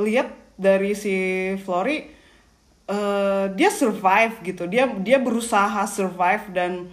lihat 0.00 0.32
dari 0.56 0.96
si 0.96 1.14
Flori, 1.60 2.08
eh, 2.88 3.44
dia 3.54 3.70
survive 3.70 4.40
gitu. 4.42 4.64
Dia 4.66 4.88
dia 4.98 5.20
berusaha 5.20 5.84
survive 5.86 6.50
dan 6.50 6.88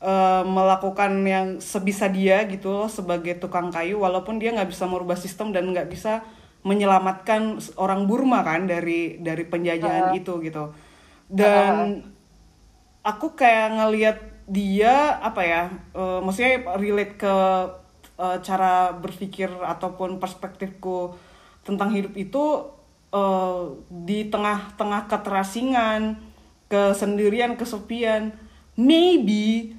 eh, 0.00 0.42
melakukan 0.44 1.12
yang 1.24 1.46
sebisa 1.62 2.08
dia 2.10 2.44
gitu 2.48 2.72
loh 2.72 2.88
sebagai 2.90 3.38
tukang 3.40 3.70
kayu, 3.70 4.00
walaupun 4.02 4.40
dia 4.40 4.52
nggak 4.52 4.70
bisa 4.72 4.84
merubah 4.88 5.16
sistem 5.16 5.52
dan 5.52 5.70
nggak 5.70 5.88
bisa 5.88 6.24
menyelamatkan 6.66 7.62
orang 7.78 8.10
Burma 8.10 8.42
kan 8.42 8.66
dari 8.66 9.22
dari 9.22 9.46
penjajahan 9.46 10.10
itu 10.18 10.42
gitu. 10.42 10.74
Dan 11.30 12.02
aku 13.06 13.38
kayak 13.38 13.78
ngelihat 13.78 14.18
dia 14.50 15.18
apa 15.22 15.42
ya 15.46 15.62
eh, 15.94 16.18
maksudnya 16.22 16.74
relate 16.78 17.14
ke 17.18 17.36
eh, 18.18 18.38
cara 18.42 18.90
berpikir 18.94 19.50
ataupun 19.50 20.18
perspektifku 20.18 21.14
tentang 21.62 21.94
hidup 21.94 22.14
itu 22.18 22.44
eh, 23.14 23.62
di 23.90 24.26
tengah-tengah 24.26 25.06
keterasingan 25.06 26.18
kesendirian 26.66 27.54
kesepian 27.54 28.34
maybe 28.74 29.75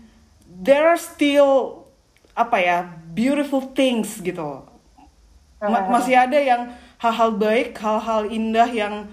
there 0.58 0.90
are 0.90 0.98
still 1.00 1.86
apa 2.34 2.58
ya 2.62 2.78
beautiful 3.14 3.62
things 3.74 4.18
gitu. 4.22 4.66
Ma- 5.62 5.90
masih 5.90 6.14
ada 6.18 6.38
yang 6.38 6.70
hal-hal 6.98 7.34
baik 7.34 7.74
hal-hal 7.78 8.30
indah 8.30 8.70
yang 8.70 9.10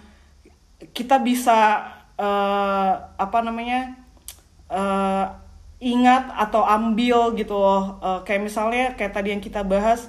kita 0.92 1.16
bisa 1.20 1.88
eh, 2.16 2.92
apa 3.16 3.38
namanya 3.40 3.96
eh, 4.68 5.26
ingat 5.80 6.32
atau 6.36 6.64
ambil 6.64 7.32
gitu 7.36 7.56
loh. 7.56 7.96
Eh, 8.00 8.20
kayak 8.28 8.42
misalnya 8.44 8.92
kayak 8.96 9.12
tadi 9.16 9.32
yang 9.32 9.40
kita 9.40 9.60
bahas 9.64 10.08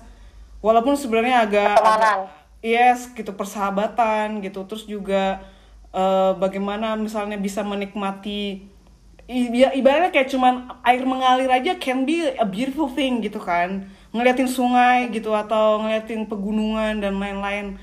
walaupun 0.59 0.95
sebenarnya 0.99 1.43
agak, 1.47 1.75
yes 2.59 3.11
gitu 3.15 3.31
persahabatan 3.31 4.43
gitu. 4.43 4.63
Terus 4.67 4.83
juga 4.83 5.39
eh, 5.95 6.31
bagaimana 6.35 6.99
misalnya 6.99 7.39
bisa 7.39 7.63
menikmati 7.63 8.67
ibaratnya 9.27 10.13
kayak 10.13 10.29
cuman 10.29 10.69
air 10.85 11.01
mengalir 11.01 11.49
aja 11.49 11.77
can 11.81 12.05
be 12.05 12.29
a 12.37 12.45
beautiful 12.45 12.85
thing 12.89 13.21
gitu 13.25 13.41
kan. 13.41 13.89
Ngeliatin 14.13 14.45
sungai 14.47 15.09
gitu 15.09 15.33
atau 15.33 15.81
ngeliatin 15.81 16.29
pegunungan 16.29 17.01
dan 17.01 17.17
lain-lain. 17.17 17.75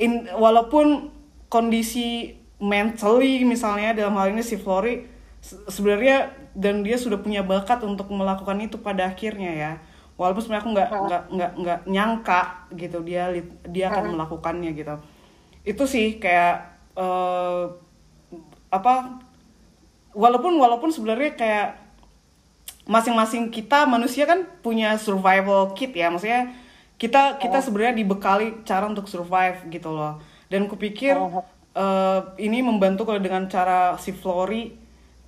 In 0.00 0.26
walaupun 0.32 1.12
kondisi 1.52 2.32
mentally 2.56 3.44
misalnya 3.44 3.92
dalam 3.92 4.16
hal 4.16 4.32
ini 4.32 4.40
si 4.40 4.56
Flori 4.56 5.04
se- 5.44 5.60
sebenarnya 5.68 6.32
dan 6.56 6.80
dia 6.80 6.96
sudah 6.96 7.20
punya 7.20 7.44
bakat 7.44 7.84
untuk 7.84 8.08
melakukan 8.08 8.56
itu 8.64 8.80
pada 8.80 9.12
akhirnya 9.12 9.52
ya. 9.52 9.72
Walaupun 10.16 10.40
sebenarnya 10.40 10.64
aku 10.64 10.72
nggak 10.72 10.90
nggak 11.04 11.22
nggak 11.36 11.52
nggak 11.60 11.80
nyangka 11.88 12.42
gitu 12.76 12.98
dia 13.04 13.28
dia 13.68 13.92
akan 13.92 14.16
melakukannya 14.16 14.70
gitu. 14.72 14.94
Itu 15.68 15.84
sih 15.84 16.16
kayak 16.16 16.54
eh, 16.96 17.64
apa 18.72 18.94
walaupun 20.12 20.56
walaupun 20.56 20.92
sebenarnya 20.92 21.36
kayak 21.36 21.68
masing-masing 22.82 23.54
kita 23.54 23.86
manusia 23.86 24.26
kan 24.26 24.46
punya 24.60 24.98
survival 24.98 25.74
kit 25.74 25.94
ya. 25.94 26.10
Maksudnya 26.10 26.52
kita 26.98 27.38
kita 27.38 27.58
sebenarnya 27.62 27.98
dibekali 27.98 28.62
cara 28.66 28.86
untuk 28.86 29.06
survive 29.06 29.66
gitu 29.70 29.90
loh. 29.90 30.18
Dan 30.50 30.68
kupikir 30.68 31.16
eh, 31.74 32.20
ini 32.42 32.60
membantu 32.60 33.08
kalau 33.08 33.20
dengan 33.22 33.46
cara 33.46 33.96
si 33.98 34.12
Flori 34.12 34.74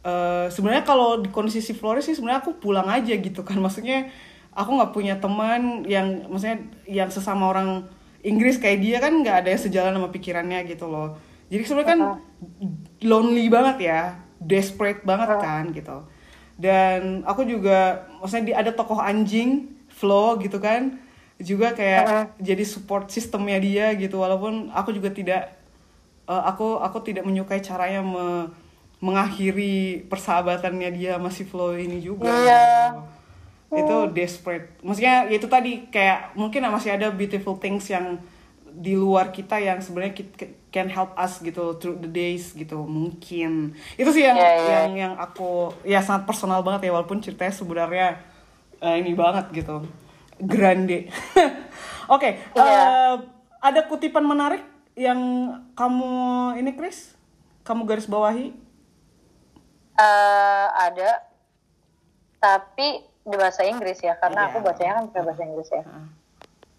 eh, 0.05 0.47
sebenarnya 0.51 0.85
kalau 0.85 1.23
di 1.23 1.31
kondisi 1.31 1.63
si 1.63 1.73
Flori 1.73 2.03
sih 2.03 2.15
sebenarnya 2.15 2.43
aku 2.43 2.59
pulang 2.59 2.87
aja 2.91 3.15
gitu 3.15 3.47
kan. 3.47 3.59
Maksudnya 3.65 4.11
aku 4.55 4.71
nggak 4.79 4.93
punya 4.95 5.19
teman 5.19 5.83
yang 5.83 6.31
maksudnya 6.31 6.63
yang 6.87 7.11
sesama 7.11 7.51
orang 7.51 7.91
Inggris 8.23 8.63
kayak 8.63 8.79
dia 8.79 9.03
kan 9.03 9.11
nggak 9.11 9.43
ada 9.43 9.49
yang 9.51 9.63
sejalan 9.63 9.93
sama 9.99 10.09
pikirannya 10.15 10.63
gitu 10.71 10.87
loh. 10.87 11.19
Jadi 11.51 11.63
sebenarnya 11.67 11.91
kan 11.91 12.01
lonely 13.05 13.47
banget 13.53 13.77
ya 13.91 14.24
desperate 14.45 15.01
banget 15.03 15.29
kan 15.41 15.65
gitu. 15.71 16.05
Dan 16.55 17.25
aku 17.25 17.43
juga 17.43 18.05
maksudnya 18.21 18.45
di- 18.47 18.57
ada 18.57 18.71
tokoh 18.71 19.01
anjing 19.01 19.73
Flo 19.89 20.37
gitu 20.39 20.59
kan 20.59 21.01
juga 21.35 21.75
kayak 21.75 22.05
jadi 22.39 22.63
support 22.63 23.11
sistemnya 23.11 23.59
dia 23.59 23.87
gitu. 23.95 24.21
Walaupun 24.21 24.71
aku 24.71 24.93
juga 24.93 25.11
tidak 25.11 25.57
eh, 26.25 26.43
aku 26.45 26.79
aku 26.79 27.03
tidak 27.03 27.25
menyukai 27.25 27.59
caranya 27.59 28.01
me- 28.01 28.49
mengakhiri 29.03 30.07
persahabatannya 30.07 30.91
dia 30.91 31.19
masih 31.19 31.45
Flo 31.45 31.75
ini 31.75 32.01
juga 32.01 32.31
Iya. 32.31 32.65
gitu. 32.95 33.13
itu 33.75 33.97
desperate. 34.15 34.71
Maksudnya 34.81 35.27
ya 35.27 35.35
itu 35.35 35.49
tadi 35.51 35.91
kayak 35.91 36.39
mungkin 36.39 36.63
masih 36.65 36.95
ada 36.95 37.11
beautiful 37.11 37.59
things 37.59 37.91
yang 37.91 38.23
di 38.75 38.99
luar 38.99 39.31
kita 39.31 39.55
yang 39.57 39.79
sebenarnya 39.79 40.19
can 40.69 40.91
help 40.91 41.15
us 41.15 41.39
gitu 41.39 41.79
through 41.79 41.95
the 41.97 42.11
days 42.11 42.51
gitu 42.53 42.83
mungkin 42.83 43.71
itu 43.95 44.11
sih 44.11 44.27
yang 44.27 44.35
Iya, 44.35 44.51
iya. 44.51 44.75
yang 44.83 44.93
yang 44.95 45.15
aku 45.15 45.71
ya 45.83 46.03
sangat 46.03 46.27
personal 46.27 46.61
banget 46.61 46.91
ya 46.91 46.93
walaupun 46.93 47.23
ceritanya 47.23 47.55
sebenarnya 47.55 48.09
eh, 48.79 48.99
ini 48.99 49.15
banget 49.15 49.47
gitu 49.55 49.87
grande 50.37 51.07
oke 52.15 52.29
Iya. 52.53 52.59
eh, 52.59 53.15
ada 53.63 53.81
kutipan 53.87 54.27
menarik 54.27 54.67
yang 54.95 55.19
kamu 55.73 56.11
ini 56.59 56.75
Chris 56.75 57.15
kamu 57.63 57.87
garis 57.87 58.05
bawahi 58.05 58.51
Eh, 59.95 60.67
ada 60.75 61.23
tapi 62.37 62.99
di 63.23 63.37
bahasa 63.39 63.63
Inggris 63.63 64.03
ya 64.03 64.19
karena 64.19 64.45
Iya. 64.45 64.49
aku 64.51 64.59
bacanya 64.61 64.93
kan 64.99 65.23
bahasa 65.23 65.43
Inggris 65.47 65.71
ya 65.71 65.87
Heeh. 65.87 66.07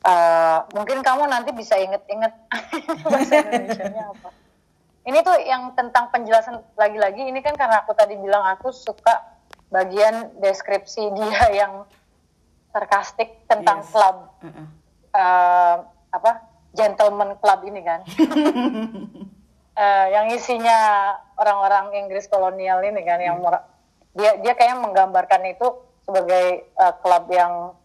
Eh, 0.06 0.58
mungkin 0.78 1.01
kamu 1.01 1.26
nanti 1.26 1.49
bisa 1.49 1.74
inget-inget 1.76 2.30
bahasa 3.10 3.41
Indonesia-nya 3.41 4.03
apa. 4.14 4.30
Ini 5.01 5.18
tuh 5.22 5.38
yang 5.41 5.74
tentang 5.74 6.10
penjelasan 6.10 6.62
lagi-lagi. 6.74 7.26
Ini 7.26 7.41
kan 7.41 7.58
karena 7.58 7.82
aku 7.82 7.97
tadi 7.97 8.14
bilang 8.14 8.45
aku 8.45 8.70
suka 8.70 9.26
bagian 9.68 10.30
deskripsi 10.38 11.10
dia 11.12 11.41
yang 11.66 11.89
sarkastik 12.70 13.45
tentang 13.45 13.82
Yes. 13.82 13.89
klub 13.89 14.18
Heeh. 14.41 14.66
eh, 15.12 15.76
apa? 16.12 16.32
Gentleman 16.72 17.39
club 17.39 17.60
ini 17.66 17.82
kan. 17.82 18.01
Eh, 19.76 20.08
yang 20.08 20.32
isinya 20.32 21.12
orang-orang 21.36 21.99
Inggris 21.99 22.32
kolonial 22.32 22.80
ini 22.80 23.03
kan 23.03 23.20
yang 23.20 23.43
mer- 23.43 23.68
dia 24.16 24.39
dia 24.39 24.56
kayak 24.56 24.80
menggambarkan 24.80 25.51
itu 25.51 25.68
sebagai 25.99 26.64
eh, 26.64 26.93
klub 27.03 27.28
yang 27.28 27.76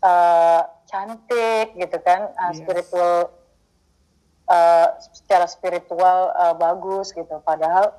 eh, 0.00 0.62
cantik 0.86 1.76
gitu 1.76 1.96
kan 2.00 2.28
eh, 2.28 2.50
Yes. 2.50 2.58
spiritual 2.58 3.14
eh, 4.46 4.86
secara 5.14 5.46
spiritual 5.46 6.18
eh, 6.32 6.54
bagus 6.56 7.12
gitu 7.12 7.38
padahal 7.40 7.94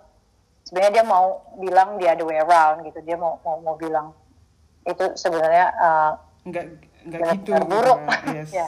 sebenarnya 0.61 1.01
dia 1.01 1.05
mau 1.05 1.41
bilang 1.57 1.97
the 1.97 2.05
other 2.05 2.25
way 2.25 2.37
around 2.37 2.83
gitu 2.83 2.99
dia 3.01 3.15
mau 3.15 3.39
mau 3.41 3.57
mau 3.61 3.75
bilang 3.77 4.13
itu 4.83 5.13
sebenarnya 5.13 5.67
eh, 5.73 6.11
nggak 6.49 6.65
nggak 7.01 7.21
gitu 7.41 7.49
benar 7.53 7.63
buruk. 7.65 7.99
gitu, 8.01 8.29
yes. 8.35 8.49
Ya. 8.61 8.67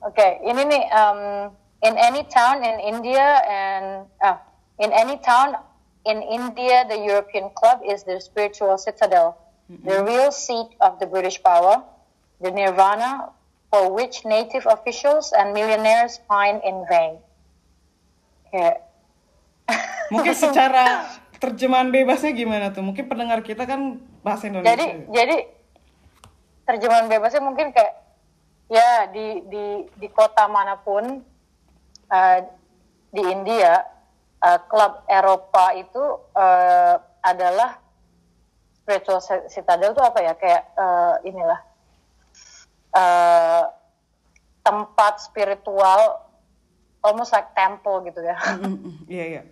Oke, 0.00 0.40
ini 0.40 0.64
nih 0.64 0.84
um, 0.96 1.52
in 1.84 1.92
any 2.00 2.24
town 2.24 2.64
in 2.64 2.80
India 2.80 3.44
and 3.44 4.08
ah, 4.24 4.40
in 4.80 4.96
any 4.96 5.20
town 5.20 5.52
in 6.08 6.24
India, 6.24 6.88
the 6.88 6.96
European 6.96 7.52
club 7.52 7.84
is 7.84 8.00
the 8.08 8.16
spiritual 8.16 8.80
citadel, 8.80 9.36
the 9.70 10.02
real 10.02 10.34
seat 10.34 10.74
of 10.82 10.98
the 10.98 11.06
British 11.06 11.38
power, 11.42 11.82
the 12.42 12.50
nirvana 12.50 13.30
for 13.70 13.94
which 13.94 14.26
native 14.26 14.66
officials 14.66 15.30
and 15.30 15.54
millionaires 15.54 16.18
pine 16.26 16.58
in 16.66 16.82
vain. 16.90 17.22
Oke, 18.50 18.82
Mungkin 20.12 20.34
secara 20.34 21.06
terjemahan 21.38 21.94
bebasnya 21.94 22.34
gimana 22.34 22.74
tuh? 22.74 22.82
Mungkin 22.82 23.06
pendengar 23.06 23.46
kita 23.46 23.62
kan 23.62 24.02
bahasa 24.26 24.50
Indonesia. 24.50 24.74
jadi 24.74 24.86
jadi 25.08 25.36
terjemahan 26.66 27.06
bebasnya 27.06 27.42
mungkin 27.42 27.70
kayak 27.70 27.94
ya 28.68 29.08
di 29.10 29.42
di 29.48 29.64
di 29.96 30.08
kota 30.10 30.50
mana 30.50 30.76
pun 30.82 31.22
eh, 32.10 32.38
di 33.14 33.22
India 33.22 33.86
eh, 34.42 34.60
klub 34.66 35.06
Eropa 35.06 35.72
itu 35.78 36.04
eh, 36.34 36.94
adalah 37.22 37.78
spiritual 38.90 39.22
ci- 39.22 39.46
citadel 39.48 39.94
itu 39.94 40.02
apa 40.02 40.18
ya 40.18 40.34
kayak 40.34 40.62
eh, 40.74 41.14
inilah 41.24 41.60
eh, 42.90 43.62
tempat 44.60 45.22
spiritual 45.22 46.26
almost 47.00 47.30
like 47.30 47.54
temple 47.54 48.02
gitu 48.02 48.18
ya 48.18 48.34
Mm, 48.34 48.66
mm, 48.66 48.78
mm. 48.82 48.94
Iya 49.06 49.24
iya. 49.30 49.42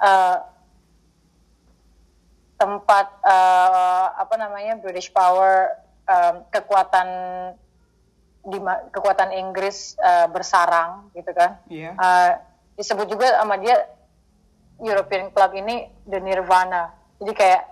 eh, 0.00 0.36
tempat 2.54 3.06
eh, 3.22 4.06
apa 4.16 4.34
namanya 4.34 4.74
British 4.76 5.10
power 5.10 5.70
em, 6.04 6.42
kekuatan 6.50 7.08
di 8.44 8.58
kekuatan 8.90 9.30
Inggris 9.32 9.94
eh, 9.96 10.26
bersarang 10.28 11.14
gitu 11.14 11.30
kan 11.30 11.62
Iya. 11.70 11.94
Eh, 11.94 12.32
disebut 12.74 13.06
juga 13.06 13.38
sama 13.38 13.54
dia 13.56 13.86
European 14.76 15.30
Club 15.30 15.54
ini 15.54 15.86
the 16.04 16.18
Nirvana 16.18 16.90
jadi 17.22 17.32
kayak 17.32 17.62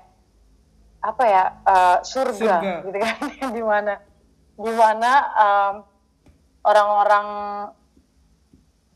apa 1.03 1.25
ya 1.25 1.45
eh, 1.61 1.99
surga, 2.01 2.33
Surga. 2.33 2.73
gitu 2.87 2.97
kan 2.97 3.17
di 3.57 3.63
mana 3.63 3.95
di 4.55 4.73
mana 4.73 5.13
em, 5.35 5.75
orang-orang 6.63 7.29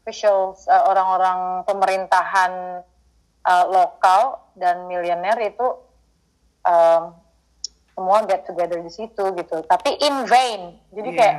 officials 0.01 0.65
eh, 0.65 0.83
orang-orang 0.85 1.39
pemerintahan 1.67 2.53
eh, 3.43 3.65
lokal 3.67 4.39
dan 4.55 4.87
miliuner 4.87 5.35
itu 5.43 5.67
em, 6.63 7.03
semua 7.91 8.23
get 8.25 8.45
together 8.45 8.79
di 8.79 8.93
situ 8.93 9.25
gitu 9.35 9.57
tapi 9.65 9.99
in 9.99 10.25
vain 10.25 10.63
jadi 10.93 11.11
Iya. 11.11 11.19
kayak 11.19 11.37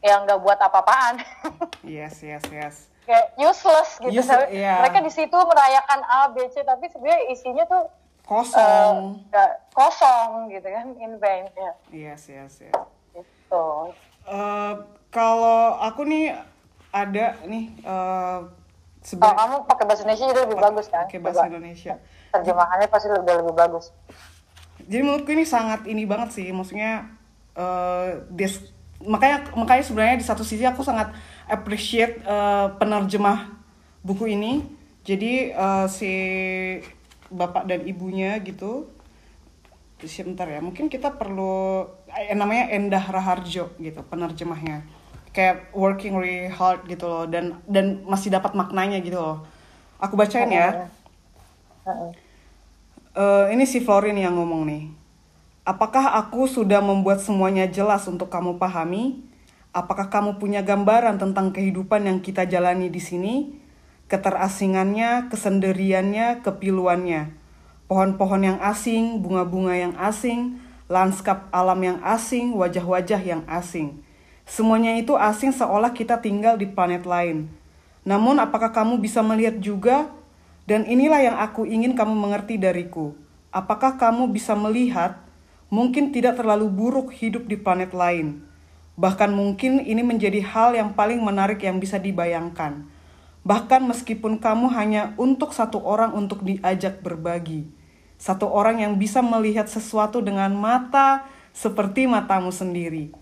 yang 0.00 0.20
nggak 0.24 0.40
buat 0.40 0.58
apa-apaan 0.58 1.18
Yes 1.86 2.20
yes 2.20 2.44
yes. 2.48 2.74
kayak 3.02 3.32
useless 3.34 3.96
gitu 3.98 4.12
Use- 4.14 4.50
iya. 4.50 4.78
mereka 4.78 5.00
di 5.00 5.08
situ 5.08 5.32
merayakan 5.34 6.00
A 6.04 6.28
B 6.28 6.44
C 6.48 6.60
tapi 6.60 6.86
sebenarnya 6.86 7.32
isinya 7.32 7.64
tuh 7.64 7.88
Kosong. 8.28 9.24
nggak 9.26 9.50
kosong 9.72 10.52
gitu 10.52 10.68
kan 10.68 10.86
in 10.94 11.16
vain 11.16 11.48
ya 11.50 11.72
Yes 11.88 12.28
yes 12.28 12.60
yes. 12.60 12.76
gitu 13.10 13.66
Eh, 14.22 14.72
kalau 15.08 15.80
aku 15.80 16.04
nih 16.04 16.36
ada 16.90 17.40
nih 17.42 17.72
eh 17.78 18.38
kalau 18.44 18.52
sebenarnya 19.00 19.40
kamu 19.40 19.56
pakai 19.64 19.84
bahasa 19.84 20.02
Indonesia 20.02 20.24
jadi 20.26 20.40
lebih 20.44 20.58
bagus 20.58 20.86
kan 20.86 21.04
pakai 21.04 21.18
bahasa 21.18 21.40
Coba. 21.40 21.50
Indonesia. 21.50 21.94
terjemahannya 22.28 22.88
pasti 22.88 23.08
lebih 23.08 23.34
lebih 23.40 23.54
bagus 23.54 23.84
Jadi 24.78 25.00
menurutku 25.00 25.30
ini 25.30 25.44
sangat 25.44 25.84
ini 25.84 26.04
banget 26.04 26.28
sih, 26.34 26.48
maksudnya 26.48 27.08
eh 27.54 28.08
des- 28.30 28.68
makanya 29.00 29.48
makanya 29.52 29.82
sebenarnya 29.82 30.16
di 30.16 30.24
satu 30.24 30.40
sisi 30.40 30.62
aku 30.62 30.80
sangat 30.80 31.12
appreciate 31.46 32.20
eh, 32.20 32.66
penerjemah 32.76 33.52
buku 34.00 34.28
ini. 34.28 34.64
Jadi 35.02 35.50
eh, 35.50 35.86
si 35.88 36.12
bapak 37.28 37.68
dan 37.68 37.84
ibunya 37.84 38.36
gitu. 38.40 38.88
Sebentar 39.98 40.46
ya 40.46 40.62
mungkin 40.62 40.86
kita 40.86 41.18
perlu 41.18 41.82
eh, 42.14 42.30
namanya 42.30 42.70
Endah 42.70 43.02
Raharjo 43.02 43.74
gitu 43.78 44.00
penerjemahnya. 44.06 44.86
Kayak 45.34 45.70
working 45.74 46.14
really 46.14 46.46
hard 46.48 46.86
gitu 46.86 47.04
loh 47.06 47.24
dan 47.26 47.58
dan 47.66 48.06
masih 48.06 48.30
dapat 48.30 48.54
maknanya 48.54 49.02
gitu 49.02 49.18
loh. 49.18 49.42
Aku 49.98 50.14
bacain 50.14 50.48
ya. 50.50 50.86
Uh, 53.18 53.50
ini 53.50 53.66
si 53.66 53.82
Florin 53.82 54.14
yang 54.14 54.38
ngomong 54.38 54.62
nih. 54.70 54.84
Apakah 55.66 56.14
aku 56.16 56.46
sudah 56.46 56.78
membuat 56.78 57.18
semuanya 57.18 57.66
jelas 57.66 58.06
untuk 58.06 58.30
kamu 58.30 58.56
pahami? 58.56 59.26
Apakah 59.74 60.08
kamu 60.08 60.38
punya 60.38 60.62
gambaran 60.62 61.18
tentang 61.18 61.50
kehidupan 61.50 62.06
yang 62.06 62.18
kita 62.22 62.46
jalani 62.46 62.88
di 62.88 63.02
sini 63.02 63.57
keterasingannya 64.08 65.28
kesendiriannya 65.28 66.40
kepiluannya 66.40 67.38
Pohon-pohon 67.88 68.44
yang 68.44 68.60
asing, 68.60 69.24
bunga-bunga 69.24 69.72
yang 69.72 69.96
asing, 69.96 70.60
lanskap 70.92 71.48
alam 71.48 71.80
yang 71.80 71.98
asing, 72.04 72.52
wajah-wajah 72.52 73.16
yang 73.16 73.40
asing. 73.48 74.04
Semuanya 74.44 74.92
itu 75.00 75.16
asing 75.16 75.56
seolah 75.56 75.96
kita 75.96 76.20
tinggal 76.20 76.60
di 76.60 76.68
planet 76.68 77.08
lain. 77.08 77.48
Namun 78.04 78.36
apakah 78.44 78.76
kamu 78.76 79.00
bisa 79.00 79.24
melihat 79.24 79.56
juga? 79.56 80.12
Dan 80.68 80.84
inilah 80.84 81.32
yang 81.32 81.36
aku 81.40 81.64
ingin 81.64 81.96
kamu 81.96 82.12
mengerti 82.12 82.60
dariku. 82.60 83.16
Apakah 83.48 83.96
kamu 83.96 84.36
bisa 84.36 84.52
melihat 84.52 85.16
mungkin 85.72 86.12
tidak 86.12 86.36
terlalu 86.36 86.68
buruk 86.68 87.08
hidup 87.16 87.48
di 87.48 87.56
planet 87.56 87.96
lain? 87.96 88.44
Bahkan 89.00 89.32
mungkin 89.32 89.80
ini 89.80 90.04
menjadi 90.04 90.44
hal 90.44 90.76
yang 90.76 90.92
paling 90.92 91.24
menarik 91.24 91.64
yang 91.64 91.80
bisa 91.80 91.96
dibayangkan. 91.96 92.84
Bahkan 93.48 93.88
meskipun 93.88 94.36
kamu 94.36 94.68
hanya 94.76 95.16
untuk 95.16 95.56
satu 95.56 95.80
orang 95.80 96.12
untuk 96.12 96.44
diajak 96.44 97.00
berbagi 97.00 97.78
satu 98.18 98.50
orang 98.50 98.82
yang 98.82 98.98
bisa 98.98 99.22
melihat 99.22 99.70
sesuatu 99.70 100.18
dengan 100.18 100.50
mata 100.50 101.24
seperti 101.54 102.10
matamu 102.10 102.50
sendiri. 102.50 103.14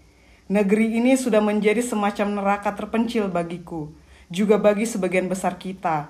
Negeri 0.49 0.97
ini 0.97 1.13
sudah 1.21 1.45
menjadi 1.45 1.85
semacam 1.85 2.41
neraka 2.41 2.73
terpencil 2.73 3.29
bagiku, 3.29 3.93
juga 4.33 4.57
bagi 4.57 4.89
sebagian 4.89 5.29
besar 5.29 5.61
kita. 5.61 6.09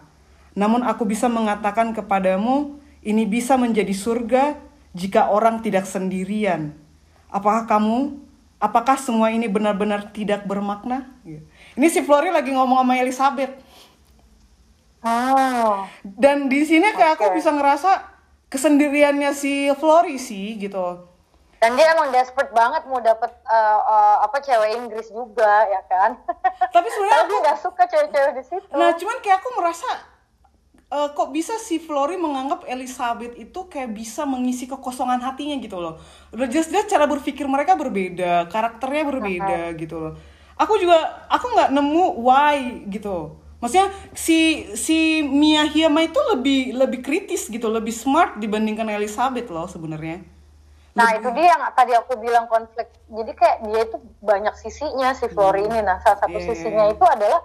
Namun 0.54 0.86
aku 0.86 1.02
bisa 1.02 1.26
mengatakan 1.26 1.90
kepadamu, 1.92 2.78
ini 3.02 3.26
bisa 3.26 3.58
menjadi 3.58 3.90
surga 3.90 4.54
jika 4.94 5.34
orang 5.34 5.60
tidak 5.66 5.84
sendirian. 5.84 6.72
Apakah 7.26 7.66
kamu, 7.66 8.22
apakah 8.62 8.94
semua 9.02 9.34
ini 9.34 9.50
benar-benar 9.50 10.14
tidak 10.14 10.46
bermakna? 10.46 11.10
Ini 11.74 11.86
si 11.90 12.06
Flori 12.06 12.30
lagi 12.30 12.54
ngomong 12.54 12.86
sama 12.86 12.94
Elizabeth. 13.02 13.65
Oh. 15.04 15.84
Dan 16.02 16.48
di 16.48 16.64
sini 16.64 16.92
kayak 16.94 17.20
aku 17.20 17.36
bisa 17.36 17.52
ngerasa 17.52 18.16
kesendiriannya 18.46 19.30
si 19.36 19.68
Flory 19.76 20.16
sih 20.16 20.56
gitu. 20.56 21.06
Dan 21.56 21.72
dia 21.74 21.96
emang 21.96 22.12
desperate 22.12 22.52
banget 22.52 22.84
mau 22.84 23.00
dapet 23.00 23.32
uh, 23.48 23.80
uh, 23.80 24.16
apa 24.28 24.44
cewek 24.44 24.76
Inggris 24.76 25.08
juga 25.08 25.64
ya 25.66 25.80
kan? 25.88 26.20
Tapi 26.74 26.88
sebenarnya 26.92 27.20
aku 27.26 27.34
nggak 27.42 27.58
suka 27.64 27.82
cewek-cewek 27.88 28.32
di 28.36 28.44
situ. 28.44 28.66
Nah 28.76 28.92
cuman 28.92 29.16
kayak 29.24 29.40
aku 29.40 29.48
merasa 29.56 29.88
uh, 30.92 31.08
kok 31.16 31.32
bisa 31.32 31.56
si 31.56 31.80
Flory 31.80 32.20
menganggap 32.20 32.68
Elizabeth 32.68 33.34
itu 33.40 33.60
kayak 33.72 33.96
bisa 33.96 34.28
mengisi 34.28 34.68
kekosongan 34.68 35.24
hatinya 35.24 35.56
gitu 35.56 35.80
loh. 35.80 35.96
Udah 36.36 36.44
jelas-jelas 36.44 36.92
cara 36.92 37.08
berpikir 37.08 37.48
mereka 37.48 37.72
berbeda 37.72 38.52
karakternya 38.52 39.02
berbeda 39.08 39.58
-huh. 39.72 39.80
gitu 39.80 39.96
loh. 39.96 40.12
Aku 40.60 40.76
juga 40.76 41.24
aku 41.32 41.56
nggak 41.56 41.72
nemu 41.72 42.04
why 42.20 42.84
gitu 42.92 43.45
Maksudnya 43.66 43.90
si 44.14 44.70
si 44.78 45.26
Mia 45.26 45.66
Hiyama 45.66 46.06
itu 46.06 46.20
lebih 46.30 46.78
lebih 46.78 47.02
kritis 47.02 47.50
gitu, 47.50 47.66
lebih 47.66 47.90
smart 47.90 48.38
dibandingkan 48.38 48.86
Elizabeth 48.94 49.50
loh 49.50 49.66
sebenarnya. 49.66 50.22
Nah 50.94 51.10
lebih... 51.12 51.18
itu 51.18 51.28
dia 51.34 51.46
yang 51.50 51.62
tadi 51.74 51.92
aku 51.98 52.14
bilang 52.22 52.46
konflik. 52.46 52.86
Jadi 53.10 53.32
kayak 53.34 53.58
dia 53.66 53.80
itu 53.90 53.96
banyak 54.22 54.54
sisinya 54.54 55.10
si 55.18 55.26
Flori 55.28 55.66
hmm. 55.66 55.68
ini. 55.74 55.78
Nah 55.82 55.98
salah 56.06 56.22
satu 56.22 56.38
yeah. 56.38 56.46
Iya, 56.46 56.48
sisinya 56.54 56.84
iya. 56.86 56.94
itu 56.94 57.04
adalah 57.04 57.40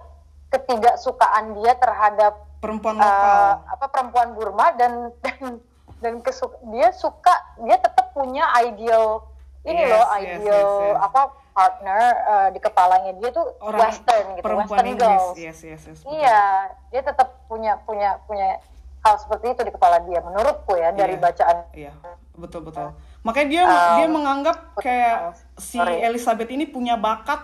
ketidaksukaan 0.52 1.46
dia 1.58 1.74
terhadap 1.80 2.34
perempuan 2.62 3.02
lokal, 3.02 3.10
uh, 3.10 3.54
apa 3.74 3.86
perempuan 3.90 4.30
Burma 4.38 4.68
dan 4.78 5.10
dan 5.26 5.58
dan 6.04 6.14
kesuk 6.22 6.54
dia 6.70 6.94
suka 6.94 7.34
dia 7.66 7.80
tetap 7.82 8.14
punya 8.14 8.46
ideal 8.62 9.32
ini 9.66 9.82
yes, 9.86 9.90
loh 9.90 10.06
ideal 10.18 10.38
yes, 10.38 10.46
yes, 10.46 10.92
yes. 10.92 10.98
apa 11.02 11.22
partner 11.52 12.02
uh, 12.26 12.50
di 12.52 12.60
kepalanya 12.64 13.12
dia 13.20 13.30
tuh 13.32 13.46
Orang 13.60 13.88
western 13.88 14.26
gitu 14.40 14.46
western 14.48 14.88
Inggris. 14.88 15.04
girls 15.04 15.38
yes, 15.38 15.60
yes, 15.64 15.82
yes, 15.88 16.00
iya 16.08 16.72
dia 16.90 17.02
tetap 17.04 17.44
punya 17.52 17.76
punya 17.84 18.20
punya 18.26 18.60
hal 19.02 19.16
seperti 19.20 19.52
itu 19.52 19.62
di 19.68 19.74
kepala 19.74 20.00
dia 20.08 20.20
menurutku 20.24 20.74
ya 20.80 20.90
dari 20.96 21.16
yeah. 21.18 21.24
bacaan 21.24 21.58
iya 21.76 21.94
betul 22.40 22.64
betul 22.64 22.96
makanya 23.22 23.48
dia 23.52 23.64
um, 23.68 23.96
dia 24.00 24.08
menganggap 24.08 24.58
kayak 24.80 25.18
si 25.60 25.78
sorry. 25.78 26.02
Elizabeth 26.02 26.50
ini 26.50 26.66
punya 26.66 26.96
bakat 26.96 27.44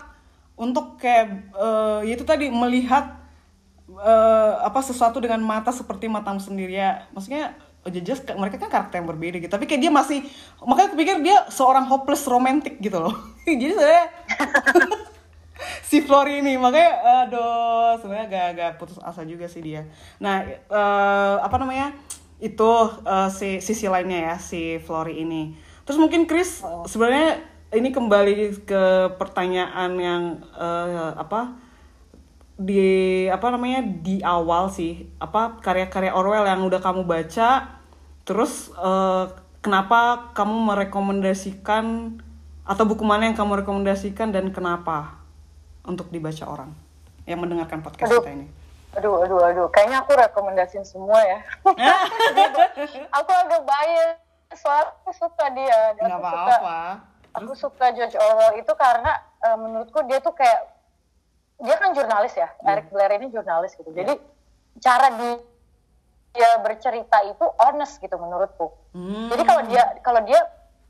untuk 0.58 0.98
kayak 0.98 1.54
uh, 1.54 2.02
itu 2.02 2.26
tadi 2.26 2.50
melihat 2.50 3.14
uh, 3.94 4.58
apa 4.64 4.80
sesuatu 4.82 5.22
dengan 5.22 5.38
mata 5.44 5.70
seperti 5.70 6.10
matamu 6.10 6.42
sendiri 6.42 6.74
ya 6.74 7.06
maksudnya 7.14 7.54
oh 7.86 7.90
jelas 7.90 8.20
mereka 8.34 8.56
kan 8.58 8.70
karakter 8.70 8.98
yang 9.02 9.08
berbeda 9.08 9.36
gitu. 9.38 9.52
Tapi 9.52 9.64
kayak 9.68 9.80
dia 9.86 9.92
masih 9.92 10.24
makanya 10.62 10.88
aku 10.92 10.96
pikir 10.98 11.16
dia 11.22 11.46
seorang 11.52 11.86
hopeless 11.86 12.26
romantic 12.26 12.78
gitu 12.82 12.98
loh. 12.98 13.14
Jadi 13.46 13.74
saya 13.74 14.10
si 15.88 16.04
Flori 16.04 16.44
ini 16.44 16.54
makanya 16.60 16.90
aduh 17.26 17.98
sebenarnya 17.98 18.26
agak-agak 18.28 18.70
putus 18.78 18.98
asa 19.00 19.22
juga 19.24 19.46
sih 19.46 19.62
dia. 19.62 19.86
Nah 20.18 20.46
uh, 20.70 21.42
apa 21.42 21.56
namanya? 21.60 21.94
Itu 22.38 23.02
uh, 23.02 23.28
si 23.34 23.58
sisi 23.58 23.90
lainnya 23.90 24.34
ya 24.34 24.36
si 24.38 24.78
Flori 24.82 25.22
ini. 25.22 25.54
Terus 25.82 25.98
mungkin 25.98 26.28
Chris 26.28 26.62
oh. 26.62 26.86
sebenarnya 26.86 27.40
ini 27.74 27.92
kembali 27.92 28.64
ke 28.64 29.12
pertanyaan 29.20 29.92
yang 30.00 30.22
uh, 30.56 31.12
apa 31.18 31.67
di 32.58 33.26
apa 33.30 33.54
namanya 33.54 33.86
di 33.86 34.18
awal 34.18 34.66
sih 34.66 35.06
apa 35.22 35.62
karya-karya 35.62 36.10
Orwell 36.10 36.42
yang 36.42 36.66
udah 36.66 36.82
kamu 36.82 37.06
baca 37.06 37.78
Terus 38.28 38.68
uh, 38.76 39.32
kenapa 39.64 40.28
kamu 40.36 40.68
merekomendasikan 40.68 42.12
atau 42.68 42.84
buku 42.84 43.00
mana 43.00 43.24
yang 43.24 43.32
kamu 43.32 43.64
rekomendasikan 43.64 44.28
dan 44.28 44.52
kenapa 44.52 45.24
untuk 45.88 46.12
dibaca 46.12 46.44
orang 46.44 46.76
yang 47.24 47.40
mendengarkan 47.40 47.80
podcast 47.80 48.12
aduh, 48.12 48.20
kita 48.20 48.36
ini? 48.36 48.46
Aduh, 49.00 49.24
aduh, 49.24 49.40
aduh. 49.40 49.66
Kayaknya 49.72 50.04
aku 50.04 50.12
rekomendasiin 50.12 50.84
semua 50.84 51.16
ya. 51.24 51.40
aku 53.16 53.30
agak 53.32 53.60
bias. 53.64 54.20
Soalnya 54.52 54.92
aku 54.92 55.10
suka 55.16 55.44
dia. 55.56 55.96
Gak 55.96 56.20
apa-apa. 56.20 57.00
Aku 57.32 57.56
suka 57.56 57.96
George 57.96 58.20
Orwell 58.20 58.60
itu 58.60 58.72
karena 58.76 59.24
uh, 59.40 59.56
menurutku 59.56 60.04
dia 60.04 60.20
tuh 60.20 60.36
kayak 60.36 60.68
dia 61.58 61.76
kan 61.78 61.90
jurnalis 61.94 62.34
ya. 62.38 62.48
Yeah. 62.62 62.70
Eric 62.74 62.86
Blair 62.94 63.12
ini 63.18 63.26
jurnalis 63.34 63.74
gitu. 63.74 63.90
Yeah. 63.90 64.06
Jadi 64.06 64.14
cara 64.78 65.08
di 65.18 65.30
dia 66.38 66.50
bercerita 66.62 67.18
itu 67.26 67.46
honest 67.58 67.98
gitu 67.98 68.14
menurutku. 68.14 68.70
Hmm. 68.94 69.32
Jadi 69.32 69.42
kalau 69.42 69.62
dia 69.66 69.84
kalau 70.04 70.20
dia 70.22 70.40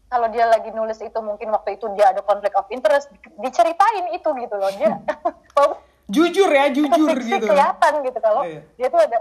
kalau 0.08 0.26
dia 0.32 0.44
lagi 0.48 0.72
nulis 0.72 1.00
itu 1.00 1.18
mungkin 1.20 1.52
waktu 1.52 1.76
itu 1.76 1.88
dia 1.96 2.12
ada 2.12 2.20
konflik 2.24 2.52
of 2.56 2.68
interest 2.72 3.08
diceritain 3.40 4.12
itu 4.12 4.28
gitu 4.28 4.54
loh 4.56 4.72
dia. 4.76 4.92
jujur 6.14 6.48
ya 6.48 6.72
jujur 6.72 7.16
gitu. 7.20 7.44
Kelihatan 7.48 7.92
gitu 8.00 8.18
kalau 8.24 8.40
oh, 8.44 8.48
iya. 8.48 8.64
dia 8.80 8.88
tuh 8.88 9.00
ada 9.04 9.18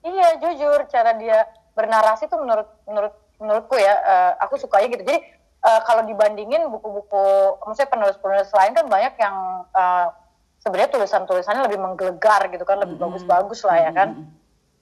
iya 0.00 0.28
jujur 0.40 0.88
cara 0.88 1.12
dia 1.20 1.44
bernarasi 1.76 2.28
tuh 2.28 2.40
menurut 2.40 2.68
menurut 2.88 3.14
menurutku 3.36 3.76
ya 3.76 3.94
uh, 4.00 4.32
aku 4.44 4.56
sukanya 4.56 4.88
gitu. 4.96 5.04
Jadi 5.04 5.20
uh, 5.64 5.80
kalau 5.84 6.08
dibandingin 6.08 6.68
buku-buku 6.72 7.24
maksudnya 7.64 7.92
penulis-penulis 7.92 8.48
lain 8.52 8.72
kan 8.72 8.86
banyak 8.88 9.14
yang 9.20 9.36
uh, 9.72 10.08
sebenarnya 10.62 10.90
tulisan-tulisannya 10.94 11.66
lebih 11.66 11.82
menggelegar 11.82 12.46
gitu 12.54 12.62
kan 12.62 12.78
lebih 12.78 12.96
bagus-bagus 12.96 13.66
lah 13.66 13.78
ya 13.82 13.90
kan. 13.90 14.08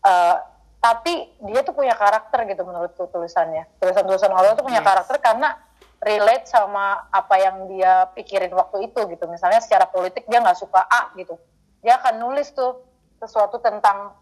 Uh, 0.04 0.36
tapi 0.80 1.28
dia 1.44 1.60
tuh 1.60 1.76
punya 1.76 1.92
karakter 1.96 2.44
gitu 2.48 2.64
menurutku 2.64 3.08
tulisannya. 3.08 3.68
Tulisan-tulisan 3.80 4.32
Orwell 4.32 4.56
tuh 4.56 4.64
punya 4.64 4.80
yes. 4.80 4.88
karakter 4.88 5.16
karena 5.20 5.56
relate 6.00 6.48
sama 6.48 7.08
apa 7.12 7.36
yang 7.36 7.68
dia 7.68 8.08
pikirin 8.16 8.52
waktu 8.56 8.88
itu 8.88 9.00
gitu. 9.08 9.24
Misalnya 9.28 9.60
secara 9.60 9.88
politik 9.88 10.24
dia 10.28 10.40
nggak 10.40 10.56
suka 10.56 10.80
A 10.84 11.12
gitu. 11.16 11.36
Dia 11.84 12.00
akan 12.00 12.20
nulis 12.20 12.52
tuh 12.56 12.80
sesuatu 13.20 13.60
tentang 13.60 14.16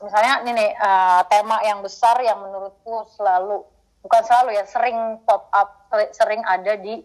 misalnya 0.00 0.40
ini 0.44 0.52
nih 0.56 0.70
uh, 0.80 1.20
tema 1.28 1.60
yang 1.60 1.84
besar 1.84 2.16
yang 2.24 2.40
menurutku 2.40 3.04
selalu 3.12 3.60
bukan 4.00 4.22
selalu 4.24 4.56
ya 4.56 4.64
sering 4.64 5.20
pop 5.28 5.52
up 5.52 5.92
sering 6.16 6.40
ada 6.48 6.80
di 6.80 7.04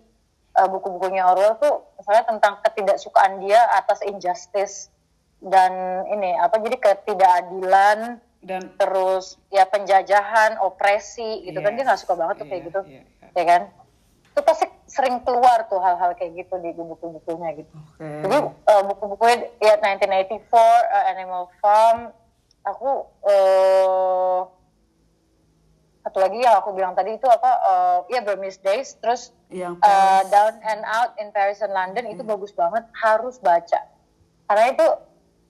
uh, 0.55 0.67
buku-bukunya 0.71 1.27
Orwell 1.27 1.59
tuh 1.59 1.83
misalnya 1.99 2.23
tentang 2.27 2.53
ketidaksukaan 2.63 3.43
dia 3.43 3.59
atas 3.75 4.01
injustice 4.07 4.89
dan 5.43 6.03
ini 6.09 6.33
apa 6.39 6.57
jadi 6.57 6.77
ketidakadilan 6.79 8.23
dan 8.45 8.61
terus 8.77 9.41
ya 9.49 9.65
penjajahan 9.65 10.61
opresi 10.61 11.43
gitu 11.45 11.59
yes, 11.59 11.65
kan 11.65 11.71
dia 11.73 11.83
nggak 11.83 12.01
suka 12.01 12.13
banget 12.13 12.35
tuh 12.39 12.45
yeah, 12.45 12.51
kayak 12.53 12.63
gitu 12.69 12.81
yeah, 12.85 13.03
yeah. 13.03 13.31
ya 13.33 13.43
kan 13.45 13.61
itu 14.35 14.41
pasti 14.43 14.65
sering 14.85 15.23
keluar 15.23 15.65
tuh 15.71 15.79
hal-hal 15.79 16.11
kayak 16.13 16.45
gitu 16.45 16.55
di 16.61 16.75
buku-bukunya 16.75 17.55
gitu 17.57 17.75
okay. 17.97 18.21
jadi 18.21 18.37
uh, 18.51 18.83
buku-bukunya 18.85 19.37
ya 19.63 19.79
1984 19.79 20.51
uh, 20.53 21.05
Animal 21.15 21.43
Farm 21.63 22.13
aku 22.65 22.89
uh, 23.25 24.39
satu 26.05 26.21
lagi 26.21 26.37
yang 26.37 26.61
aku 26.61 26.69
bilang 26.77 26.93
tadi 26.93 27.17
itu 27.17 27.25
apa 27.25 27.51
uh, 27.65 27.97
ya 28.13 28.21
Burmese 28.21 28.61
Days 28.61 28.93
terus 29.01 29.33
Yang 29.49 29.81
uh, 29.81 30.21
Down 30.29 30.61
and 30.61 30.85
Out 30.85 31.17
in 31.17 31.33
Paris 31.33 31.65
and 31.65 31.73
London 31.73 32.05
itu 32.13 32.21
bagus 32.21 32.53
banget 32.53 32.85
harus 32.93 33.41
baca. 33.41 33.81
Karena 34.45 34.65
itu 34.69 34.85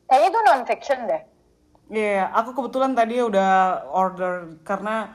kayaknya 0.07 0.27
itu 0.31 0.39
non 0.47 0.61
fiction 0.63 0.99
deh. 1.11 1.21
Iya, 1.91 2.31
aku 2.33 2.55
kebetulan 2.55 2.95
tadi 2.97 3.21
udah 3.21 3.83
order 3.93 4.57
karena 4.65 5.11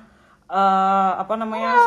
eh, 0.47 1.13
apa 1.19 1.35
namanya? 1.35 1.83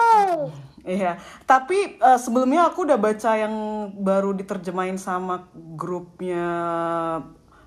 Iya, 0.83 1.15
tapi 1.47 1.95
eh, 1.95 2.19
sebelumnya 2.19 2.67
aku 2.67 2.83
udah 2.83 2.99
baca 2.99 3.31
yang 3.39 3.55
baru 3.95 4.35
diterjemahin 4.35 4.99
sama 4.99 5.47
grupnya 5.53 6.43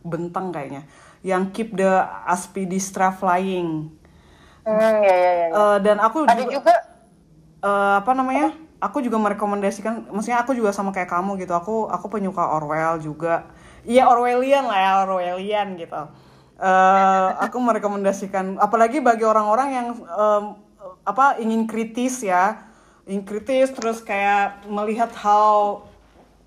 Bentang 0.07 0.53
kayaknya, 0.53 0.85
yang 1.25 1.51
Keep 1.51 1.79
the 1.81 2.05
Aspidistra 2.29 3.11
Flying. 3.11 3.91
Hmm, 4.67 4.95
ya 5.07 5.17
ya 5.17 5.33
ya. 5.33 5.47
Eh, 5.55 5.77
dan 5.87 5.97
aku 6.03 6.27
ada 6.27 6.43
juga, 6.43 6.53
juga 6.59 6.75
eh, 7.63 7.95
apa 8.03 8.13
namanya? 8.13 8.51
Aku 8.77 9.01
juga 9.01 9.17
merekomendasikan, 9.17 10.13
maksudnya 10.13 10.45
aku 10.45 10.53
juga 10.53 10.69
sama 10.75 10.93
kayak 10.93 11.09
kamu 11.09 11.41
gitu. 11.41 11.57
Aku 11.57 11.89
aku 11.89 12.07
penyuka 12.13 12.45
Orwell 12.45 13.01
juga. 13.01 13.49
Iya 13.87 14.11
Orwellian 14.11 14.69
lah 14.69 14.79
ya, 14.79 14.93
Orwellian 15.07 15.79
gitu. 15.81 16.03
Eh, 16.57 17.29
aku 17.41 17.57
merekomendasikan, 17.63 18.61
apalagi 18.61 19.01
bagi 19.01 19.25
orang-orang 19.25 19.69
yang 19.73 19.89
em, 19.97 20.45
apa 21.07 21.37
ingin 21.41 21.69
kritis 21.69 22.25
ya, 22.25 22.69
ingin 23.07 23.23
kritis 23.23 23.71
terus 23.73 24.03
kayak 24.03 24.67
melihat 24.67 25.13
hal 25.21 25.87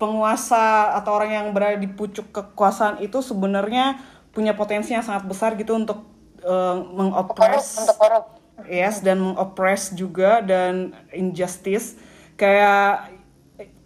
penguasa 0.00 0.96
atau 0.96 1.12
orang 1.12 1.30
yang 1.30 1.46
berada 1.52 1.76
di 1.76 1.84
pucuk 1.86 2.32
kekuasaan 2.32 3.04
itu 3.04 3.20
sebenarnya 3.20 4.00
punya 4.32 4.56
potensi 4.56 4.96
yang 4.96 5.04
sangat 5.04 5.28
besar 5.28 5.54
gitu 5.60 5.76
untuk 5.76 6.08
eh, 6.40 6.76
mengopres 6.96 7.84
untuk 7.84 7.96
korup 8.00 8.40
Yes, 8.68 9.00
dan 9.00 9.24
mengopres 9.24 9.96
juga 9.96 10.44
dan 10.44 10.92
injustice. 11.16 11.96
Kayak 12.36 13.08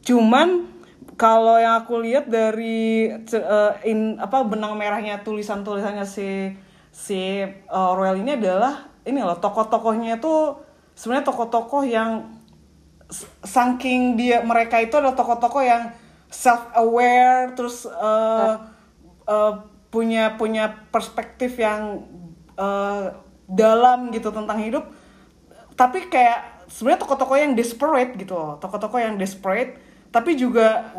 cuman 0.02 0.66
kalau 1.14 1.58
yang 1.58 1.86
aku 1.86 2.02
lihat 2.02 2.26
dari 2.26 3.10
eh, 3.14 3.72
in 3.86 4.18
apa 4.18 4.42
benang 4.42 4.74
merahnya 4.74 5.22
tulisan-tulisannya 5.22 6.06
si 6.06 6.50
si 6.90 7.42
eh, 7.46 7.70
Orwell 7.70 8.18
ini 8.18 8.34
adalah 8.34 8.90
ini 9.06 9.22
loh 9.22 9.38
tokoh-tokohnya 9.38 10.18
itu 10.18 10.58
sebenarnya 10.98 11.26
tokoh-tokoh 11.28 11.82
yang 11.86 12.34
saking 13.44 14.18
dia 14.18 14.42
mereka 14.42 14.80
itu 14.82 14.98
adalah 14.98 15.14
tokoh-tokoh 15.14 15.62
yang 15.62 15.92
self 16.30 16.66
aware 16.74 17.54
terus 17.54 17.86
eh, 17.86 18.54
eh, 19.30 19.52
punya 19.94 20.34
punya 20.34 20.74
perspektif 20.90 21.54
yang 21.62 22.02
eh, 22.56 23.04
dalam 23.44 24.08
gitu 24.14 24.32
tentang 24.32 24.58
hidup 24.62 24.84
tapi 25.74 26.06
kayak 26.06 26.66
sebenarnya 26.70 27.00
tokoh-tokoh 27.04 27.36
yang 27.36 27.52
desperate 27.52 28.14
gitu 28.16 28.34
loh 28.34 28.56
tokoh-tokoh 28.62 28.98
yang 29.02 29.18
desperate 29.20 29.78
tapi 30.14 30.38
juga 30.38 30.94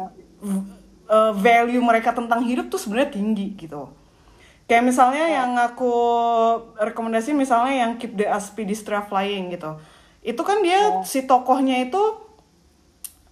eh, 1.07 1.31
value 1.31 1.79
mereka 1.79 2.11
tentang 2.11 2.43
hidup 2.43 2.67
tuh 2.67 2.75
sebenarnya 2.75 3.15
tinggi 3.15 3.55
gitu. 3.55 3.87
Kayak 4.67 4.83
misalnya 4.83 5.25
yang 5.29 5.51
aku 5.55 5.93
rekomendasi 6.75 7.31
misalnya 7.31 7.85
yang 7.85 7.91
Keep 7.95 8.19
the 8.19 8.27
Aspidistra 8.27 9.05
Flying 9.07 9.55
gitu. 9.55 9.79
Itu 10.25 10.41
kan 10.41 10.59
dia 10.65 11.05
si 11.07 11.23
tokohnya 11.23 11.85
itu 11.85 12.01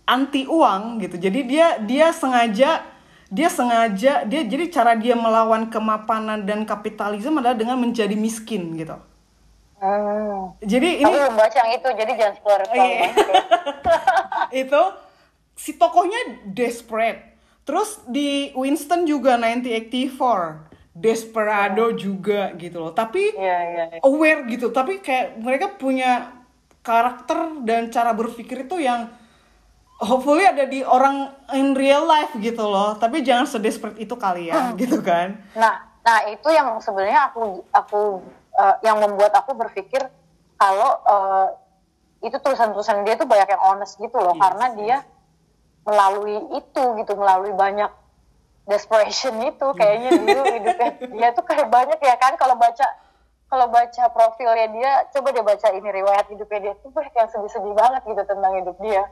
anti 0.06 0.46
uang 0.46 1.02
gitu. 1.04 1.18
Jadi 1.18 1.40
dia 1.44 1.82
dia 1.82 2.14
sengaja 2.14 2.86
dia 3.34 3.50
sengaja 3.50 4.22
dia 4.30 4.42
jadi 4.46 4.70
cara 4.70 4.94
dia 4.94 5.18
melawan 5.18 5.66
kemapanan 5.74 6.46
dan 6.46 6.70
kapitalisme 6.70 7.42
adalah 7.42 7.58
dengan 7.58 7.82
menjadi 7.82 8.14
miskin 8.14 8.78
gitu 8.78 8.94
hmm. 9.82 10.62
jadi 10.62 11.02
aku 11.02 11.10
ini 11.10 11.14
belum 11.18 11.34
baca 11.34 11.58
yang 11.66 11.72
itu 11.74 11.90
jadi 11.98 12.12
jangan 12.14 12.36
spoiler 12.38 12.68
Oh, 12.70 12.86
iya. 12.86 13.10
itu 14.64 14.82
si 15.58 15.78
tokohnya 15.78 16.46
desperate. 16.50 17.34
Terus 17.64 18.04
di 18.10 18.52
Winston 18.60 19.08
juga 19.08 19.40
1984 19.40 20.94
desperado 20.94 21.96
juga 21.96 22.52
gitu 22.60 22.84
loh. 22.84 22.94
Tapi 22.94 23.34
iya 23.40 23.60
iya 23.72 23.84
iya. 23.98 24.00
aware 24.04 24.46
gitu. 24.52 24.70
Tapi 24.70 25.00
kayak 25.00 25.40
mereka 25.40 25.72
punya 25.74 26.44
karakter 26.84 27.64
dan 27.64 27.88
cara 27.88 28.12
berpikir 28.12 28.68
itu 28.68 28.84
yang 28.84 29.08
hopefully 30.02 30.48
ada 30.48 30.66
di 30.66 30.82
orang 30.82 31.30
in 31.54 31.78
real 31.78 32.08
life 32.08 32.34
gitu 32.40 32.64
loh. 32.64 32.98
Tapi 32.98 33.22
jangan 33.22 33.46
sedesperate 33.46 34.00
itu 34.02 34.16
kali 34.18 34.50
ya, 34.50 34.74
gitu 34.82 35.04
kan. 35.04 35.38
Nah, 35.54 35.84
nah 36.02 36.18
itu 36.30 36.50
yang 36.50 36.80
sebenarnya 36.82 37.30
aku 37.30 37.62
aku 37.70 38.02
eh, 38.58 38.76
yang 38.88 38.98
membuat 39.04 39.36
aku 39.38 39.54
berpikir 39.54 40.02
kalau 40.58 40.98
eh, 41.06 41.48
itu 42.24 42.38
tulisan-tulisan 42.40 43.04
dia 43.04 43.20
tuh 43.20 43.28
banyak 43.28 43.52
yang 43.52 43.64
honest 43.64 44.00
gitu 44.00 44.16
loh, 44.16 44.32
Yes, 44.32 44.42
karena 44.42 44.66
dia 44.80 44.98
melalui 45.84 46.40
itu 46.56 46.84
gitu, 47.04 47.14
melalui 47.20 47.52
banyak 47.52 47.92
desperation 48.64 49.36
itu 49.44 49.68
kayaknya 49.76 50.16
dulu 50.16 50.42
hidupnya. 50.48 50.92
Dia 51.20 51.28
tuh 51.36 51.44
kayak 51.44 51.68
banyak 51.68 52.00
ya 52.00 52.16
kan 52.16 52.40
kalau 52.40 52.56
baca 52.56 52.88
kalau 53.52 53.68
baca 53.70 54.04
profilnya 54.10 54.66
dia 54.72 54.92
coba 55.14 55.30
deh 55.30 55.46
baca 55.46 55.68
ini 55.76 55.86
riwayat 55.86 56.26
hidupnya 56.26 56.60
dia 56.72 56.74
tuh 56.82 56.90
banyak 56.90 57.14
yang 57.14 57.30
sedih-sedih 57.30 57.76
banget 57.78 58.02
gitu 58.02 58.24
tentang 58.26 58.54
hidup 58.58 58.78
dia 58.82 59.04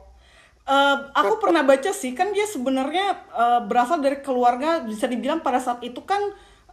Eh, 0.62 0.96
aku 1.18 1.42
pernah 1.42 1.66
baca 1.66 1.90
sih 1.90 2.14
kan 2.14 2.30
dia 2.30 2.46
sebenarnya 2.46 3.18
eh, 3.34 3.60
berasal 3.66 3.98
dari 3.98 4.22
keluarga 4.22 4.78
bisa 4.86 5.10
dibilang 5.10 5.42
pada 5.42 5.58
saat 5.58 5.82
itu 5.82 5.98
kan 6.06 6.22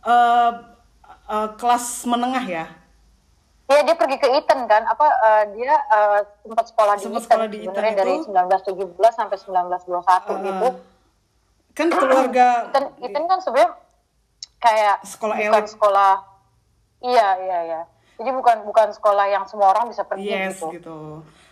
eh, 0.05 0.51
eh, 1.25 1.49
kelas 1.57 2.05
menengah 2.05 2.45
ya 2.45 2.65
Iya 3.69 3.85
dia 3.85 3.95
pergi 3.97 4.17
ke 4.17 4.25
Eton 4.33 4.65
kan, 4.65 4.81
apa 4.81 5.05
eh, 5.09 5.43
dia 5.57 5.73
eh, 5.73 6.19
sempat 6.41 6.65
sekolah 6.69 6.93
di 6.97 7.05
Sempat 7.05 7.21
Eton 7.21 7.25
sekolah 7.29 7.47
di 7.49 7.57
Eton 7.57 7.69
sebenarnya 7.73 7.95
dari 7.97 8.13
itu. 8.17 8.29
1917 8.29 9.17
sampai 9.17 9.37
1921 9.37 10.45
gitu. 10.45 10.67
kan 11.73 11.87
keluarga 11.89 12.47
Eton, 12.69 12.85
Eton 13.09 13.23
kan 13.25 13.39
sebenarnya 13.41 13.71
kayak 14.61 14.95
Sekolah 15.05 15.35
bukan 15.37 15.63
elit. 15.65 15.69
sekolah, 15.69 16.13
iya 17.05 17.27
iya 17.41 17.59
iya. 17.65 17.81
Jadi 18.21 18.29
bukan 18.37 18.57
bukan 18.69 18.87
sekolah 18.93 19.25
yang 19.33 19.45
semua 19.49 19.73
orang 19.73 19.89
bisa 19.89 20.05
pergi 20.05 20.29
yes 20.29 20.61
gitu. 20.61 20.67
gitu. 20.77 20.97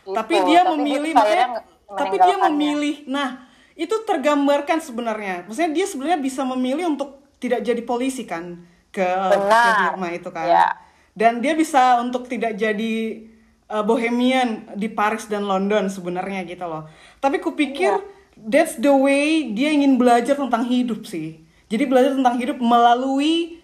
Gitu, 0.05 0.13
Tapi 0.17 0.35
dia 0.45 0.61
tapi 0.65 0.73
memilih 0.77 1.13
dia 1.13 1.21
makanya 1.21 1.76
tapi 1.95 2.19
dia 2.19 2.35
meninggalkannya. 2.35 2.51
memilih. 2.51 2.95
Nah, 3.07 3.29
itu 3.77 3.95
tergambarkan 4.03 4.83
sebenarnya. 4.83 5.47
Maksudnya 5.47 5.71
dia 5.71 5.85
sebenarnya 5.87 6.19
bisa 6.19 6.41
memilih 6.43 6.91
untuk 6.91 7.23
tidak 7.37 7.63
jadi 7.63 7.81
polisi 7.85 8.25
kan 8.25 8.59
ke 8.91 9.05
Benar. 9.05 9.95
Itu 10.11 10.29
kan. 10.33 10.45
Ya. 10.49 10.67
Dan 11.13 11.39
dia 11.41 11.53
bisa 11.53 12.01
untuk 12.01 12.25
tidak 12.29 12.57
jadi 12.57 13.25
uh, 13.69 13.83
bohemian 13.85 14.73
di 14.73 14.89
Paris 14.89 15.29
dan 15.29 15.45
London 15.45 15.87
sebenarnya 15.87 16.43
gitu 16.45 16.65
loh. 16.65 16.89
Tapi 17.21 17.37
kupikir 17.41 17.93
Iya. 17.93 18.03
that's 18.37 18.75
the 18.77 18.93
way 18.93 19.53
dia 19.53 19.73
ingin 19.73 19.95
belajar 19.97 20.37
tentang 20.37 20.65
hidup 20.65 21.05
sih. 21.05 21.41
Jadi 21.67 21.83
belajar 21.83 22.15
tentang 22.15 22.39
hidup 22.39 22.57
melalui 22.63 23.59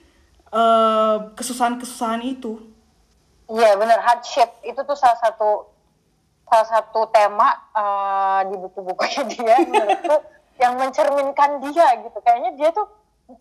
uh, 0.51 1.33
kesusahan-kesusahan 1.33 2.21
itu. 2.25 2.59
Iya 3.49 3.75
benar 3.75 3.99
hardship 4.01 4.49
itu 4.63 4.79
tuh 4.81 4.95
salah 4.95 5.19
satu 5.19 5.72
salah 6.53 6.69
satu 6.69 7.09
tema 7.09 7.49
eh, 7.73 8.39
di 8.53 8.55
buku-bukunya 8.61 9.25
dia 9.33 9.57
menurutku 9.65 10.17
yang 10.61 10.77
mencerminkan 10.77 11.57
dia 11.65 11.97
gitu. 12.05 12.17
Kayaknya 12.21 12.51
dia 12.53 12.69
tuh 12.69 12.85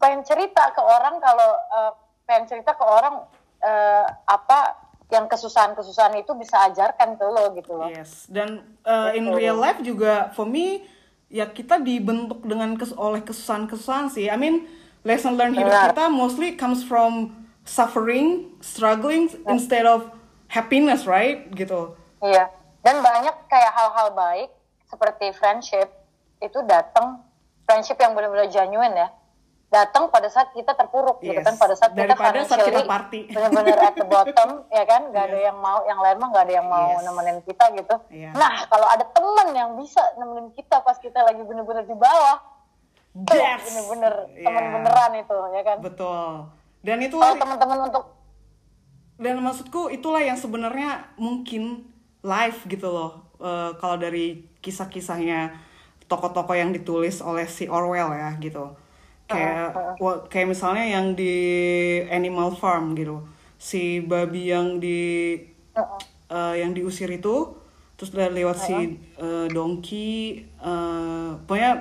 pengen 0.00 0.24
cerita 0.24 0.72
ke 0.72 0.80
orang 0.80 1.20
kalau 1.20 1.50
eh, 1.52 1.92
pengen 2.24 2.48
cerita 2.48 2.72
ke 2.72 2.80
orang 2.80 3.20
eh, 3.60 4.06
apa 4.24 4.80
yang 5.12 5.28
kesusahan-kesusahan 5.28 6.24
itu 6.24 6.32
bisa 6.40 6.72
ajarkan 6.72 7.20
ke 7.20 7.24
lo 7.28 7.52
gitu 7.52 7.76
loh. 7.76 7.92
Yes, 7.92 8.24
dan 8.32 8.64
uh, 8.88 9.12
in 9.12 9.28
real 9.28 9.60
life 9.60 9.76
juga 9.84 10.32
for 10.32 10.48
me 10.48 10.88
ya 11.28 11.52
kita 11.52 11.76
dibentuk 11.84 12.40
dengan 12.48 12.80
kes 12.80 12.96
oleh 12.96 13.20
kesusahan-kesusahan 13.20 14.08
sih. 14.08 14.32
I 14.32 14.40
mean, 14.40 14.64
lesson 15.04 15.36
learned 15.36 15.60
hidup 15.60 15.68
Benar. 15.68 15.88
kita 15.92 16.04
mostly 16.08 16.56
comes 16.56 16.80
from 16.80 17.44
suffering, 17.68 18.56
struggling 18.64 19.28
instead 19.52 19.84
of 19.84 20.08
happiness, 20.48 21.04
right? 21.04 21.44
Gitu. 21.52 21.92
Iya. 22.24 22.61
Dan 22.82 22.98
banyak 22.98 23.46
kayak 23.46 23.72
hal-hal 23.72 24.10
baik 24.12 24.50
seperti 24.84 25.30
friendship 25.32 25.88
itu 26.38 26.58
datang 26.62 27.22
friendship 27.62 27.96
yang 27.96 28.12
benar-benar 28.12 28.46
genuine 28.46 28.92
ya. 28.92 29.08
Datang 29.72 30.12
pada 30.12 30.28
saat 30.28 30.52
kita 30.52 30.76
terpuruk 30.76 31.24
gitu 31.24 31.32
Yes. 31.32 31.46
kan 31.46 31.56
pada 31.56 31.72
saat 31.72 31.96
kita 31.96 32.12
Daripada 32.12 32.44
saat 32.44 32.60
kita 32.60 32.84
party. 32.84 33.20
benar-benar 33.32 33.78
at 33.80 33.94
the 33.94 34.04
bottom 34.04 34.50
ya 34.68 34.84
kan 34.84 35.08
nggak 35.08 35.24
ada 35.24 35.38
yang 35.40 35.56
mau 35.56 35.80
yang 35.82 35.96
lain 35.96 36.16
mah 36.18 36.28
nggak 36.28 36.44
ada 36.44 36.54
yang 36.54 36.68
mau 36.68 36.88
Yes. 36.92 37.02
nemenin 37.02 37.38
kita 37.40 37.64
gitu. 37.72 37.94
Iya. 38.10 38.30
Nah 38.34 38.66
kalau 38.66 38.84
ada 38.84 39.04
teman 39.06 39.48
yang 39.50 39.70
bisa 39.74 40.02
nemenin 40.14 40.52
kita 40.52 40.82
pas 40.82 40.98
kita 40.98 41.22
lagi 41.22 41.40
benar-benar 41.40 41.82
di 41.82 41.94
bawah, 41.94 42.36
That's- 43.14 43.64
bener-bener 43.64 44.12
teman 44.36 44.60
Yeah. 44.60 44.72
beneran 44.74 45.12
itu 45.16 45.38
ya 45.50 45.62
kan. 45.62 45.76
Betul. 45.80 46.28
Dan 46.82 46.98
itu 47.00 47.16
Kalau 47.16 47.36
teman-teman 47.38 47.78
untuk 47.86 48.04
dan 49.14 49.38
maksudku 49.38 49.86
itulah 49.88 50.18
yang 50.18 50.34
sebenarnya 50.34 51.14
mungkin 51.14 51.86
live 52.22 52.58
gitu 52.72 52.86
loh. 52.96 53.10
Eh, 53.42 53.70
kalau 53.80 53.96
dari 53.98 54.46
kisah-kisahnya 54.64 55.36
tokoh-tokoh 56.10 56.54
yang 56.56 56.70
ditulis 56.76 57.18
oleh 57.24 57.46
si 57.50 57.64
Orwell 57.70 58.10
ya 58.14 58.30
gitu. 58.44 58.74
Kayak 59.30 59.58
wa- 60.02 60.22
kayak 60.30 60.48
misalnya 60.54 60.84
yang 60.96 61.06
di 61.18 61.32
Animal 62.12 62.50
Farm 62.60 62.94
gitu. 62.98 63.24
Si 63.58 64.02
babi 64.04 64.52
yang 64.54 64.78
di 64.82 64.98
uh, 66.30 66.54
yang 66.56 66.72
diusir 66.76 67.08
itu 67.12 67.54
terus 67.96 68.10
le- 68.16 68.32
lewat 68.34 68.56
si 68.58 68.98
uh, 69.20 69.46
donkey 69.52 70.42
uh, 70.58 71.38
pokoknya 71.46 71.72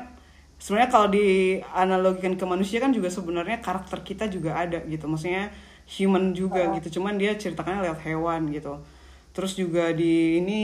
sebenarnya 0.61 0.89
kalau 0.93 1.07
dianalogikan 1.09 2.33
ke 2.37 2.45
manusia 2.45 2.77
kan 2.83 2.93
juga 2.93 3.09
sebenarnya 3.09 3.57
karakter 3.65 3.99
kita 4.05 4.25
juga 4.29 4.57
ada 4.61 4.79
gitu. 4.85 5.05
Maksudnya 5.09 5.49
human 5.97 6.33
juga 6.37 6.67
gitu. 6.69 6.99
Cuman 7.01 7.17
dia 7.21 7.33
ceritakannya 7.37 7.81
lewat 7.89 8.01
hewan 8.07 8.41
gitu 8.53 8.79
terus 9.31 9.55
juga 9.55 9.91
di 9.95 10.39
ini 10.43 10.63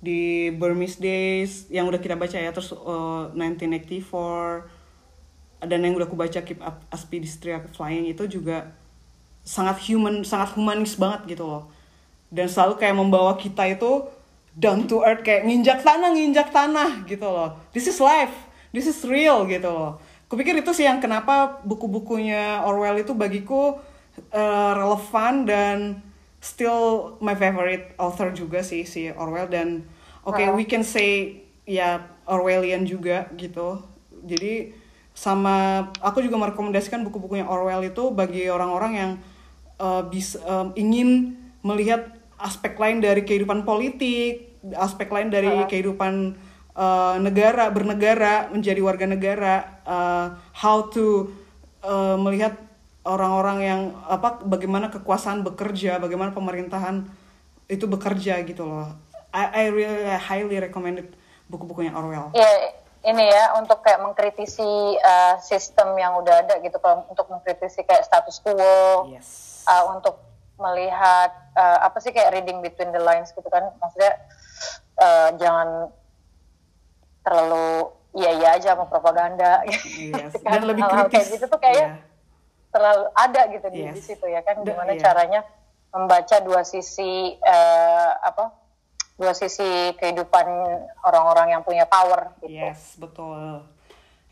di 0.00 0.48
Burmese 0.56 0.96
Days 0.96 1.68
yang 1.68 1.84
udah 1.88 2.00
kita 2.00 2.16
baca 2.16 2.36
ya 2.40 2.48
terus 2.50 2.72
uh, 2.72 3.28
1984 3.36 4.80
dan 5.60 5.84
yang 5.84 5.92
udah 5.92 6.08
aku 6.08 6.16
baca 6.16 6.40
Keep 6.40 6.64
Up 6.64 6.80
Aspidistria 6.88 7.60
Flying 7.76 8.08
itu 8.08 8.24
juga 8.24 8.72
sangat 9.44 9.84
human 9.84 10.24
sangat 10.24 10.56
humanis 10.56 10.96
banget 10.96 11.36
gitu 11.36 11.44
loh. 11.44 11.68
Dan 12.32 12.48
selalu 12.48 12.80
kayak 12.80 12.96
membawa 12.96 13.36
kita 13.36 13.68
itu 13.68 14.08
down 14.56 14.88
to 14.88 15.04
earth 15.04 15.20
kayak 15.20 15.44
nginjak 15.44 15.84
tanah 15.84 16.16
nginjak 16.16 16.48
tanah 16.48 17.04
gitu 17.04 17.28
loh. 17.28 17.60
This 17.76 17.92
is 17.92 18.00
life. 18.00 18.32
This 18.72 18.88
is 18.88 19.04
real 19.04 19.44
gitu 19.44 19.68
loh. 19.68 20.00
Kupikir 20.30 20.54
itu 20.56 20.70
sih 20.72 20.86
yang 20.86 21.02
kenapa 21.02 21.60
buku-bukunya 21.66 22.62
Orwell 22.62 23.02
itu 23.02 23.12
bagiku 23.12 23.82
uh, 24.30 24.72
relevan 24.78 25.34
dan 25.44 25.76
still 26.40 27.14
my 27.20 27.36
favorite 27.36 27.92
author 28.00 28.32
juga 28.32 28.64
sih 28.64 28.88
si 28.88 29.12
Orwell. 29.12 29.46
Dan 29.52 29.84
oke 30.24 30.40
okay, 30.40 30.48
we 30.50 30.64
can 30.64 30.82
say 30.82 31.44
ya 31.68 32.02
Orwellian 32.26 32.88
juga 32.88 33.28
gitu. 33.36 33.84
Jadi 34.24 34.74
sama 35.14 35.88
aku 36.00 36.24
juga 36.24 36.40
merekomendasikan 36.40 37.04
buku-bukunya 37.04 37.44
Orwell 37.44 37.84
itu 37.84 38.08
bagi 38.10 38.48
orang-orang 38.48 38.92
yang 38.96 39.10
uh, 39.76 40.02
bisa 40.08 40.40
um, 40.48 40.72
ingin 40.74 41.36
melihat 41.60 42.16
aspek 42.40 42.72
lain 42.80 43.04
dari 43.04 43.20
kehidupan 43.20 43.68
politik, 43.68 44.56
aspek 44.76 45.12
lain 45.12 45.28
dari 45.28 45.52
uh. 45.52 45.68
kehidupan 45.68 46.40
uh, 46.72 47.16
negara 47.20 47.68
bernegara 47.68 48.48
menjadi 48.48 48.80
warga 48.80 49.04
negara, 49.04 49.54
uh, 49.84 50.26
how 50.56 50.88
to 50.88 51.28
uh, 51.84 52.16
melihat 52.16 52.56
orang-orang 53.04 53.58
yang 53.64 53.80
apa 54.04 54.44
bagaimana 54.44 54.92
kekuasaan 54.92 55.40
bekerja, 55.46 55.96
bagaimana 55.96 56.36
pemerintahan 56.36 57.08
itu 57.70 57.84
bekerja 57.88 58.42
gitu 58.44 58.68
loh. 58.68 58.92
I, 59.30 59.44
I 59.46 59.64
really 59.70 60.10
highly 60.18 60.58
recommended 60.58 61.14
buku-bukunya 61.46 61.94
Orwell. 61.94 62.34
Yeah, 62.34 62.74
ini 63.06 63.30
ya 63.30 63.56
untuk 63.56 63.80
kayak 63.80 64.02
mengkritisi 64.02 64.98
uh, 65.00 65.38
sistem 65.40 65.94
yang 65.96 66.18
udah 66.18 66.44
ada 66.44 66.58
gitu, 66.60 66.76
kalau 66.82 67.06
untuk 67.08 67.30
mengkritisi 67.30 67.86
kayak 67.86 68.04
status 68.04 68.42
quo, 68.42 69.08
yes. 69.08 69.62
uh, 69.70 69.96
untuk 69.96 70.18
melihat 70.60 71.32
uh, 71.56 71.78
apa 71.88 71.98
sih 72.04 72.12
kayak 72.12 72.36
reading 72.36 72.60
between 72.60 72.92
the 72.92 73.00
lines 73.00 73.32
gitu 73.32 73.48
kan 73.48 73.72
maksudnya 73.80 74.12
uh, 75.00 75.32
jangan 75.40 75.88
terlalu 77.24 77.96
iya 78.12 78.30
iya 78.36 78.48
aja 78.60 78.76
sama 78.76 78.84
propaganda 78.86 79.64
yes. 79.64 80.36
kan? 80.44 80.60
dan 80.60 80.62
lebih 80.68 80.84
kritis 80.84 81.16
kayak 81.16 81.26
gitu 81.32 81.44
tuh 81.48 81.58
kayaknya 81.58 81.86
yeah. 81.96 82.09
Terlalu 82.70 83.06
ada 83.14 83.42
gitu 83.50 83.66
di, 83.70 83.80
yes. 83.86 83.94
di 83.98 84.02
situ 84.02 84.26
ya 84.30 84.40
kan 84.46 84.62
gimana 84.62 84.94
yeah. 84.94 85.02
caranya 85.02 85.40
membaca 85.90 86.36
dua 86.38 86.62
sisi 86.62 87.34
uh, 87.34 88.12
apa 88.22 88.54
dua 89.20 89.36
sisi 89.36 89.92
kehidupan 90.00 90.46
orang-orang 91.04 91.52
yang 91.52 91.62
punya 91.62 91.84
power 91.84 92.32
gitu. 92.40 92.56
Yes, 92.56 92.96
betul. 92.96 93.60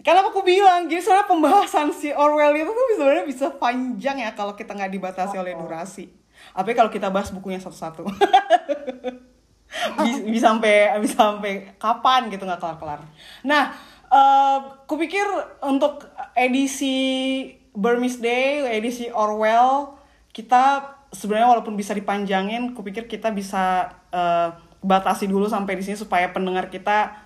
Karena 0.00 0.24
aku 0.24 0.40
bilang, 0.40 0.88
jadi 0.88 1.04
soalnya 1.04 1.28
pembahasan 1.28 1.92
si 1.92 2.08
Orwell 2.14 2.56
itu 2.56 2.70
tuh 2.72 2.86
sebenarnya 2.96 3.26
bisa 3.28 3.46
panjang 3.52 4.24
ya 4.24 4.32
kalau 4.32 4.56
kita 4.56 4.72
nggak 4.72 4.92
dibatasi 4.96 5.36
oh. 5.36 5.42
oleh 5.44 5.52
durasi. 5.58 6.08
Apa 6.56 6.72
kalau 6.72 6.88
kita 6.88 7.12
bahas 7.12 7.28
bukunya 7.28 7.60
satu-satu? 7.60 8.08
bisa, 10.00 10.18
bisa 10.24 10.44
sampai 10.54 10.96
bisa 11.02 11.16
sampai 11.18 11.76
kapan 11.76 12.32
gitu 12.32 12.48
nggak 12.48 12.62
kelar-kelar. 12.62 13.04
Nah, 13.44 13.74
uh, 14.08 14.58
kupikir 14.86 15.26
untuk 15.66 16.08
edisi 16.32 17.44
Burmese 17.76 18.20
Day, 18.20 18.64
edisi 18.76 19.08
Orwell, 19.12 19.96
kita 20.32 20.96
sebenarnya 21.12 21.48
walaupun 21.56 21.74
bisa 21.74 21.96
dipanjangin, 21.96 22.76
kupikir 22.76 23.08
kita 23.08 23.32
bisa 23.32 23.96
uh, 24.12 24.54
batasi 24.84 25.26
dulu 25.26 25.48
sampai 25.48 25.74
di 25.76 25.82
sini 25.82 25.96
supaya 25.98 26.30
pendengar 26.30 26.68
kita 26.70 27.18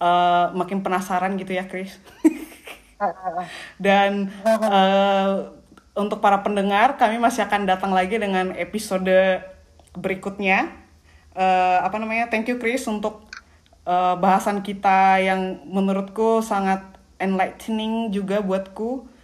uh, 0.00 0.50
makin 0.56 0.80
penasaran 0.80 1.36
gitu 1.36 1.54
ya, 1.54 1.68
Chris. 1.68 1.96
Dan 3.84 4.32
uh, 4.44 5.52
untuk 5.96 6.20
para 6.24 6.40
pendengar, 6.40 6.96
kami 6.96 7.20
masih 7.20 7.44
akan 7.44 7.68
datang 7.68 7.92
lagi 7.92 8.16
dengan 8.16 8.56
episode 8.56 9.40
berikutnya. 9.96 10.72
Uh, 11.36 11.84
apa 11.84 12.00
namanya? 12.00 12.32
Thank 12.32 12.48
you 12.48 12.56
Chris 12.56 12.88
untuk 12.88 13.28
uh, 13.84 14.16
bahasan 14.16 14.60
kita 14.60 15.20
yang 15.20 15.60
menurutku 15.68 16.40
sangat 16.40 16.82
enlightening 17.16 18.12
juga 18.12 18.44
buatku 18.44 19.15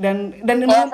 dan 0.00 0.32
dan 0.40 0.56
yeah, 0.64 0.88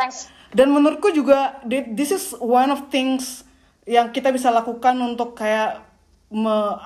dan 0.51 0.69
menurutku 0.75 1.15
juga 1.15 1.63
this 1.67 2.11
is 2.11 2.35
one 2.43 2.75
of 2.75 2.91
things 2.91 3.47
yang 3.87 4.11
kita 4.11 4.35
bisa 4.35 4.51
lakukan 4.51 4.99
untuk 4.99 5.39
kayak 5.39 5.83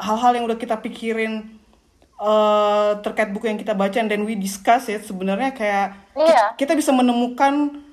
hal-hal 0.01 0.33
yang 0.37 0.45
udah 0.49 0.57
kita 0.57 0.81
pikirin 0.81 1.61
uh, 2.21 2.97
terkait 3.05 3.33
buku 3.33 3.49
yang 3.49 3.61
kita 3.61 3.77
baca 3.77 4.01
dan 4.05 4.21
we 4.25 4.37
discuss 4.37 4.89
ya 4.89 5.01
sebenarnya 5.01 5.53
kayak 5.53 5.87
yeah. 6.17 6.53
kita, 6.57 6.73
kita 6.77 6.81
bisa 6.81 6.91
menemukan 6.93 7.85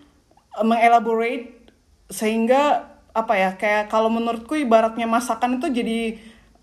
mengelaborate 0.63 1.71
sehingga 2.11 2.91
apa 3.11 3.33
ya 3.35 3.49
kayak 3.59 3.91
kalau 3.91 4.07
menurutku 4.07 4.55
ibaratnya 4.55 5.07
masakan 5.07 5.59
itu 5.59 5.67
jadi 5.71 5.99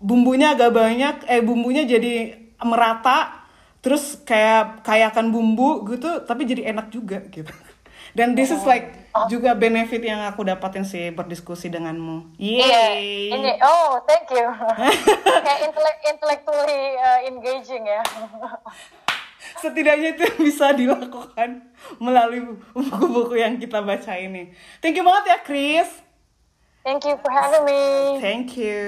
bumbunya 0.01 0.57
agak 0.57 0.73
banyak 0.73 1.15
eh 1.29 1.41
bumbunya 1.41 1.85
jadi 1.85 2.37
merata 2.65 3.38
terus 3.79 4.19
kayak 4.27 4.83
kayakan 4.83 5.31
bumbu 5.31 5.87
gitu 5.95 6.23
tapi 6.27 6.43
jadi 6.43 6.75
enak 6.75 6.91
juga 6.91 7.23
gitu 7.31 7.51
dan 8.17 8.33
this 8.33 8.49
is 8.49 8.65
like 8.65 8.89
oh. 9.13 9.29
juga 9.29 9.53
benefit 9.53 10.01
yang 10.01 10.19
aku 10.25 10.41
dapatin 10.41 10.81
sih 10.81 11.13
berdiskusi 11.13 11.69
denganmu. 11.69 12.33
Iya, 12.41 12.65
yeah, 12.65 13.37
ini 13.37 13.51
oh 13.61 14.01
thank 14.09 14.25
you. 14.33 14.49
kayak 15.45 15.59
intellectually 16.09 16.97
uh, 16.97 17.19
engaging 17.29 17.85
ya. 17.85 18.01
setidaknya 19.61 20.15
itu 20.15 20.25
bisa 20.39 20.71
dilakukan 20.75 21.63
melalui 21.97 22.59
buku-buku 22.75 23.39
yang 23.39 23.55
kita 23.61 23.79
baca 23.83 24.13
ini. 24.17 24.51
Thank 24.83 24.99
you 24.99 25.05
banget 25.05 25.23
ya, 25.25 25.37
Chris. 25.43 25.89
Thank 26.83 27.05
you 27.05 27.15
for 27.19 27.31
having 27.31 27.63
me. 27.67 27.83
Thank 28.23 28.55
you. 28.55 28.81